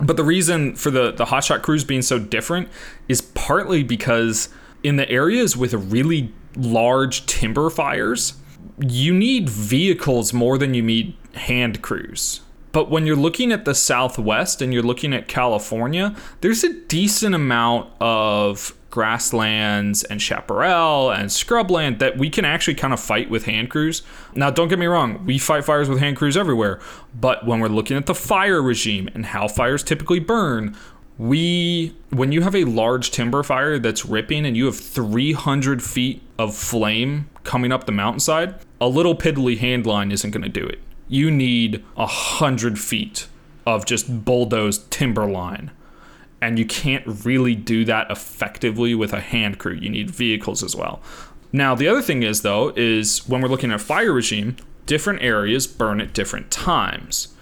But 0.00 0.18
the 0.18 0.24
reason 0.24 0.76
for 0.76 0.90
the, 0.90 1.12
the 1.12 1.24
hotshot 1.24 1.62
crews 1.62 1.82
being 1.82 2.02
so 2.02 2.18
different 2.18 2.68
is 3.08 3.22
partly 3.22 3.82
because 3.82 4.50
in 4.82 4.96
the 4.96 5.08
areas 5.08 5.56
with 5.56 5.72
really 5.72 6.32
large 6.54 7.24
timber 7.24 7.70
fires, 7.70 8.34
you 8.78 9.14
need 9.14 9.48
vehicles 9.48 10.34
more 10.34 10.58
than 10.58 10.74
you 10.74 10.82
need 10.82 11.16
hand 11.34 11.80
crews. 11.80 12.42
But 12.72 12.90
when 12.90 13.06
you're 13.06 13.16
looking 13.16 13.52
at 13.52 13.64
the 13.64 13.74
Southwest 13.74 14.60
and 14.60 14.74
you're 14.74 14.82
looking 14.82 15.14
at 15.14 15.28
California, 15.28 16.14
there's 16.42 16.62
a 16.62 16.74
decent 16.82 17.34
amount 17.34 17.90
of 18.02 18.74
grasslands 18.96 20.04
and 20.04 20.22
chaparral 20.22 21.10
and 21.10 21.28
scrubland 21.28 21.98
that 21.98 22.16
we 22.16 22.30
can 22.30 22.46
actually 22.46 22.74
kind 22.74 22.94
of 22.94 22.98
fight 22.98 23.28
with 23.28 23.44
hand 23.44 23.68
crews. 23.68 24.00
Now, 24.34 24.48
don't 24.48 24.68
get 24.68 24.78
me 24.78 24.86
wrong, 24.86 25.22
we 25.26 25.36
fight 25.36 25.66
fires 25.66 25.90
with 25.90 25.98
hand 25.98 26.16
crews 26.16 26.34
everywhere, 26.34 26.80
but 27.14 27.44
when 27.44 27.60
we're 27.60 27.68
looking 27.68 27.98
at 27.98 28.06
the 28.06 28.14
fire 28.14 28.62
regime 28.62 29.10
and 29.12 29.26
how 29.26 29.48
fires 29.48 29.82
typically 29.82 30.18
burn, 30.18 30.74
we 31.18 31.94
when 32.08 32.32
you 32.32 32.40
have 32.40 32.54
a 32.54 32.64
large 32.64 33.10
timber 33.10 33.42
fire 33.42 33.78
that's 33.78 34.06
ripping 34.06 34.46
and 34.46 34.56
you 34.56 34.64
have 34.64 34.78
300 34.78 35.82
feet 35.82 36.22
of 36.38 36.56
flame 36.56 37.28
coming 37.44 37.72
up 37.72 37.84
the 37.84 37.92
mountainside, 37.92 38.54
a 38.80 38.88
little 38.88 39.14
piddly 39.14 39.58
hand 39.58 39.84
line 39.84 40.10
isn't 40.10 40.30
going 40.30 40.42
to 40.42 40.48
do 40.48 40.66
it. 40.66 40.78
You 41.06 41.30
need 41.30 41.84
a 41.98 42.06
hundred 42.06 42.78
feet 42.78 43.26
of 43.66 43.84
just 43.84 44.24
bulldozed 44.24 44.90
timber 44.90 45.26
line 45.26 45.70
and 46.40 46.58
you 46.58 46.66
can't 46.66 47.24
really 47.24 47.54
do 47.54 47.84
that 47.84 48.10
effectively 48.10 48.94
with 48.94 49.12
a 49.12 49.20
hand 49.20 49.58
crew. 49.58 49.74
You 49.74 49.88
need 49.88 50.10
vehicles 50.10 50.62
as 50.62 50.76
well. 50.76 51.00
Now, 51.52 51.74
the 51.74 51.88
other 51.88 52.02
thing 52.02 52.22
is, 52.22 52.42
though, 52.42 52.72
is 52.76 53.26
when 53.28 53.40
we're 53.40 53.48
looking 53.48 53.72
at 53.72 53.80
fire 53.80 54.12
regime, 54.12 54.56
different 54.84 55.22
areas 55.22 55.66
burn 55.66 56.00
at 56.00 56.12
different 56.12 56.50
times. 56.50 57.34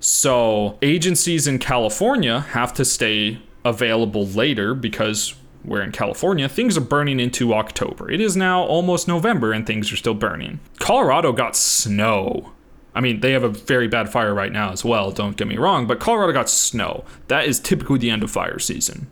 So 0.00 0.78
agencies 0.80 1.46
in 1.46 1.58
California 1.58 2.40
have 2.40 2.72
to 2.74 2.84
stay 2.84 3.40
available 3.64 4.26
later 4.26 4.74
because 4.74 5.34
we're 5.64 5.82
in 5.82 5.92
California, 5.92 6.48
things 6.48 6.76
are 6.76 6.82
burning 6.82 7.20
into 7.20 7.52
October. 7.52 8.10
It 8.10 8.20
is 8.20 8.36
now 8.36 8.62
almost 8.62 9.08
November 9.08 9.52
and 9.52 9.66
things 9.66 9.92
are 9.92 9.96
still 9.96 10.14
burning. 10.14 10.60
Colorado 10.78 11.32
got 11.32 11.56
snow. 11.56 12.52
I 12.98 13.00
mean, 13.00 13.20
they 13.20 13.30
have 13.30 13.44
a 13.44 13.48
very 13.48 13.86
bad 13.86 14.10
fire 14.10 14.34
right 14.34 14.50
now 14.50 14.72
as 14.72 14.84
well, 14.84 15.12
don't 15.12 15.36
get 15.36 15.46
me 15.46 15.56
wrong, 15.56 15.86
but 15.86 16.00
Colorado 16.00 16.32
got 16.32 16.50
snow. 16.50 17.04
That 17.28 17.46
is 17.46 17.60
typically 17.60 18.00
the 18.00 18.10
end 18.10 18.24
of 18.24 18.30
fire 18.32 18.58
season. 18.58 19.06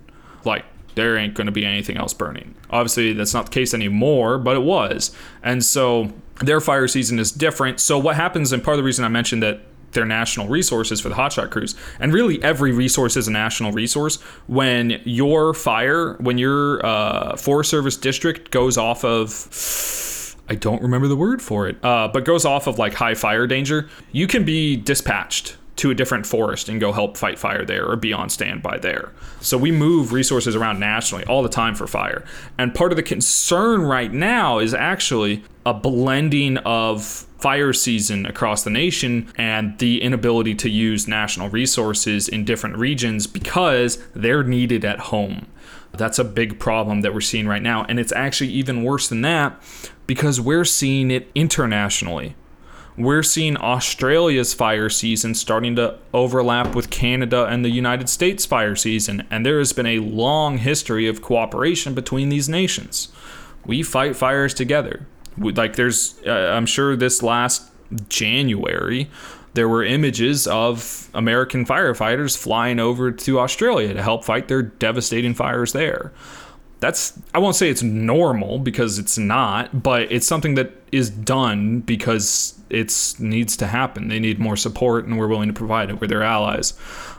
Like, 0.45 0.65
there 0.97 1.17
ain't 1.17 1.35
going 1.35 1.47
to 1.47 1.53
be 1.53 1.65
anything 1.65 1.97
else 1.97 2.13
burning. 2.13 2.57
Obviously, 2.69 3.13
that's 3.13 3.33
not 3.33 3.45
the 3.45 3.53
case 3.53 3.73
anymore, 3.73 4.39
but 4.39 4.57
it 4.57 4.65
was. 4.65 5.15
And 5.41 5.65
so 5.65 6.13
their 6.41 6.61
fire 6.61 6.89
season 6.89 7.21
is 7.21 7.31
different. 7.31 7.79
So, 7.79 7.97
what 7.97 8.17
happens, 8.17 8.53
and 8.53 8.61
part 8.61 8.75
of 8.75 8.79
the 8.79 8.85
reason 8.85 9.05
I 9.05 9.09
mentioned 9.09 9.45
that 9.45 9.61
their 9.93 10.05
national 10.05 10.49
resources 10.49 11.01
for 11.01 11.09
the 11.09 11.15
hotshot 11.15 11.51
crews. 11.51 11.77
And 12.01 12.13
really, 12.13 12.43
every 12.43 12.73
resource 12.73 13.17
is 13.17 13.29
a 13.29 13.31
national 13.31 13.71
resource. 13.71 14.21
When 14.49 15.01
your 15.05 15.55
fire, 15.55 16.15
when 16.15 16.39
your 16.39 16.85
uh, 16.85 17.37
Forest 17.37 17.71
Service 17.71 17.97
district 17.97 18.51
goes 18.51 18.77
off 18.77 19.05
of, 19.05 19.31
I 20.49 20.55
don't 20.55 20.83
remember 20.83 21.09
the 21.09 21.17
word 21.17 21.43
for 21.43 21.69
it, 21.69 21.85
uh, 21.85 22.09
but 22.09 22.25
goes 22.25 22.45
off 22.45 22.67
of 22.67 22.79
like 22.79 22.95
high 22.95 23.15
fire 23.15 23.47
danger, 23.47 23.89
you 24.13 24.27
can 24.27 24.45
be 24.45 24.77
dispatched 24.77 25.57
to 25.77 25.91
a 25.91 25.95
different 25.95 26.27
forest 26.27 26.69
and 26.69 26.81
go 26.81 26.91
help 26.93 27.17
fight 27.17 27.39
fire 27.39 27.65
there 27.65 27.87
or 27.87 27.97
be 27.97 28.13
on 28.13 28.31
standby 28.31 28.79
there. 28.79 29.13
So 29.41 29.59
we 29.59 29.71
move 29.71 30.13
resources 30.13 30.57
around 30.57 30.81
nationally 30.81 31.25
all 31.27 31.43
the 31.43 31.49
time 31.49 31.75
for 31.75 31.87
fire. 31.87 32.25
And 32.57 32.75
part 32.75 32.93
of 32.93 32.97
the 32.97 33.03
concern 33.03 33.83
right 33.83 34.13
now 34.13 34.59
is 34.59 34.73
actually 34.73 35.45
a 35.67 35.75
blending 35.75 36.57
of 36.59 37.05
fire 37.05 37.73
season 37.73 38.25
across 38.25 38.65
the 38.65 38.71
nation 38.71 39.31
and 39.37 39.79
the 39.79 40.01
inability 40.01 40.55
to 40.55 40.71
use 40.71 41.07
national 41.07 41.51
resources 41.51 42.29
in 42.29 42.45
different 42.45 42.77
regions 42.79 43.27
because 43.27 44.03
they're 44.15 44.43
needed 44.43 44.85
at 44.85 44.99
home. 44.99 45.47
That's 45.99 46.19
a 46.19 46.25
big 46.25 46.59
problem 46.59 47.01
that 47.03 47.13
we're 47.15 47.21
seeing 47.21 47.47
right 47.47 47.63
now. 47.63 47.85
And 47.89 47.99
it's 47.99 48.13
actually 48.13 48.51
even 48.51 48.83
worse 48.83 49.09
than 49.09 49.23
that 49.23 49.61
because 50.07 50.41
we're 50.41 50.65
seeing 50.65 51.11
it 51.11 51.31
internationally 51.35 52.37
we're 52.97 53.23
seeing 53.23 53.57
Australia's 53.59 54.55
fire 54.55 54.89
season 54.89 55.35
starting 55.35 55.77
to 55.77 55.99
overlap 56.15 56.75
with 56.75 56.91
Canada 56.91 57.45
and 57.47 57.65
the 57.65 57.71
United 57.71 58.09
States 58.09 58.47
fire 58.47 58.75
season, 58.75 59.27
and 59.31 59.45
there 59.45 59.59
has 59.59 59.73
been 59.73 59.87
a 59.87 59.99
long 59.99 60.59
history 60.59 61.07
of 61.07 61.21
cooperation 61.21 61.95
between 61.95 62.31
these 62.31 62.49
nations. 62.49 63.09
We 63.67 63.83
fight 63.83 64.17
fires 64.17 64.55
together. 64.55 65.07
Like, 65.37 65.77
there's, 65.77 66.19
uh, 66.27 66.31
I'm 66.31 66.67
sure 66.67 66.97
this 66.97 67.23
last 67.23 67.71
January, 68.09 69.11
there 69.57 69.69
were 69.69 69.83
images 69.83 70.47
of 70.47 71.11
American 71.13 71.67
firefighters 71.67 72.39
flying 72.39 72.79
over 72.79 73.11
to 73.11 73.41
Australia 73.41 73.93
to 73.93 74.03
help 74.03 74.25
fight 74.25 74.47
their 74.47 74.63
devastating 74.63 75.35
fires 75.35 75.73
there 75.73 76.13
that's 76.81 77.19
I 77.33 77.39
won't 77.39 77.57
say 77.57 77.71
it's 77.71 77.83
normal 77.83 78.59
because 78.59 78.99
it's 78.99 79.17
not, 79.17 79.83
but 79.83 80.13
it's 80.13 80.27
something 80.27 80.55
that 80.57 80.73
is 80.93 81.11
done 81.11 81.81
because 81.81 82.59
it 82.69 83.15
needs 83.19 83.57
to 83.59 83.67
happen. 83.67 84.09
They 84.09 84.21
need 84.21 84.39
more 84.39 84.57
support, 84.57 85.07
and 85.07 85.19
we're 85.19 85.29
willing 85.29 85.49
to 85.49 85.55
provide 85.55 85.91
it. 85.91 86.01
We're 86.01 86.07
their 86.07 86.23
allies. 86.23 86.75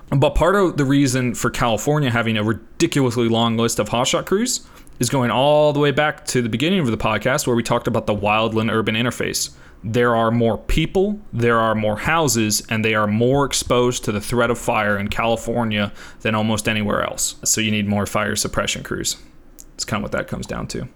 But 0.10 0.36
part 0.36 0.56
of 0.56 0.78
the 0.78 0.86
reason 0.86 1.36
for 1.36 1.50
California 1.50 2.12
having 2.12 2.38
a 2.38 2.44
ridiculously 2.44 3.28
long 3.28 3.58
list 3.58 3.80
of 3.80 3.90
hotshot 3.90 4.26
crews 4.26 4.66
is 5.00 5.10
going 5.10 5.32
all 5.32 5.74
the 5.74 5.80
way 5.80 5.92
back 5.92 6.26
to 6.28 6.42
the 6.42 6.50
beginning 6.50 6.80
of 6.80 6.88
the 6.88 6.98
podcast 6.98 7.46
where 7.46 7.56
we 7.56 7.64
talked 7.64 7.88
about 7.88 8.08
the 8.08 8.16
wildland 8.16 8.72
urban 8.72 8.96
interface. 8.96 9.52
There 9.84 10.16
are 10.16 10.32
more 10.32 10.58
people, 10.58 11.20
there 11.32 11.60
are 11.60 11.76
more 11.76 11.98
houses, 11.98 12.66
and 12.70 12.84
they 12.84 12.96
are 12.96 13.08
more 13.08 13.46
exposed 13.46 14.04
to 14.06 14.12
the 14.12 14.22
threat 14.22 14.50
of 14.50 14.58
fire 14.58 14.98
in 14.98 15.08
California 15.10 15.94
than 16.22 16.36
almost 16.36 16.68
anywhere 16.68 17.04
else. 17.04 17.36
So 17.44 17.62
you 17.62 17.72
need 17.72 17.88
more 17.88 18.06
fire 18.06 18.36
suppression 18.36 18.84
crews. 18.84 19.18
It's 19.76 19.86
kind 19.86 20.04
of 20.04 20.04
what 20.04 20.12
that 20.18 20.28
comes 20.28 20.48
down 20.48 20.68
to. 20.70 20.88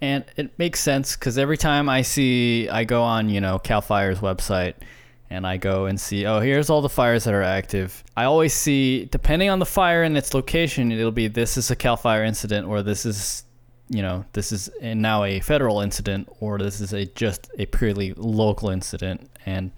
And 0.00 0.24
it 0.36 0.58
makes 0.58 0.80
sense 0.80 1.16
because 1.16 1.38
every 1.38 1.56
time 1.56 1.88
I 1.88 2.02
see, 2.02 2.68
I 2.68 2.84
go 2.84 3.02
on, 3.02 3.28
you 3.28 3.40
know, 3.40 3.58
Cal 3.58 3.80
Fire's 3.80 4.18
website 4.18 4.74
and 5.30 5.46
I 5.46 5.56
go 5.56 5.86
and 5.86 5.98
see, 5.98 6.26
oh, 6.26 6.40
here's 6.40 6.68
all 6.68 6.82
the 6.82 6.88
fires 6.88 7.24
that 7.24 7.34
are 7.34 7.42
active. 7.42 8.04
I 8.16 8.24
always 8.24 8.52
see, 8.52 9.06
depending 9.06 9.48
on 9.48 9.60
the 9.60 9.66
fire 9.66 10.02
and 10.02 10.16
its 10.16 10.34
location, 10.34 10.92
it'll 10.92 11.10
be 11.10 11.28
this 11.28 11.56
is 11.56 11.70
a 11.70 11.76
Cal 11.76 11.96
Fire 11.96 12.24
incident 12.24 12.66
or 12.66 12.82
this 12.82 13.06
is, 13.06 13.43
you 13.88 14.02
know, 14.02 14.24
this 14.32 14.52
is 14.52 14.70
now 14.82 15.24
a 15.24 15.40
federal 15.40 15.80
incident 15.80 16.28
or 16.40 16.58
this 16.58 16.80
is 16.80 16.92
a 16.92 17.06
just 17.06 17.50
a 17.58 17.66
purely 17.66 18.14
local 18.16 18.70
incident. 18.70 19.30
And 19.46 19.72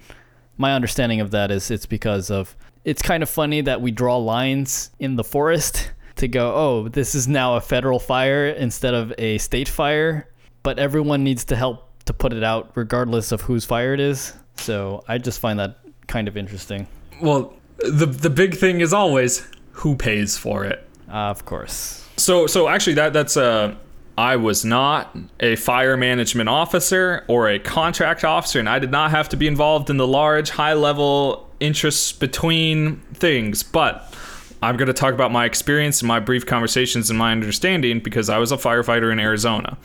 my 0.57 0.75
understanding 0.75 1.21
of 1.21 1.31
that 1.33 1.51
is 1.51 1.71
it's 1.71 1.87
because 1.87 2.31
of, 2.31 2.57
it's 2.85 3.03
kind 3.03 3.23
of 3.23 3.29
funny 3.29 3.61
that 3.63 3.81
we 3.81 3.91
draw 3.91 4.17
lines 4.17 4.91
in 4.99 5.17
the 5.17 5.25
forest 5.25 5.91
to 6.17 6.29
go, 6.29 6.55
oh, 6.55 6.89
this 6.89 7.15
is 7.15 7.29
now 7.29 7.57
a 7.57 7.61
federal 7.61 7.99
fire 7.99 8.47
instead 8.47 8.95
of 8.95 9.13
a 9.19 9.39
state 9.39 9.69
fire, 9.69 10.29
but 10.63 10.79
everyone 10.79 11.25
needs 11.25 11.45
to 11.47 11.57
help 11.57 11.91
to 12.07 12.13
put 12.13 12.33
it 12.33 12.45
out 12.45 12.71
regardless 12.75 13.33
of 13.33 13.41
whose 13.43 13.65
fire 13.65 13.93
it 13.93 14.01
is. 14.01 14.33
So 14.57 15.05
I 15.09 15.19
just 15.19 15.41
find 15.41 15.59
that 15.59 15.79
kind 16.07 16.29
of 16.29 16.37
interesting. 16.37 16.87
Well, 17.21 17.55
the 17.79 18.07
the 18.07 18.31
big 18.31 18.55
thing 18.57 18.81
is 18.81 18.93
always 18.93 19.47
who 19.73 19.97
pays 19.97 20.39
for 20.39 20.65
it. 20.65 20.89
Uh, 21.09 21.31
of 21.31 21.45
course. 21.45 22.09
So 22.17 22.47
so 22.47 22.69
actually 22.69 22.95
that 22.95 23.13
that's 23.13 23.37
a 23.37 23.45
uh, 23.45 23.75
I 24.19 24.37
was 24.37 24.65
not 24.65 25.15
a 25.41 25.57
fire 25.57 25.97
management 25.97 26.49
officer 26.49 27.25
or 27.29 27.51
a 27.51 27.59
contract 27.59 28.25
officer, 28.25 28.59
and 28.59 28.69
I 28.69 28.79
did 28.79 28.91
not 28.91 29.11
have 29.11 29.29
to 29.31 29.37
be 29.37 29.47
involved 29.47 29.91
in 29.91 29.99
the 29.99 30.07
large, 30.07 30.51
high 30.51 30.73
level 30.73 31.51
interests 31.61 32.13
between 32.13 32.97
things. 33.13 33.63
But 33.63 34.15
I'm 34.63 34.77
going 34.79 34.87
to 34.87 34.95
talk 34.95 35.13
about 35.13 35.33
my 35.33 35.45
experience 35.45 36.01
and 36.01 36.09
my 36.09 36.19
brief 36.19 36.47
conversations 36.47 37.11
and 37.11 37.19
my 37.19 37.31
understanding 37.33 38.01
because 38.01 38.31
I 38.31 38.39
was 38.39 38.53
a 38.53 38.57
firefighter 38.57 39.13
in 39.13 39.21
Arizona. 39.21 39.77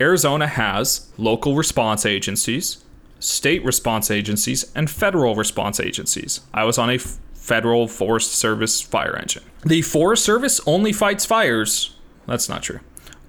Arizona 0.00 0.46
has 0.46 1.10
local 1.18 1.54
response 1.54 2.06
agencies, 2.06 2.82
state 3.18 3.62
response 3.62 4.10
agencies, 4.10 4.72
and 4.74 4.90
federal 4.90 5.34
response 5.34 5.78
agencies. 5.78 6.40
I 6.54 6.64
was 6.64 6.78
on 6.78 6.88
a 6.88 6.96
federal 6.96 7.86
Forest 7.88 8.32
Service 8.32 8.80
fire 8.80 9.16
engine. 9.16 9.42
The 9.66 9.82
Forest 9.82 10.24
Service 10.24 10.60
only 10.66 10.94
fights 10.94 11.26
fires. 11.26 11.94
That's 12.26 12.48
not 12.48 12.62
true. 12.62 12.80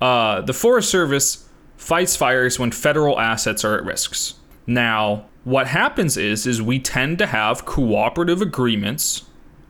Uh, 0.01 0.41
the 0.41 0.53
Forest 0.53 0.89
Service 0.89 1.47
fights 1.77 2.15
fires 2.15 2.59
when 2.59 2.71
federal 2.71 3.19
assets 3.19 3.63
are 3.63 3.77
at 3.77 3.85
risks. 3.85 4.35
Now, 4.65 5.25
what 5.43 5.67
happens 5.67 6.17
is 6.17 6.45
is 6.45 6.61
we 6.61 6.79
tend 6.79 7.17
to 7.19 7.27
have 7.27 7.65
cooperative 7.65 8.41
agreements 8.41 9.23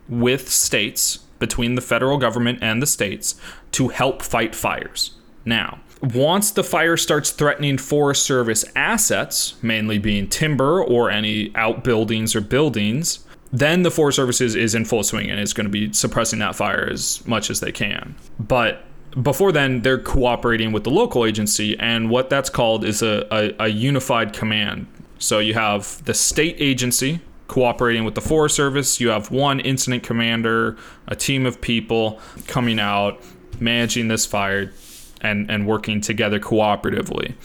with 0.09 0.49
states 0.49 1.17
between 1.39 1.75
the 1.75 1.81
federal 1.81 2.17
government 2.17 2.59
and 2.61 2.81
the 2.81 2.87
states 2.87 3.35
to 3.71 3.89
help 3.89 4.21
fight 4.21 4.53
fires. 4.53 5.11
Now, 5.45 5.79
once 6.01 6.51
the 6.51 6.63
fire 6.63 6.97
starts 6.97 7.31
threatening 7.31 7.77
Forest 7.77 8.23
Service 8.23 8.65
assets, 8.75 9.55
mainly 9.61 9.97
being 9.97 10.27
timber 10.27 10.83
or 10.83 11.09
any 11.09 11.51
outbuildings 11.55 12.35
or 12.35 12.41
buildings, 12.41 13.25
then 13.51 13.83
the 13.83 13.91
Forest 13.91 14.15
Service 14.15 14.41
is, 14.41 14.55
is 14.55 14.75
in 14.75 14.85
full 14.85 15.03
swing 15.03 15.29
and 15.29 15.39
is 15.39 15.53
going 15.53 15.65
to 15.65 15.71
be 15.71 15.91
suppressing 15.93 16.39
that 16.39 16.55
fire 16.55 16.87
as 16.91 17.25
much 17.27 17.49
as 17.49 17.59
they 17.59 17.71
can. 17.71 18.15
But 18.39 18.83
before 19.21 19.51
then, 19.51 19.81
they're 19.81 19.99
cooperating 19.99 20.71
with 20.71 20.83
the 20.83 20.89
local 20.89 21.25
agency, 21.25 21.77
and 21.79 22.09
what 22.09 22.29
that's 22.29 22.49
called 22.49 22.85
is 22.85 23.01
a, 23.01 23.27
a, 23.31 23.65
a 23.65 23.67
unified 23.67 24.33
command. 24.33 24.87
So 25.19 25.39
you 25.39 25.53
have 25.53 26.03
the 26.05 26.13
state 26.13 26.55
agency, 26.59 27.21
cooperating 27.47 28.05
with 28.05 28.15
the 28.15 28.21
Forest 28.21 28.55
Service. 28.55 28.99
You 28.99 29.09
have 29.09 29.29
one 29.29 29.59
incident 29.59 30.03
commander, 30.03 30.77
a 31.07 31.15
team 31.15 31.45
of 31.45 31.59
people 31.59 32.19
coming 32.47 32.79
out, 32.79 33.21
managing 33.59 34.07
this 34.07 34.25
fire, 34.25 34.71
and, 35.19 35.51
and 35.51 35.67
working 35.67 36.01
together 36.01 36.39
cooperatively. 36.39 37.35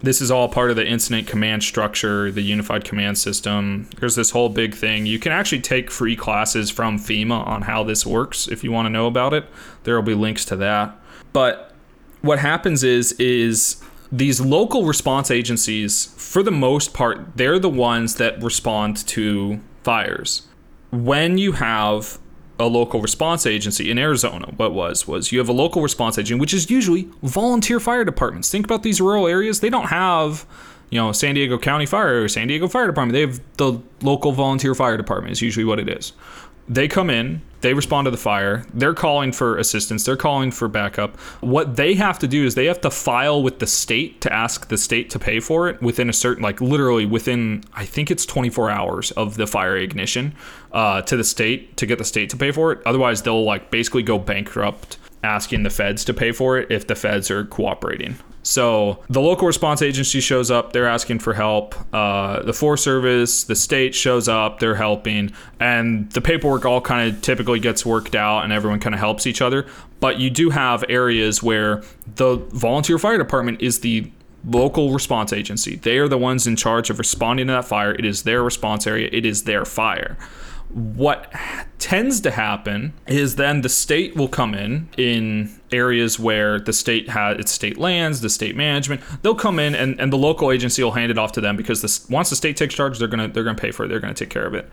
This 0.00 0.20
is 0.20 0.32
all 0.32 0.48
part 0.48 0.70
of 0.70 0.76
the 0.76 0.84
incident 0.84 1.28
command 1.28 1.62
structure, 1.62 2.32
the 2.32 2.42
unified 2.42 2.84
command 2.84 3.18
system. 3.18 3.88
There's 4.00 4.16
this 4.16 4.32
whole 4.32 4.48
big 4.48 4.74
thing. 4.74 5.06
You 5.06 5.20
can 5.20 5.30
actually 5.30 5.60
take 5.60 5.92
free 5.92 6.16
classes 6.16 6.70
from 6.70 6.98
FEMA 6.98 7.46
on 7.46 7.62
how 7.62 7.84
this 7.84 8.04
works 8.04 8.48
if 8.48 8.64
you 8.64 8.72
want 8.72 8.86
to 8.86 8.90
know 8.90 9.06
about 9.06 9.32
it. 9.32 9.46
There 9.84 9.94
will 9.94 10.02
be 10.02 10.14
links 10.14 10.44
to 10.46 10.56
that. 10.56 10.98
But 11.32 11.72
what 12.20 12.38
happens 12.38 12.84
is 12.84 13.12
is 13.12 13.82
these 14.10 14.40
local 14.40 14.84
response 14.84 15.30
agencies, 15.30 16.14
for 16.16 16.42
the 16.42 16.50
most 16.50 16.92
part, 16.92 17.36
they're 17.36 17.58
the 17.58 17.70
ones 17.70 18.16
that 18.16 18.42
respond 18.42 18.96
to 19.08 19.60
fires. 19.82 20.46
When 20.90 21.38
you 21.38 21.52
have 21.52 22.18
a 22.60 22.66
local 22.66 23.00
response 23.00 23.46
agency 23.46 23.90
in 23.90 23.98
Arizona, 23.98 24.52
what 24.56 24.74
was 24.74 25.08
was 25.08 25.32
you 25.32 25.38
have 25.38 25.48
a 25.48 25.54
local 25.54 25.82
response 25.82 26.18
agency, 26.18 26.38
which 26.38 26.54
is 26.54 26.70
usually 26.70 27.08
volunteer 27.22 27.80
fire 27.80 28.04
departments. 28.04 28.50
Think 28.50 28.66
about 28.66 28.82
these 28.82 29.00
rural 29.00 29.26
areas; 29.26 29.60
they 29.60 29.70
don't 29.70 29.88
have, 29.88 30.46
you 30.90 31.00
know, 31.00 31.12
San 31.12 31.34
Diego 31.34 31.58
County 31.58 31.86
Fire 31.86 32.22
or 32.22 32.28
San 32.28 32.48
Diego 32.48 32.68
Fire 32.68 32.86
Department. 32.86 33.14
They 33.14 33.22
have 33.22 33.40
the 33.56 33.80
local 34.02 34.32
volunteer 34.32 34.74
fire 34.74 34.98
department. 34.98 35.32
Is 35.32 35.42
usually 35.42 35.64
what 35.64 35.80
it 35.80 35.88
is. 35.88 36.12
They 36.68 36.86
come 36.86 37.08
in, 37.08 37.40
They 37.62 37.74
respond 37.74 38.06
to 38.06 38.10
the 38.10 38.16
fire. 38.16 38.66
They're 38.74 38.92
calling 38.92 39.32
for 39.32 39.56
assistance. 39.56 40.04
They're 40.04 40.16
calling 40.16 40.50
for 40.50 40.68
backup. 40.68 41.16
What 41.40 41.76
they 41.76 41.94
have 41.94 42.18
to 42.18 42.28
do 42.28 42.44
is 42.44 42.54
they 42.56 42.66
have 42.66 42.80
to 42.82 42.90
file 42.90 43.42
with 43.42 43.60
the 43.60 43.68
state 43.68 44.20
to 44.22 44.32
ask 44.32 44.68
the 44.68 44.76
state 44.76 45.10
to 45.10 45.18
pay 45.18 45.38
for 45.38 45.68
it 45.68 45.80
within 45.80 46.08
a 46.08 46.12
certain, 46.12 46.42
like 46.42 46.60
literally 46.60 47.06
within, 47.06 47.62
I 47.72 47.84
think 47.84 48.10
it's 48.10 48.26
24 48.26 48.70
hours 48.70 49.12
of 49.12 49.36
the 49.36 49.46
fire 49.46 49.76
ignition 49.76 50.34
uh, 50.72 51.02
to 51.02 51.16
the 51.16 51.24
state 51.24 51.76
to 51.76 51.86
get 51.86 51.98
the 51.98 52.04
state 52.04 52.30
to 52.30 52.36
pay 52.36 52.50
for 52.50 52.72
it. 52.72 52.80
Otherwise, 52.84 53.22
they'll 53.22 53.44
like 53.44 53.70
basically 53.70 54.02
go 54.02 54.18
bankrupt 54.18 54.98
asking 55.22 55.62
the 55.62 55.70
feds 55.70 56.04
to 56.04 56.12
pay 56.12 56.32
for 56.32 56.58
it 56.58 56.70
if 56.70 56.88
the 56.88 56.96
feds 56.96 57.30
are 57.30 57.44
cooperating. 57.44 58.16
So 58.42 59.02
the 59.08 59.20
local 59.20 59.46
response 59.46 59.82
agency 59.82 60.20
shows 60.20 60.50
up, 60.50 60.72
they're 60.72 60.88
asking 60.88 61.20
for 61.20 61.34
help. 61.34 61.74
Uh, 61.94 62.42
the 62.42 62.52
Forest 62.52 62.84
Service, 62.84 63.44
the 63.44 63.54
state 63.54 63.94
shows 63.94 64.28
up, 64.28 64.58
they're 64.58 64.74
helping, 64.74 65.32
and 65.60 66.10
the 66.12 66.20
paperwork 66.20 66.64
all 66.64 66.80
kind 66.80 67.14
of 67.14 67.22
typically 67.22 67.60
gets 67.60 67.86
worked 67.86 68.14
out 68.14 68.42
and 68.42 68.52
everyone 68.52 68.80
kind 68.80 68.94
of 68.94 69.00
helps 69.00 69.26
each 69.26 69.40
other. 69.40 69.66
But 70.00 70.18
you 70.18 70.30
do 70.30 70.50
have 70.50 70.84
areas 70.88 71.42
where 71.42 71.82
the 72.16 72.36
volunteer 72.36 72.98
fire 72.98 73.18
department 73.18 73.62
is 73.62 73.80
the 73.80 74.10
local 74.44 74.92
response 74.92 75.32
agency. 75.32 75.76
They 75.76 75.98
are 75.98 76.08
the 76.08 76.18
ones 76.18 76.48
in 76.48 76.56
charge 76.56 76.90
of 76.90 76.98
responding 76.98 77.46
to 77.46 77.52
that 77.52 77.64
fire. 77.64 77.92
It 77.92 78.04
is 78.04 78.24
their 78.24 78.42
response 78.42 78.88
area, 78.88 79.08
it 79.12 79.24
is 79.24 79.44
their 79.44 79.64
fire 79.64 80.16
what 80.74 81.32
tends 81.78 82.20
to 82.20 82.30
happen 82.30 82.94
is 83.06 83.36
then 83.36 83.60
the 83.60 83.68
state 83.68 84.16
will 84.16 84.28
come 84.28 84.54
in 84.54 84.88
in 84.96 85.60
areas 85.72 86.18
where 86.18 86.60
the 86.60 86.72
state 86.72 87.08
has 87.08 87.38
its 87.38 87.52
state 87.52 87.78
lands, 87.78 88.20
the 88.20 88.30
state 88.30 88.56
management. 88.56 89.00
They'll 89.22 89.34
come 89.34 89.58
in 89.58 89.74
and, 89.74 89.98
and 90.00 90.12
the 90.12 90.18
local 90.18 90.50
agency 90.50 90.82
will 90.82 90.92
hand 90.92 91.10
it 91.10 91.18
off 91.18 91.32
to 91.32 91.40
them 91.40 91.56
because 91.56 91.82
this, 91.82 92.08
once 92.08 92.30
the 92.30 92.36
state 92.36 92.56
takes 92.56 92.74
charge, 92.74 92.98
they're 92.98 93.08
gonna 93.08 93.28
they're 93.28 93.44
gonna 93.44 93.58
pay 93.58 93.70
for 93.70 93.84
it. 93.84 93.88
They're 93.88 94.00
gonna 94.00 94.14
take 94.14 94.30
care 94.30 94.46
of 94.46 94.54
it. 94.54 94.68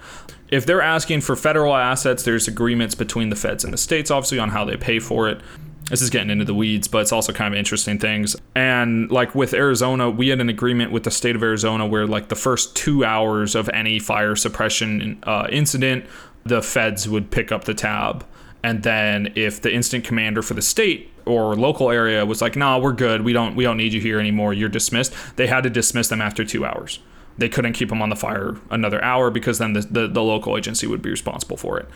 If 0.49 0.65
they're 0.65 0.81
asking 0.81 1.21
for 1.21 1.35
federal 1.35 1.75
assets, 1.75 2.23
there's 2.23 2.47
agreements 2.47 2.95
between 2.95 3.29
the 3.29 3.35
feds 3.35 3.63
and 3.63 3.71
the 3.71 3.77
states, 3.77 4.09
obviously, 4.09 4.39
on 4.39 4.49
how 4.49 4.65
they 4.65 4.77
pay 4.77 4.99
for 4.99 5.29
it 5.29 5.41
this 5.89 6.01
is 6.01 6.09
getting 6.09 6.29
into 6.29 6.45
the 6.45 6.53
weeds, 6.53 6.87
but 6.87 6.99
it's 6.99 7.11
also 7.11 7.33
kind 7.33 7.53
of 7.53 7.57
interesting 7.57 7.97
things. 7.97 8.35
And 8.55 9.11
like 9.11 9.33
with 9.33 9.53
Arizona, 9.53 10.09
we 10.09 10.29
had 10.29 10.39
an 10.39 10.49
agreement 10.49 10.91
with 10.91 11.03
the 11.03 11.11
state 11.11 11.35
of 11.35 11.41
Arizona 11.41 11.85
where 11.85 12.05
like 12.05 12.29
the 12.29 12.35
first 12.35 12.75
two 12.75 13.03
hours 13.03 13.55
of 13.55 13.69
any 13.69 13.97
fire 13.99 14.35
suppression 14.35 15.19
uh, 15.23 15.47
incident, 15.49 16.05
the 16.43 16.61
feds 16.61 17.09
would 17.09 17.31
pick 17.31 17.51
up 17.51 17.63
the 17.63 17.73
tab. 17.73 18.25
And 18.63 18.83
then 18.83 19.33
if 19.35 19.61
the 19.61 19.73
instant 19.73 20.03
commander 20.03 20.41
for 20.41 20.53
the 20.53 20.61
state 20.61 21.11
or 21.25 21.55
local 21.55 21.89
area 21.89 22.25
was 22.25 22.41
like, 22.41 22.55
"Nah, 22.55 22.77
we're 22.77 22.93
good. 22.93 23.21
We 23.21 23.33
don't 23.33 23.55
we 23.55 23.63
don't 23.63 23.77
need 23.77 23.93
you 23.93 24.01
here 24.01 24.19
anymore. 24.19 24.53
You're 24.53 24.69
dismissed." 24.69 25.13
They 25.37 25.47
had 25.47 25.63
to 25.63 25.69
dismiss 25.69 26.09
them 26.09 26.21
after 26.21 26.43
2 26.43 26.65
hours. 26.65 26.99
They 27.37 27.47
couldn't 27.47 27.73
keep 27.73 27.87
them 27.89 28.01
on 28.01 28.09
the 28.09 28.17
fire 28.17 28.57
another 28.69 29.01
hour 29.01 29.31
because 29.31 29.59
then 29.59 29.71
the, 29.71 29.81
the, 29.81 30.07
the 30.07 30.21
local 30.21 30.57
agency 30.57 30.87
would 30.87 31.01
be 31.01 31.09
responsible 31.09 31.55
for 31.55 31.79
it 31.79 31.87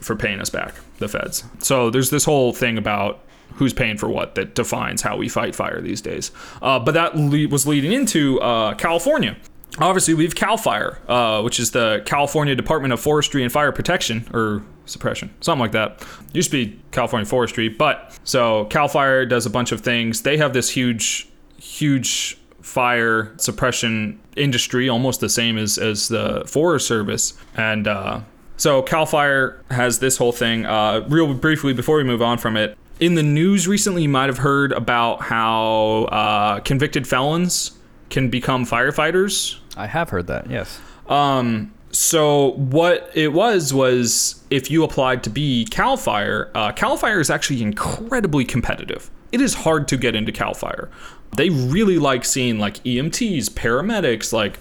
for 0.00 0.14
paying 0.14 0.40
us 0.40 0.48
back, 0.50 0.74
the 0.98 1.08
feds. 1.08 1.42
So 1.58 1.90
there's 1.90 2.10
this 2.10 2.24
whole 2.24 2.52
thing 2.52 2.78
about 2.78 3.24
who's 3.54 3.72
paying 3.72 3.96
for 3.96 4.08
what 4.08 4.34
that 4.36 4.54
defines 4.54 5.02
how 5.02 5.16
we 5.16 5.28
fight 5.28 5.54
fire 5.54 5.80
these 5.80 6.00
days. 6.00 6.30
Uh, 6.62 6.78
but 6.78 6.92
that 6.94 7.16
le- 7.16 7.48
was 7.48 7.66
leading 7.66 7.92
into 7.92 8.40
uh, 8.40 8.74
California. 8.74 9.36
Obviously, 9.78 10.14
we 10.14 10.24
have 10.24 10.34
CAL 10.34 10.56
FIRE, 10.56 10.98
uh, 11.08 11.42
which 11.42 11.58
is 11.58 11.72
the 11.72 12.02
California 12.06 12.54
Department 12.54 12.92
of 12.92 13.00
Forestry 13.00 13.42
and 13.42 13.52
Fire 13.52 13.72
Protection 13.72 14.28
or 14.32 14.62
suppression, 14.86 15.32
something 15.40 15.60
like 15.60 15.72
that. 15.72 16.04
Used 16.32 16.50
to 16.50 16.64
be 16.64 16.80
California 16.90 17.26
Forestry, 17.26 17.68
but 17.68 18.16
so 18.24 18.64
CAL 18.66 18.88
FIRE 18.88 19.26
does 19.26 19.46
a 19.46 19.50
bunch 19.50 19.72
of 19.72 19.80
things. 19.80 20.22
They 20.22 20.36
have 20.38 20.52
this 20.52 20.70
huge, 20.70 21.28
huge 21.60 22.38
fire 22.62 23.32
suppression 23.36 24.18
industry, 24.36 24.88
almost 24.88 25.20
the 25.20 25.28
same 25.28 25.58
as 25.58 25.78
as 25.78 26.08
the 26.08 26.44
Forest 26.46 26.86
Service, 26.86 27.34
and 27.56 27.86
uh, 27.86 28.20
so 28.56 28.82
Cal 28.82 29.06
Fire 29.06 29.62
has 29.70 29.98
this 29.98 30.16
whole 30.16 30.32
thing. 30.32 30.64
Uh, 30.64 31.04
real 31.08 31.32
briefly 31.34 31.72
before 31.72 31.98
we 31.98 32.04
move 32.04 32.22
on 32.22 32.38
from 32.38 32.56
it, 32.56 32.76
in 33.00 33.14
the 33.14 33.22
news 33.22 33.68
recently, 33.68 34.02
you 34.02 34.08
might 34.08 34.26
have 34.26 34.38
heard 34.38 34.72
about 34.72 35.22
how 35.22 36.04
uh, 36.04 36.60
convicted 36.60 37.06
felons 37.06 37.72
can 38.08 38.30
become 38.30 38.64
firefighters. 38.64 39.58
I 39.76 39.86
have 39.86 40.10
heard 40.10 40.26
that. 40.28 40.48
Yes. 40.48 40.80
Um, 41.08 41.72
so 41.90 42.52
what 42.52 43.10
it 43.14 43.32
was 43.32 43.72
was 43.72 44.42
if 44.50 44.70
you 44.70 44.84
applied 44.84 45.22
to 45.24 45.30
be 45.30 45.64
Cal 45.66 45.96
Fire, 45.96 46.50
uh, 46.54 46.72
Cal 46.72 46.96
Fire 46.96 47.20
is 47.20 47.30
actually 47.30 47.62
incredibly 47.62 48.44
competitive. 48.44 49.10
It 49.32 49.40
is 49.40 49.54
hard 49.54 49.88
to 49.88 49.96
get 49.96 50.14
into 50.14 50.32
Cal 50.32 50.54
Fire. 50.54 50.90
They 51.36 51.50
really 51.50 51.98
like 51.98 52.24
seeing 52.24 52.58
like 52.58 52.82
EMTs, 52.84 53.50
paramedics. 53.50 54.32
Like 54.32 54.58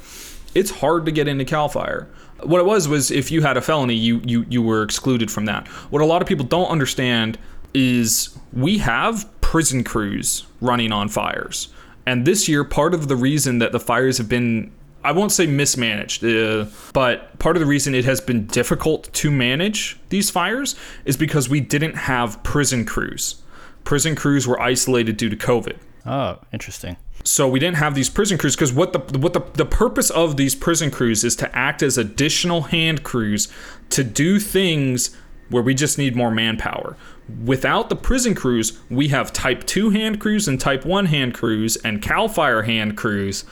it's 0.54 0.72
hard 0.72 1.06
to 1.06 1.12
get 1.12 1.28
into 1.28 1.46
Cal 1.46 1.70
Fire 1.70 2.08
what 2.44 2.60
it 2.60 2.66
was 2.66 2.88
was 2.88 3.12
if 3.12 3.32
you 3.32 3.42
had 3.42 3.58
a 3.58 3.62
felony, 3.62 3.96
you 3.96 4.22
you 4.26 4.46
you 4.50 4.62
were 4.62 4.84
excluded 4.84 5.32
from 5.32 5.46
that. 5.46 5.68
What 5.90 6.02
a 6.02 6.06
lot 6.06 6.22
of 6.22 6.28
people 6.28 6.46
don't 6.46 6.70
understand 6.70 7.38
is 7.74 8.38
we 8.54 8.78
have 8.80 9.30
prison 9.42 9.84
crews 9.84 10.46
running 10.62 10.92
on 10.92 11.10
fires. 11.10 11.70
And 12.06 12.26
this 12.26 12.48
year, 12.48 12.64
part 12.64 12.94
of 12.94 13.08
the 13.08 13.16
reason 13.16 13.60
that 13.60 13.72
the 13.72 13.80
fires 13.80 14.18
have 14.20 14.30
been, 14.30 14.72
I 15.06 15.12
won't 15.12 15.32
say 15.32 15.46
mismanaged, 15.46 16.24
uh, 16.24 16.66
but 16.92 17.38
part 17.38 17.56
of 17.56 17.60
the 17.60 17.68
reason 17.68 17.94
it 17.94 18.06
has 18.06 18.20
been 18.20 18.48
difficult 18.48 19.14
to 19.14 19.30
manage 19.30 20.00
these 20.10 20.32
fires 20.32 20.76
is 21.06 21.16
because 21.16 21.48
we 21.48 21.60
didn't 21.60 21.96
have 21.96 22.42
prison 22.44 22.86
crews. 22.86 23.42
Prison 23.84 24.16
crews 24.16 24.48
were 24.48 24.60
isolated 24.60 25.16
due 25.18 25.30
to 25.30 25.36
COVID. 25.36 25.78
Oh, 26.08 26.40
interesting. 26.52 26.98
So 27.24 27.48
we 27.48 27.60
didn't 27.60 27.78
have 27.78 27.94
these 27.94 28.10
prison 28.10 28.38
crews 28.40 28.56
because 28.56 28.74
what 28.74 28.94
the 28.94 29.20
what 29.20 29.34
the, 29.34 29.42
the 29.54 29.66
purpose 29.66 30.10
of 30.10 30.38
these 30.38 30.56
prison 30.56 30.90
crews 30.90 31.24
is 31.24 31.36
to 31.38 31.56
act 31.56 31.84
as 31.84 31.98
additional 31.98 32.64
hand 32.64 33.04
crews 33.04 33.48
to 33.90 34.04
do 34.04 34.40
things 34.40 35.16
where 35.50 35.62
we 35.62 35.76
just 35.76 35.98
need 36.00 36.16
more 36.16 36.32
manpower. 36.32 36.98
Without 37.44 37.90
the 37.90 37.96
prison 37.96 38.34
crews, 38.34 38.80
we 38.90 39.10
have 39.10 39.32
type 39.32 39.64
2 39.66 39.92
hand 39.92 40.20
crews 40.20 40.48
and 40.48 40.60
type 40.60 40.86
1 40.86 41.06
hand 41.06 41.34
crews 41.36 41.76
and 41.78 42.02
CAL 42.02 42.28
FIRE 42.28 42.64
hand 42.64 42.98
crews 42.98 43.44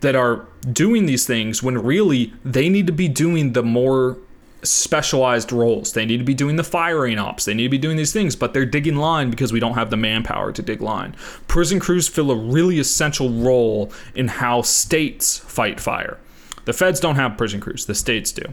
that 0.00 0.16
are 0.16 0.46
doing 0.72 1.06
these 1.06 1.26
things 1.26 1.62
when 1.62 1.78
really 1.78 2.32
they 2.44 2.68
need 2.68 2.86
to 2.86 2.92
be 2.92 3.08
doing 3.08 3.52
the 3.52 3.62
more 3.62 4.16
specialized 4.62 5.52
roles. 5.52 5.92
They 5.92 6.04
need 6.04 6.18
to 6.18 6.24
be 6.24 6.34
doing 6.34 6.56
the 6.56 6.64
firing 6.64 7.18
ops. 7.18 7.44
They 7.44 7.54
need 7.54 7.64
to 7.64 7.70
be 7.70 7.78
doing 7.78 7.96
these 7.96 8.12
things, 8.12 8.36
but 8.36 8.52
they're 8.52 8.66
digging 8.66 8.96
line 8.96 9.30
because 9.30 9.52
we 9.52 9.60
don't 9.60 9.74
have 9.74 9.90
the 9.90 9.96
manpower 9.96 10.52
to 10.52 10.62
dig 10.62 10.80
line. 10.80 11.14
Prison 11.48 11.80
crews 11.80 12.08
fill 12.08 12.30
a 12.30 12.36
really 12.36 12.78
essential 12.78 13.30
role 13.30 13.92
in 14.14 14.28
how 14.28 14.62
states 14.62 15.38
fight 15.38 15.80
fire. 15.80 16.18
The 16.64 16.72
feds 16.72 17.00
don't 17.00 17.16
have 17.16 17.38
prison 17.38 17.60
crews, 17.60 17.86
the 17.86 17.94
states 17.94 18.32
do. 18.32 18.44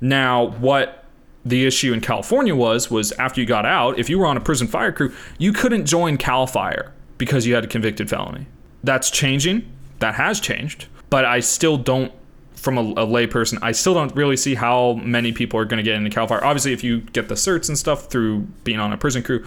Now, 0.00 0.46
what 0.46 1.04
the 1.44 1.66
issue 1.66 1.92
in 1.92 2.00
California 2.00 2.54
was 2.54 2.90
was 2.90 3.12
after 3.12 3.40
you 3.40 3.46
got 3.46 3.64
out, 3.64 3.98
if 3.98 4.10
you 4.10 4.18
were 4.18 4.26
on 4.26 4.36
a 4.36 4.40
prison 4.40 4.66
fire 4.66 4.92
crew, 4.92 5.12
you 5.38 5.52
couldn't 5.52 5.86
join 5.86 6.16
Cal 6.16 6.46
Fire 6.46 6.92
because 7.16 7.46
you 7.46 7.54
had 7.54 7.64
a 7.64 7.68
convicted 7.68 8.10
felony. 8.10 8.46
That's 8.82 9.10
changing. 9.10 9.70
That 10.00 10.14
has 10.14 10.40
changed, 10.40 10.86
but 11.10 11.24
I 11.24 11.40
still 11.40 11.76
don't 11.76 12.12
from 12.58 12.76
a, 12.76 12.82
a 12.82 13.06
layperson, 13.06 13.58
I 13.62 13.72
still 13.72 13.94
don't 13.94 14.14
really 14.14 14.36
see 14.36 14.54
how 14.54 14.94
many 14.94 15.32
people 15.32 15.60
are 15.60 15.64
going 15.64 15.78
to 15.78 15.82
get 15.82 15.94
into 15.94 16.10
Cal 16.10 16.26
Fire. 16.26 16.44
Obviously, 16.44 16.72
if 16.72 16.82
you 16.82 17.00
get 17.00 17.28
the 17.28 17.34
certs 17.34 17.68
and 17.68 17.78
stuff 17.78 18.06
through 18.06 18.40
being 18.64 18.80
on 18.80 18.92
a 18.92 18.96
prison 18.96 19.22
crew, 19.22 19.46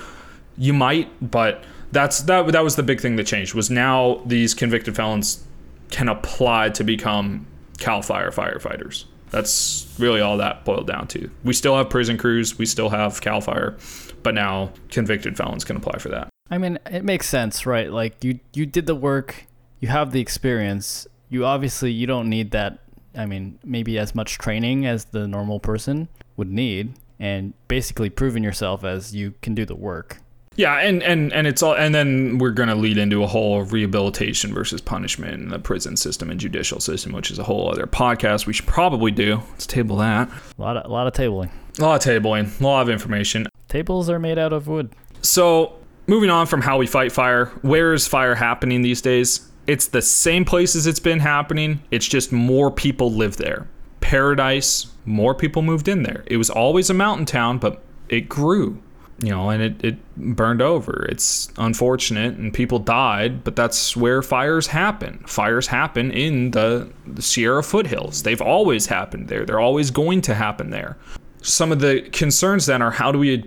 you 0.58 0.74
might, 0.74 1.10
but 1.32 1.64
that's 1.92 2.22
that 2.22 2.48
that 2.54 2.64
was 2.64 2.76
the 2.78 2.84
big 2.84 3.02
thing 3.02 3.18
that 3.18 3.26
changed 3.26 3.54
was 3.54 3.70
now 3.70 4.22
these 4.26 4.54
convicted 4.54 4.96
felons 4.96 5.44
can 5.90 6.08
apply 6.08 6.70
to 6.70 6.84
become 6.84 7.46
Cal 7.80 8.02
Fire 8.02 8.32
firefighters. 8.32 9.06
That's 9.30 9.94
really 9.98 10.22
all 10.22 10.38
that 10.38 10.66
boiled 10.66 10.88
down 10.88 11.08
to. 11.10 11.30
We 11.44 11.54
still 11.54 11.78
have 11.78 11.90
prison 11.90 12.18
crews, 12.18 12.58
we 12.58 12.66
still 12.66 12.90
have 12.90 13.22
Cal 13.22 13.42
Fire, 13.42 13.78
but 14.24 14.34
now 14.34 14.72
convicted 14.90 15.38
felons 15.38 15.64
can 15.64 15.76
apply 15.76 16.00
for 16.00 16.10
that. 16.10 16.30
I 16.50 16.58
mean, 16.58 16.80
it 16.90 17.04
makes 17.04 17.28
sense, 17.28 17.66
right? 17.66 17.92
Like 17.92 18.24
you 18.24 18.40
you 18.54 18.66
did 18.66 18.86
the 18.86 18.96
work, 18.96 19.48
you 19.82 19.90
have 19.90 20.12
the 20.12 20.22
experience. 20.22 21.06
You 21.30 21.46
obviously 21.46 21.92
you 21.92 22.08
don't 22.08 22.30
need 22.30 22.52
that 22.52 22.80
I 23.16 23.26
mean, 23.26 23.60
maybe 23.64 23.98
as 24.00 24.16
much 24.16 24.38
training 24.38 24.86
as 24.86 25.06
the 25.06 25.28
normal 25.28 25.60
person 25.60 26.08
would 26.38 26.50
need 26.50 26.94
and 27.20 27.54
basically 27.68 28.10
proving 28.10 28.44
yourself 28.44 28.84
as 28.84 29.14
you 29.14 29.34
can 29.42 29.54
do 29.54 29.66
the 29.66 29.76
work. 29.76 30.18
Yeah, 30.56 30.80
and 30.80 31.02
and 31.02 31.32
and 31.32 31.48
it's 31.48 31.64
all, 31.64 31.76
and 31.76 31.96
then 31.96 32.38
we're 32.38 32.52
gonna 32.52 32.76
lead 32.76 32.98
into 32.98 33.24
a 33.24 33.28
whole 33.28 33.62
rehabilitation 33.64 34.54
versus 34.54 34.82
punishment 34.82 35.34
in 35.42 35.50
the 35.50 35.60
prison 35.60 35.96
system 35.96 36.30
and 36.30 36.40
judicial 36.40 36.82
system, 36.82 37.14
which 37.14 37.32
is 37.32 37.40
a 37.40 37.44
whole 37.44 37.72
other 37.72 37.88
podcast 37.88 38.48
we 38.48 38.54
should 38.54 38.68
probably 38.68 39.12
do. 39.12 39.42
Let's 39.52 39.66
table 39.66 39.96
that. 39.98 40.30
A 40.58 40.62
lot 40.62 40.76
of 40.76 40.86
a 40.86 40.94
lot 40.94 41.08
of 41.08 41.14
tabling. 41.14 41.52
A 41.80 41.84
lot 41.84 42.06
of 42.06 42.14
tabling, 42.14 42.60
a 42.60 42.64
lot 42.64 42.82
of 42.82 42.90
information. 42.90 43.48
Tables 43.70 44.10
are 44.10 44.20
made 44.20 44.38
out 44.38 44.52
of 44.52 44.68
wood. 44.68 44.94
So 45.22 45.74
moving 46.08 46.30
on 46.30 46.48
from 46.48 46.62
how 46.62 46.78
we 46.78 46.86
fight 46.86 47.14
fire, 47.14 47.46
where 47.62 47.94
is 47.94 48.06
fire 48.06 48.36
happening 48.36 48.82
these 48.82 49.02
days? 49.02 49.51
It's 49.68 49.88
the 49.88 50.02
same 50.02 50.46
places 50.46 50.88
it's 50.88 51.00
been 51.00 51.20
happening. 51.20 51.82
It's 51.92 52.08
just 52.08 52.32
more 52.32 52.72
people 52.72 53.12
live 53.12 53.38
there. 53.38 53.68
Paradise, 54.00 54.88
more 55.06 55.36
people 55.36 55.62
moved 55.62 55.88
in 55.88 56.04
there. 56.04 56.24
It 56.28 56.38
was 56.38 56.50
always 56.50 56.90
a 56.90 56.94
mountain 56.94 57.26
town, 57.26 57.60
but 57.60 57.84
it 58.10 58.28
grew 58.28 58.82
you 59.24 59.30
know, 59.30 59.50
and 59.50 59.62
it, 59.62 59.84
it 59.84 60.16
burned 60.18 60.62
over. 60.62 61.06
It's 61.10 61.52
unfortunate 61.58 62.38
and 62.38 62.54
people 62.54 62.80
died, 62.80 63.44
but 63.44 63.56
that's 63.56 63.96
where 63.96 64.22
fires 64.22 64.68
happen. 64.68 65.24
Fires 65.28 65.68
happen 65.68 66.12
in 66.12 66.52
the, 66.52 66.90
the 67.06 67.22
Sierra 67.22 67.62
foothills. 67.62 68.24
They've 68.24 68.42
always 68.42 68.88
happened 68.88 69.28
there. 69.28 69.46
They're 69.46 69.60
always 69.60 69.92
going 69.92 70.22
to 70.22 70.34
happen 70.34 70.72
there. 70.72 70.98
some 71.44 71.72
of 71.72 71.80
the 71.80 72.02
concerns 72.12 72.66
then 72.66 72.82
are 72.82 72.92
how 72.92 73.12
do 73.12 73.20
we 73.20 73.46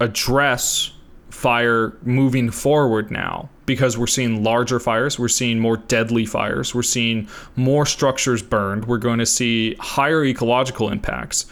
address 0.00 0.92
fire 1.30 1.96
moving 2.02 2.50
forward 2.50 3.10
now 3.10 3.48
because 3.70 3.96
we're 3.96 4.08
seeing 4.08 4.42
larger 4.42 4.80
fires, 4.80 5.16
we're 5.16 5.28
seeing 5.28 5.60
more 5.60 5.76
deadly 5.76 6.26
fires, 6.26 6.74
we're 6.74 6.82
seeing 6.82 7.28
more 7.54 7.86
structures 7.86 8.42
burned, 8.42 8.84
we're 8.86 8.98
going 8.98 9.20
to 9.20 9.26
see 9.26 9.76
higher 9.76 10.24
ecological 10.24 10.90
impacts. 10.90 11.46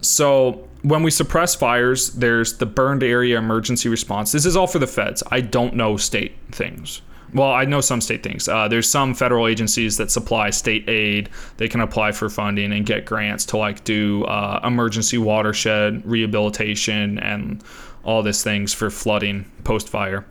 So, 0.00 0.66
when 0.82 1.04
we 1.04 1.12
suppress 1.12 1.54
fires, 1.54 2.10
there's 2.14 2.56
the 2.58 2.66
burned 2.66 3.04
area 3.04 3.38
emergency 3.38 3.88
response. 3.88 4.32
This 4.32 4.46
is 4.46 4.56
all 4.56 4.66
for 4.66 4.80
the 4.80 4.86
feds. 4.88 5.22
I 5.30 5.42
don't 5.42 5.74
know 5.74 5.96
state 5.96 6.32
things. 6.50 7.02
Well, 7.32 7.52
I 7.52 7.66
know 7.66 7.80
some 7.80 8.00
state 8.00 8.24
things. 8.24 8.48
Uh, 8.48 8.66
there's 8.66 8.90
some 8.90 9.14
federal 9.14 9.46
agencies 9.46 9.96
that 9.98 10.10
supply 10.10 10.50
state 10.50 10.88
aid. 10.88 11.28
They 11.58 11.68
can 11.68 11.82
apply 11.82 12.12
for 12.12 12.28
funding 12.28 12.72
and 12.72 12.84
get 12.84 13.04
grants 13.04 13.44
to 13.46 13.58
like 13.58 13.84
do 13.84 14.24
uh, 14.24 14.58
emergency 14.64 15.18
watershed 15.18 16.02
rehabilitation 16.04 17.20
and 17.20 17.62
all 18.02 18.22
these 18.24 18.42
things 18.42 18.74
for 18.74 18.90
flooding 18.90 19.48
post 19.62 19.88
fire. 19.88 20.24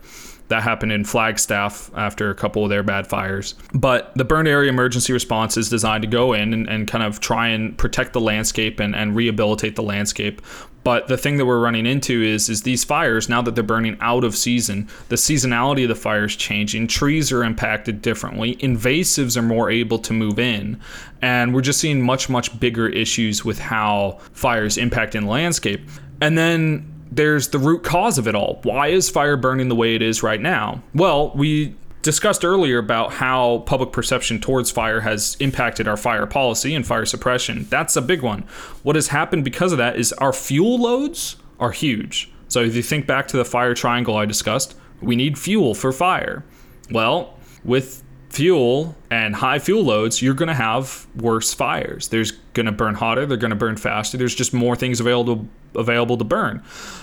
That 0.50 0.64
happened 0.64 0.90
in 0.90 1.04
Flagstaff 1.04 1.92
after 1.94 2.28
a 2.28 2.34
couple 2.34 2.64
of 2.64 2.70
their 2.70 2.82
bad 2.82 3.06
fires. 3.06 3.54
But 3.72 4.12
the 4.16 4.24
burn 4.24 4.48
area 4.48 4.68
emergency 4.68 5.12
response 5.12 5.56
is 5.56 5.68
designed 5.68 6.02
to 6.02 6.08
go 6.08 6.32
in 6.32 6.52
and, 6.52 6.68
and 6.68 6.88
kind 6.88 7.04
of 7.04 7.20
try 7.20 7.46
and 7.48 7.78
protect 7.78 8.14
the 8.14 8.20
landscape 8.20 8.80
and, 8.80 8.96
and 8.96 9.14
rehabilitate 9.14 9.76
the 9.76 9.84
landscape. 9.84 10.42
But 10.82 11.06
the 11.06 11.16
thing 11.16 11.36
that 11.36 11.46
we're 11.46 11.60
running 11.60 11.86
into 11.86 12.20
is 12.20 12.48
is 12.48 12.62
these 12.62 12.82
fires 12.82 13.28
now 13.28 13.42
that 13.42 13.54
they're 13.54 13.62
burning 13.62 13.96
out 14.00 14.24
of 14.24 14.34
season, 14.34 14.88
the 15.08 15.14
seasonality 15.16 15.84
of 15.84 15.88
the 15.88 15.94
fires 15.94 16.34
changing. 16.34 16.88
Trees 16.88 17.30
are 17.30 17.44
impacted 17.44 18.02
differently. 18.02 18.56
Invasives 18.56 19.36
are 19.36 19.42
more 19.42 19.70
able 19.70 20.00
to 20.00 20.12
move 20.12 20.40
in, 20.40 20.80
and 21.22 21.54
we're 21.54 21.60
just 21.60 21.78
seeing 21.78 22.02
much 22.02 22.28
much 22.28 22.58
bigger 22.58 22.88
issues 22.88 23.44
with 23.44 23.60
how 23.60 24.18
fires 24.32 24.78
impact 24.78 25.14
in 25.14 25.26
landscape. 25.26 25.88
And 26.20 26.36
then 26.36 26.89
there's 27.10 27.48
the 27.48 27.58
root 27.58 27.82
cause 27.82 28.18
of 28.18 28.28
it 28.28 28.34
all. 28.34 28.60
Why 28.62 28.88
is 28.88 29.10
fire 29.10 29.36
burning 29.36 29.68
the 29.68 29.74
way 29.74 29.94
it 29.94 30.02
is 30.02 30.22
right 30.22 30.40
now? 30.40 30.82
Well, 30.94 31.32
we 31.34 31.74
discussed 32.02 32.44
earlier 32.44 32.78
about 32.78 33.12
how 33.12 33.58
public 33.66 33.92
perception 33.92 34.40
towards 34.40 34.70
fire 34.70 35.00
has 35.00 35.36
impacted 35.40 35.86
our 35.86 35.96
fire 35.96 36.26
policy 36.26 36.74
and 36.74 36.86
fire 36.86 37.04
suppression. 37.04 37.66
That's 37.68 37.96
a 37.96 38.02
big 38.02 38.22
one. 38.22 38.42
What 38.82 38.96
has 38.96 39.08
happened 39.08 39.44
because 39.44 39.72
of 39.72 39.78
that 39.78 39.96
is 39.96 40.12
our 40.14 40.32
fuel 40.32 40.78
loads 40.78 41.36
are 41.58 41.72
huge. 41.72 42.30
So 42.48 42.62
if 42.62 42.74
you 42.74 42.82
think 42.82 43.06
back 43.06 43.28
to 43.28 43.36
the 43.36 43.44
fire 43.44 43.74
triangle 43.74 44.16
I 44.16 44.24
discussed, 44.24 44.76
we 45.00 45.14
need 45.14 45.38
fuel 45.38 45.74
for 45.74 45.92
fire. 45.92 46.44
Well, 46.90 47.38
with 47.64 48.02
fuel 48.30 48.94
and 49.10 49.34
high 49.34 49.58
fuel 49.58 49.82
loads, 49.82 50.22
you're 50.22 50.34
going 50.34 50.48
to 50.48 50.54
have 50.54 51.06
worse 51.16 51.52
fires. 51.52 52.08
There's 52.08 52.30
going 52.54 52.66
to 52.66 52.72
burn 52.72 52.94
hotter, 52.94 53.26
they're 53.26 53.36
going 53.36 53.50
to 53.50 53.56
burn 53.56 53.76
faster. 53.76 54.16
There's 54.16 54.34
just 54.34 54.54
more 54.54 54.76
things 54.76 55.00
available 55.00 55.46
available 55.76 56.16
to 56.16 56.24
burn. 56.24 56.62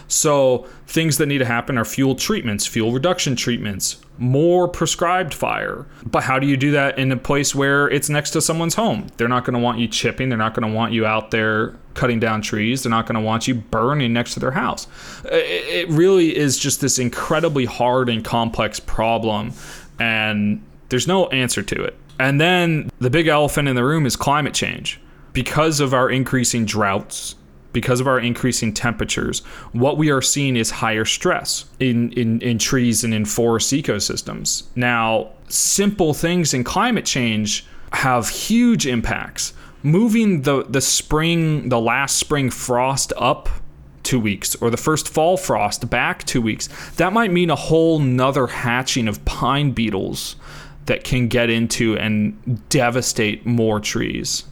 So, 0.09 0.67
things 0.87 1.17
that 1.17 1.27
need 1.27 1.37
to 1.37 1.45
happen 1.45 1.77
are 1.77 1.85
fuel 1.85 2.15
treatments, 2.15 2.65
fuel 2.65 2.91
reduction 2.91 3.35
treatments, 3.35 3.97
more 4.17 4.67
prescribed 4.67 5.33
fire. 5.33 5.85
But 6.05 6.23
how 6.23 6.39
do 6.39 6.47
you 6.47 6.57
do 6.57 6.71
that 6.71 6.97
in 6.97 7.11
a 7.11 7.17
place 7.17 7.55
where 7.55 7.89
it's 7.89 8.09
next 8.09 8.31
to 8.31 8.41
someone's 8.41 8.75
home? 8.75 9.07
They're 9.17 9.27
not 9.27 9.45
going 9.45 9.53
to 9.53 9.59
want 9.59 9.79
you 9.79 9.87
chipping, 9.87 10.29
they're 10.29 10.37
not 10.37 10.53
going 10.53 10.69
to 10.69 10.75
want 10.75 10.93
you 10.93 11.05
out 11.05 11.31
there 11.31 11.75
cutting 11.93 12.19
down 12.19 12.41
trees, 12.41 12.83
they're 12.83 12.89
not 12.89 13.05
going 13.05 13.15
to 13.15 13.21
want 13.21 13.47
you 13.47 13.55
burning 13.55 14.13
next 14.13 14.33
to 14.33 14.39
their 14.39 14.51
house. 14.51 14.87
It 15.25 15.89
really 15.89 16.35
is 16.35 16.57
just 16.57 16.81
this 16.81 16.99
incredibly 16.99 17.65
hard 17.65 18.09
and 18.09 18.23
complex 18.23 18.79
problem 18.79 19.53
and 19.99 20.61
there's 20.89 21.07
no 21.07 21.27
answer 21.27 21.61
to 21.61 21.83
it. 21.83 21.97
And 22.19 22.41
then 22.41 22.89
the 22.99 23.09
big 23.09 23.27
elephant 23.27 23.67
in 23.67 23.75
the 23.75 23.83
room 23.83 24.05
is 24.05 24.15
climate 24.15 24.53
change. 24.53 24.99
Because 25.33 25.79
of 25.79 25.93
our 25.93 26.09
increasing 26.09 26.65
droughts, 26.65 27.35
because 27.73 27.99
of 27.99 28.07
our 28.07 28.19
increasing 28.19 28.73
temperatures, 28.73 29.41
what 29.71 29.97
we 29.97 30.09
are 30.09 30.21
seeing 30.21 30.55
is 30.55 30.71
higher 30.71 31.05
stress 31.05 31.65
in, 31.79 32.11
in, 32.13 32.41
in 32.41 32.57
trees 32.57 33.03
and 33.03 33.13
in 33.13 33.23
forest 33.23 33.71
ecosystems. 33.71 34.63
Now, 34.75 35.29
simple 35.47 36.13
things 36.15 36.53
in 36.55 36.63
climate 36.63 37.05
change 37.05 37.65
have 37.93 38.29
huge 38.29 38.87
impacts. 38.87 39.53
Moving 39.83 40.41
the, 40.41 40.63
the 40.63 40.81
spring, 40.81 41.69
the 41.69 41.79
last 41.79 42.17
spring 42.17 42.49
frost 42.49 43.13
up 43.15 43.47
two 44.01 44.19
weeks 44.19 44.55
or 44.55 44.69
the 44.69 44.77
first 44.77 45.07
fall 45.07 45.37
frost 45.37 45.87
back 45.89 46.23
two 46.23 46.41
weeks, 46.41 46.69
that 46.95 47.13
might 47.13 47.31
mean 47.31 47.49
a 47.49 47.55
whole 47.55 47.99
nother 47.99 48.47
hatching 48.47 49.07
of 49.07 49.23
pine 49.25 49.71
beetles 49.71 50.35
that 50.87 51.03
can 51.03 51.27
get 51.27 51.49
into 51.49 51.97
and 51.97 52.67
devastate 52.69 53.45
more 53.45 53.79
trees. 53.79 54.43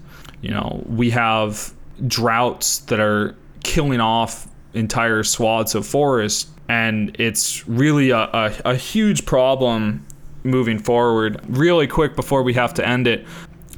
You 0.42 0.52
know, 0.52 0.84
we 0.88 1.10
have 1.10 1.74
droughts 2.08 2.80
that 2.80 3.00
are 3.00 3.36
killing 3.64 4.00
off 4.00 4.48
entire 4.74 5.24
swaths 5.24 5.76
of 5.76 5.88
forest, 5.88 6.50
and 6.70 7.16
it's 7.20 7.68
really 7.68 8.12
a, 8.12 8.20
a, 8.20 8.54
a 8.66 8.76
huge 8.76 9.26
problem 9.26 10.06
moving 10.44 10.78
forward. 10.78 11.42
Really 11.48 11.88
quick 11.88 12.16
before 12.16 12.44
we 12.44 12.54
have 12.54 12.74
to 12.76 12.88
end 12.88 13.08
it, 13.08 13.26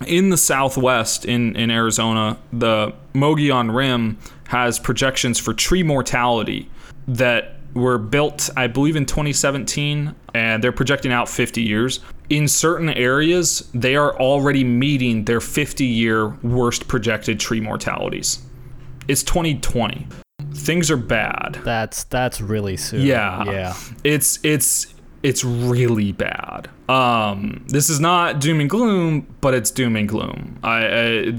in 0.06 0.30
the 0.30 0.38
southwest 0.38 1.26
in, 1.26 1.56
in 1.56 1.72
Arizona, 1.72 2.38
the 2.54 2.94
Mogollon 3.14 3.72
Rim 3.72 4.18
has 4.48 4.80
projections 4.80 5.40
for 5.40 5.54
tree 5.54 5.84
mortality 5.84 6.70
that 7.08 7.56
were 7.74 7.98
built, 7.98 8.50
I 8.56 8.68
believe, 8.68 8.96
in 8.96 9.06
2017, 9.06 10.14
and 10.34 10.64
they're 10.64 10.72
projecting 10.72 11.12
out 11.12 11.30
50 11.30 11.62
years. 11.62 12.00
In 12.30 12.48
certain 12.48 12.90
areas, 12.90 13.70
they 13.74 13.96
are 13.96 14.18
already 14.20 14.64
meeting 14.64 15.26
their 15.26 15.40
50 15.40 15.86
year 15.86 16.30
worst 16.44 16.88
projected 16.88 17.40
tree 17.40 17.62
mortalities. 17.62 18.40
It's 19.08 19.24
2020. 19.24 20.08
Things 20.54 20.92
are 20.92 20.98
bad. 20.98 21.60
That's 21.64 22.04
that's 22.06 22.42
really 22.42 22.76
soon. 22.76 23.02
Yeah. 23.02 23.46
Yeah. 23.46 23.76
It's 24.04 24.40
it's 24.44 24.94
it's 25.24 25.44
really 25.44 26.12
bad. 26.12 26.70
Um, 26.90 27.66
this 27.68 27.90
is 27.90 28.00
not 28.00 28.40
doom 28.40 28.60
and 28.60 28.70
gloom, 28.70 29.28
but 29.42 29.54
it's 29.54 29.72
doom 29.72 29.96
and 29.96 30.08
gloom. 30.08 30.60
I, 30.64 30.88
I 30.88 31.34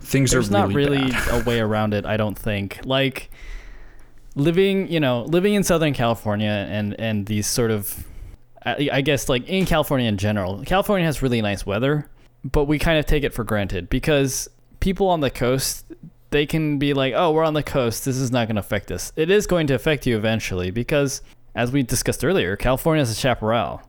things 0.00 0.32
There's 0.32 0.50
are 0.50 0.66
really 0.66 0.68
not 0.68 0.74
really 0.74 1.10
bad. 1.10 1.42
a 1.42 1.44
way 1.44 1.60
around 1.60 1.94
it, 1.94 2.04
I 2.04 2.16
don't 2.16 2.38
think. 2.38 2.80
Like 2.84 3.30
living, 4.34 4.90
you 4.90 5.00
know, 5.00 5.22
living 5.24 5.54
in 5.54 5.64
Southern 5.64 5.94
California 5.94 6.66
and 6.70 6.98
and 6.98 7.26
these 7.26 7.46
sort 7.46 7.70
of 7.70 8.06
I 8.64 9.02
guess 9.02 9.28
like 9.28 9.46
in 9.48 9.66
California 9.66 10.08
in 10.08 10.16
general. 10.16 10.62
California 10.64 11.04
has 11.06 11.22
really 11.22 11.42
nice 11.42 11.66
weather, 11.66 12.08
but 12.44 12.64
we 12.64 12.78
kind 12.78 12.98
of 12.98 13.06
take 13.06 13.22
it 13.22 13.34
for 13.34 13.44
granted 13.44 13.90
because 13.90 14.48
people 14.80 15.08
on 15.08 15.20
the 15.20 15.30
coast 15.30 15.84
they 16.30 16.46
can 16.46 16.78
be 16.78 16.94
like, 16.94 17.14
"Oh, 17.14 17.30
we're 17.30 17.44
on 17.44 17.54
the 17.54 17.62
coast. 17.62 18.04
This 18.04 18.16
is 18.16 18.32
not 18.32 18.48
going 18.48 18.56
to 18.56 18.60
affect 18.60 18.90
us." 18.90 19.12
It 19.16 19.30
is 19.30 19.46
going 19.46 19.66
to 19.68 19.74
affect 19.74 20.06
you 20.06 20.16
eventually 20.16 20.70
because 20.70 21.22
as 21.54 21.70
we 21.70 21.82
discussed 21.82 22.24
earlier, 22.24 22.56
California 22.56 23.02
is 23.02 23.10
a 23.10 23.14
chaparral. 23.14 23.82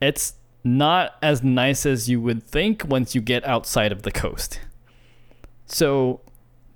It's 0.00 0.34
not 0.62 1.14
as 1.22 1.42
nice 1.42 1.86
as 1.86 2.08
you 2.10 2.20
would 2.20 2.42
think 2.42 2.84
once 2.86 3.14
you 3.14 3.20
get 3.20 3.46
outside 3.46 3.92
of 3.92 4.02
the 4.02 4.10
coast. 4.10 4.60
So 5.66 6.20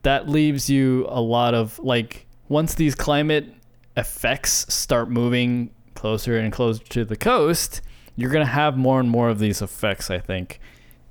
that 0.03 0.29
leaves 0.29 0.71
you 0.71 1.07
a 1.09 1.21
lot 1.21 1.55
of 1.55 1.79
like 1.81 2.27
once 2.49 2.75
these 2.75 2.95
climate 2.95 3.53
effects 3.97 4.73
start 4.73 5.11
moving 5.11 5.71
closer 6.01 6.39
and 6.39 6.51
closer 6.51 6.83
to 6.83 7.05
the 7.05 7.15
coast, 7.15 7.83
you're 8.17 8.31
going 8.31 8.45
to 8.45 8.51
have 8.51 8.75
more 8.75 9.01
and 9.01 9.11
more 9.11 9.29
of 9.29 9.39
these 9.39 9.61
effects, 9.61 10.11
I 10.11 10.19
think. 10.19 10.59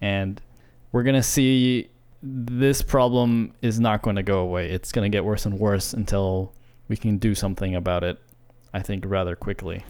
And 0.02 0.42
we're 0.92 1.04
going 1.04 1.16
to 1.16 1.24
see 1.24 1.90
this 2.24 2.82
problem 2.82 3.54
is 3.62 3.80
not 3.80 4.02
going 4.02 4.16
to 4.16 4.24
go 4.24 4.40
away. 4.40 4.72
It's 4.72 4.92
going 4.92 5.10
to 5.10 5.16
get 5.16 5.24
worse 5.24 5.46
and 5.46 5.60
worse 5.60 5.94
until 5.94 6.54
we 6.88 6.98
can 6.98 7.20
do 7.20 7.36
something 7.36 7.76
about 7.76 8.04
it, 8.04 8.18
I 8.74 8.82
think, 8.82 9.04
rather 9.06 9.36
quickly. 9.36 9.86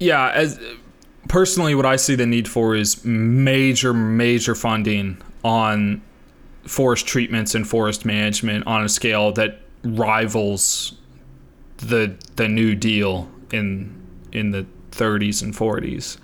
Yeah, 0.00 0.30
as 0.30 0.60
personally, 1.28 1.76
what 1.76 1.86
I 1.86 1.94
see 1.94 2.16
the 2.16 2.26
need 2.26 2.48
for 2.48 2.74
is 2.74 3.04
major, 3.04 3.94
major 3.94 4.56
funding 4.56 5.22
on 5.44 6.02
forest 6.64 7.06
treatments 7.06 7.54
and 7.54 7.66
forest 7.66 8.04
management 8.04 8.66
on 8.66 8.84
a 8.84 8.88
scale 8.88 9.30
that 9.32 9.60
rivals 9.84 10.98
the 11.76 12.16
the 12.34 12.48
New 12.48 12.74
Deal 12.74 13.30
in 13.52 13.97
in 14.38 14.52
the 14.52 14.66
30s 14.92 15.42
and 15.42 15.54
40s. 15.54 16.16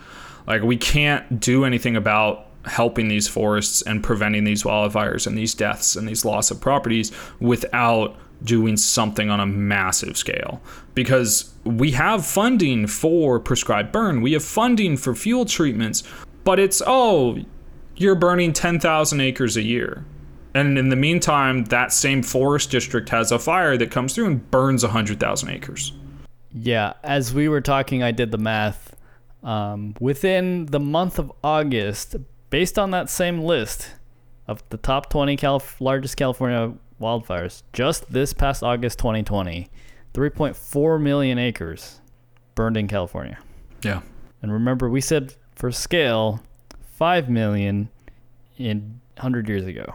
Like 0.47 0.63
we 0.63 0.77
can't 0.77 1.41
do 1.41 1.65
anything 1.65 1.97
about 1.97 2.47
helping 2.67 3.09
these 3.09 3.29
forests 3.29 3.83
and 3.83 4.03
preventing 4.03 4.45
these 4.45 4.63
wildfires 4.63 5.27
and 5.27 5.37
these 5.37 5.55
deaths 5.55 5.97
and 5.97 6.09
these 6.09 6.25
loss 6.25 6.51
of 6.51 6.61
properties 6.61 7.13
without 7.41 8.17
doing 8.43 8.77
something 8.77 9.31
on 9.31 9.41
a 9.41 9.47
massive 9.47 10.17
scale. 10.17 10.61
Because 10.95 11.53
we 11.65 11.93
have 11.93 12.25
funding 12.25 12.87
for 12.87 13.39
prescribed 13.41 13.93
burn 13.93 14.21
we 14.21 14.33
have 14.33 14.45
funding 14.45 14.97
for 14.97 15.15
fuel 15.15 15.45
treatments 15.45 16.03
but 16.45 16.59
it's 16.59 16.83
oh 16.87 17.39
you're 17.97 18.15
burning 18.15 18.53
10,000 18.53 19.21
acres 19.21 19.57
a 19.57 19.63
year. 19.63 20.05
And 20.53 20.77
in 20.77 20.89
the 20.89 20.97
meantime 20.97 21.65
that 21.67 21.93
same 21.93 22.23
forest 22.23 22.71
district 22.71 23.09
has 23.11 23.33
a 23.33 23.39
fire 23.39 23.77
that 23.77 23.91
comes 23.91 24.15
through 24.15 24.27
and 24.27 24.51
burns 24.51 24.83
100,000 24.83 25.49
acres 25.49 25.93
Yeah, 26.55 26.95
as 27.03 27.35
we 27.35 27.49
were 27.49 27.61
talking, 27.61 28.03
I 28.03 28.13
did 28.13 28.31
the 28.31 28.39
math. 28.39 28.95
Um, 29.43 29.95
within 30.01 30.67
the 30.67 30.81
month 30.81 31.19
of 31.19 31.31
August, 31.43 32.17
based 32.49 32.79
on 32.79 32.93
that 32.93 33.11
same 33.11 33.41
list 33.41 33.91
of 34.47 34.63
the 34.71 34.77
top 34.77 35.11
20 35.11 35.37
Calif- 35.37 35.81
largest 35.81 36.17
California 36.17 36.73
wildfires. 37.01 37.63
Just 37.73 38.11
this 38.11 38.33
past 38.33 38.63
August 38.63 38.99
2020, 38.99 39.69
3.4 40.15 41.01
million 41.03 41.39
acres 41.39 42.01
burned 42.55 42.77
in 42.77 42.89
California. 42.89 43.39
Yeah. 43.83 44.01
And 44.41 44.53
remember, 44.53 44.89
we 44.89 45.01
said 45.01 45.35
for 45.55 45.73
scale, 45.73 46.41
5 46.97 47.29
million 47.29 47.89
in 48.57 49.01
100 49.17 49.49
years 49.49 49.67
ago. 49.67 49.95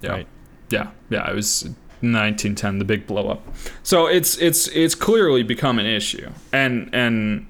Yeah. 0.00 0.10
Right. 0.10 0.28
Yeah. 0.70 0.90
Yeah. 1.10 1.30
It 1.30 1.34
was 1.34 1.68
1910, 2.00 2.78
the 2.78 2.84
big 2.84 3.06
blow 3.06 3.28
up. 3.28 3.46
So 3.82 4.06
it's 4.06 4.36
it's 4.38 4.68
it's 4.68 4.94
clearly 4.94 5.42
become 5.42 5.78
an 5.78 5.86
issue, 5.86 6.30
and 6.52 6.90
and 6.92 7.46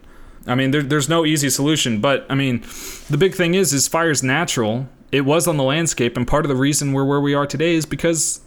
I 0.46 0.54
mean 0.54 0.70
there, 0.70 0.82
there's 0.82 1.08
no 1.08 1.24
easy 1.24 1.50
solution. 1.50 2.00
But 2.00 2.26
I 2.28 2.34
mean, 2.34 2.64
the 3.10 3.18
big 3.18 3.34
thing 3.34 3.54
is 3.54 3.72
is 3.72 3.88
fire's 3.88 4.22
natural. 4.22 4.88
It 5.12 5.22
was 5.22 5.46
on 5.48 5.56
the 5.56 5.64
landscape, 5.64 6.16
and 6.16 6.26
part 6.26 6.44
of 6.44 6.48
the 6.48 6.56
reason 6.56 6.92
we're 6.92 7.04
where 7.04 7.20
we 7.20 7.34
are 7.34 7.46
today 7.46 7.74
is 7.74 7.86
because 7.86 8.40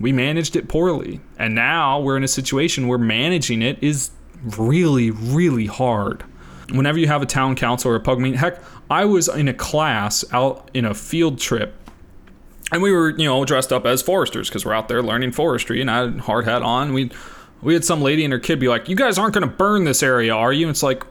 we 0.00 0.12
managed 0.12 0.56
it 0.56 0.68
poorly, 0.68 1.20
and 1.38 1.54
now 1.54 2.00
we're 2.00 2.16
in 2.16 2.24
a 2.24 2.28
situation 2.28 2.88
where 2.88 2.98
managing 2.98 3.62
it 3.62 3.82
is 3.82 4.10
really 4.56 5.10
really 5.10 5.66
hard. 5.66 6.24
Whenever 6.70 6.98
you 6.98 7.06
have 7.08 7.20
a 7.20 7.26
town 7.26 7.54
council 7.54 7.90
or 7.90 7.96
a 7.96 8.00
pug 8.00 8.18
meeting, 8.18 8.38
heck, 8.38 8.58
I 8.90 9.04
was 9.04 9.28
in 9.28 9.48
a 9.48 9.54
class 9.54 10.24
out 10.32 10.70
in 10.72 10.86
a 10.86 10.94
field 10.94 11.38
trip 11.38 11.74
and 12.72 12.82
we 12.82 12.90
were 12.90 13.10
you 13.10 13.26
know 13.26 13.44
dressed 13.44 13.72
up 13.72 13.86
as 13.86 14.02
foresters 14.02 14.48
because 14.48 14.64
we're 14.64 14.74
out 14.74 14.88
there 14.88 15.02
learning 15.02 15.30
forestry 15.32 15.80
and 15.80 15.90
i 15.90 16.04
had 16.04 16.20
hard 16.20 16.46
hat 16.46 16.62
on. 16.62 16.92
We 16.92 17.10
we 17.60 17.74
had 17.74 17.84
some 17.84 18.02
lady 18.02 18.24
and 18.24 18.32
her 18.32 18.40
kid 18.40 18.58
be 18.58 18.68
like 18.68 18.88
you 18.88 18.96
guys 18.96 19.18
aren't 19.18 19.34
going 19.34 19.48
to 19.48 19.54
burn 19.54 19.84
this 19.84 20.02
area 20.02 20.34
are 20.34 20.52
you? 20.52 20.66
And 20.66 20.70
it's 20.70 20.82
like 20.82 21.04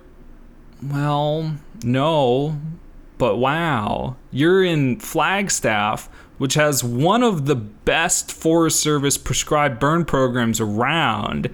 well 0.83 1.55
no 1.83 2.59
but 3.17 3.37
wow. 3.37 4.15
You're 4.31 4.63
in 4.63 4.99
flagstaff 4.99 6.09
which 6.39 6.55
has 6.55 6.83
one 6.83 7.21
of 7.21 7.45
the 7.45 7.55
best 7.55 8.31
forest 8.31 8.79
service 8.79 9.15
prescribed 9.15 9.79
burn 9.79 10.03
programs 10.03 10.59
around 10.59 11.53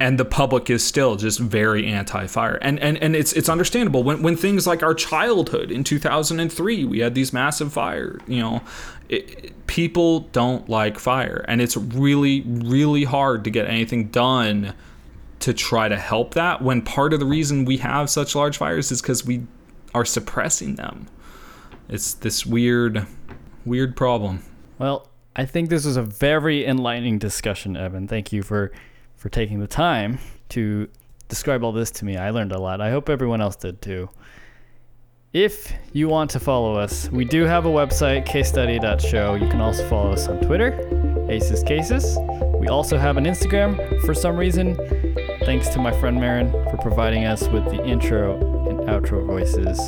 and 0.00 0.18
the 0.18 0.24
public 0.24 0.70
is 0.70 0.82
still 0.82 1.14
just 1.14 1.38
very 1.38 1.86
anti-fire. 1.86 2.58
And 2.62 2.80
and, 2.80 2.96
and 2.98 3.14
it's 3.14 3.34
it's 3.34 3.48
understandable. 3.48 4.02
When, 4.02 4.22
when 4.22 4.34
things 4.34 4.66
like 4.66 4.82
our 4.82 4.94
childhood 4.94 5.70
in 5.70 5.84
2003 5.84 6.84
we 6.86 6.98
had 7.00 7.14
these 7.14 7.32
massive 7.32 7.72
fire 7.72 8.18
you 8.26 8.40
know 8.40 8.62
it, 9.08 9.66
people 9.66 10.20
don't 10.32 10.68
like 10.68 10.98
fire. 10.98 11.44
And 11.46 11.60
it's 11.60 11.76
really 11.76 12.40
really 12.40 13.04
hard 13.04 13.44
to 13.44 13.50
get 13.50 13.68
anything 13.68 14.08
done 14.08 14.74
to 15.40 15.54
try 15.54 15.88
to 15.88 15.96
help 15.96 16.34
that 16.34 16.60
when 16.60 16.82
part 16.82 17.12
of 17.12 17.20
the 17.20 17.26
reason 17.26 17.64
we 17.64 17.76
have 17.78 18.10
such 18.10 18.34
large 18.34 18.56
fires 18.56 18.90
is 18.90 19.00
because 19.00 19.24
we 19.24 19.46
are 19.94 20.04
suppressing 20.04 20.74
them. 20.76 21.06
It's 21.88 22.14
this 22.14 22.46
weird 22.46 23.06
weird 23.66 23.96
problem. 23.96 24.42
Well, 24.78 25.08
I 25.36 25.44
think 25.44 25.68
this 25.68 25.84
was 25.84 25.98
a 25.98 26.02
very 26.02 26.64
enlightening 26.64 27.18
discussion, 27.18 27.76
Evan. 27.76 28.08
Thank 28.08 28.32
you 28.32 28.42
for 28.42 28.72
for 29.20 29.28
taking 29.28 29.60
the 29.60 29.66
time 29.66 30.18
to 30.48 30.88
describe 31.28 31.62
all 31.62 31.72
this 31.72 31.90
to 31.90 32.06
me. 32.06 32.16
I 32.16 32.30
learned 32.30 32.52
a 32.52 32.58
lot. 32.58 32.80
I 32.80 32.90
hope 32.90 33.10
everyone 33.10 33.42
else 33.42 33.54
did 33.54 33.82
too. 33.82 34.08
If 35.34 35.70
you 35.92 36.08
want 36.08 36.30
to 36.30 36.40
follow 36.40 36.74
us, 36.74 37.10
we 37.10 37.26
do 37.26 37.44
have 37.44 37.66
a 37.66 37.68
website, 37.68 38.26
casestudy.show. 38.26 39.34
You 39.34 39.48
can 39.48 39.60
also 39.60 39.86
follow 39.90 40.12
us 40.12 40.26
on 40.26 40.40
Twitter, 40.40 41.28
Aces 41.30 41.62
Cases. 41.62 42.16
We 42.58 42.68
also 42.68 42.96
have 42.96 43.18
an 43.18 43.26
Instagram 43.26 44.00
for 44.06 44.14
some 44.14 44.38
reason. 44.38 44.74
Thanks 45.44 45.68
to 45.68 45.78
my 45.78 45.92
friend 46.00 46.18
Marin 46.18 46.50
for 46.70 46.78
providing 46.78 47.26
us 47.26 47.46
with 47.48 47.66
the 47.66 47.84
intro 47.84 48.38
and 48.70 48.80
outro 48.88 49.26
voices. 49.26 49.78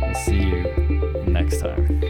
We'll 0.00 0.14
see 0.14 0.44
you 0.44 1.24
next 1.26 1.58
time. 1.58 2.05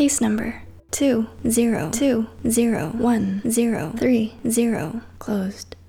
Case 0.00 0.22
number 0.22 0.62
two 0.90 1.26
zero 1.46 1.90
two 1.90 2.26
zero 2.48 2.86
one 2.96 3.42
zero 3.50 3.92
three 3.98 4.32
zero 4.48 5.02
closed. 5.18 5.76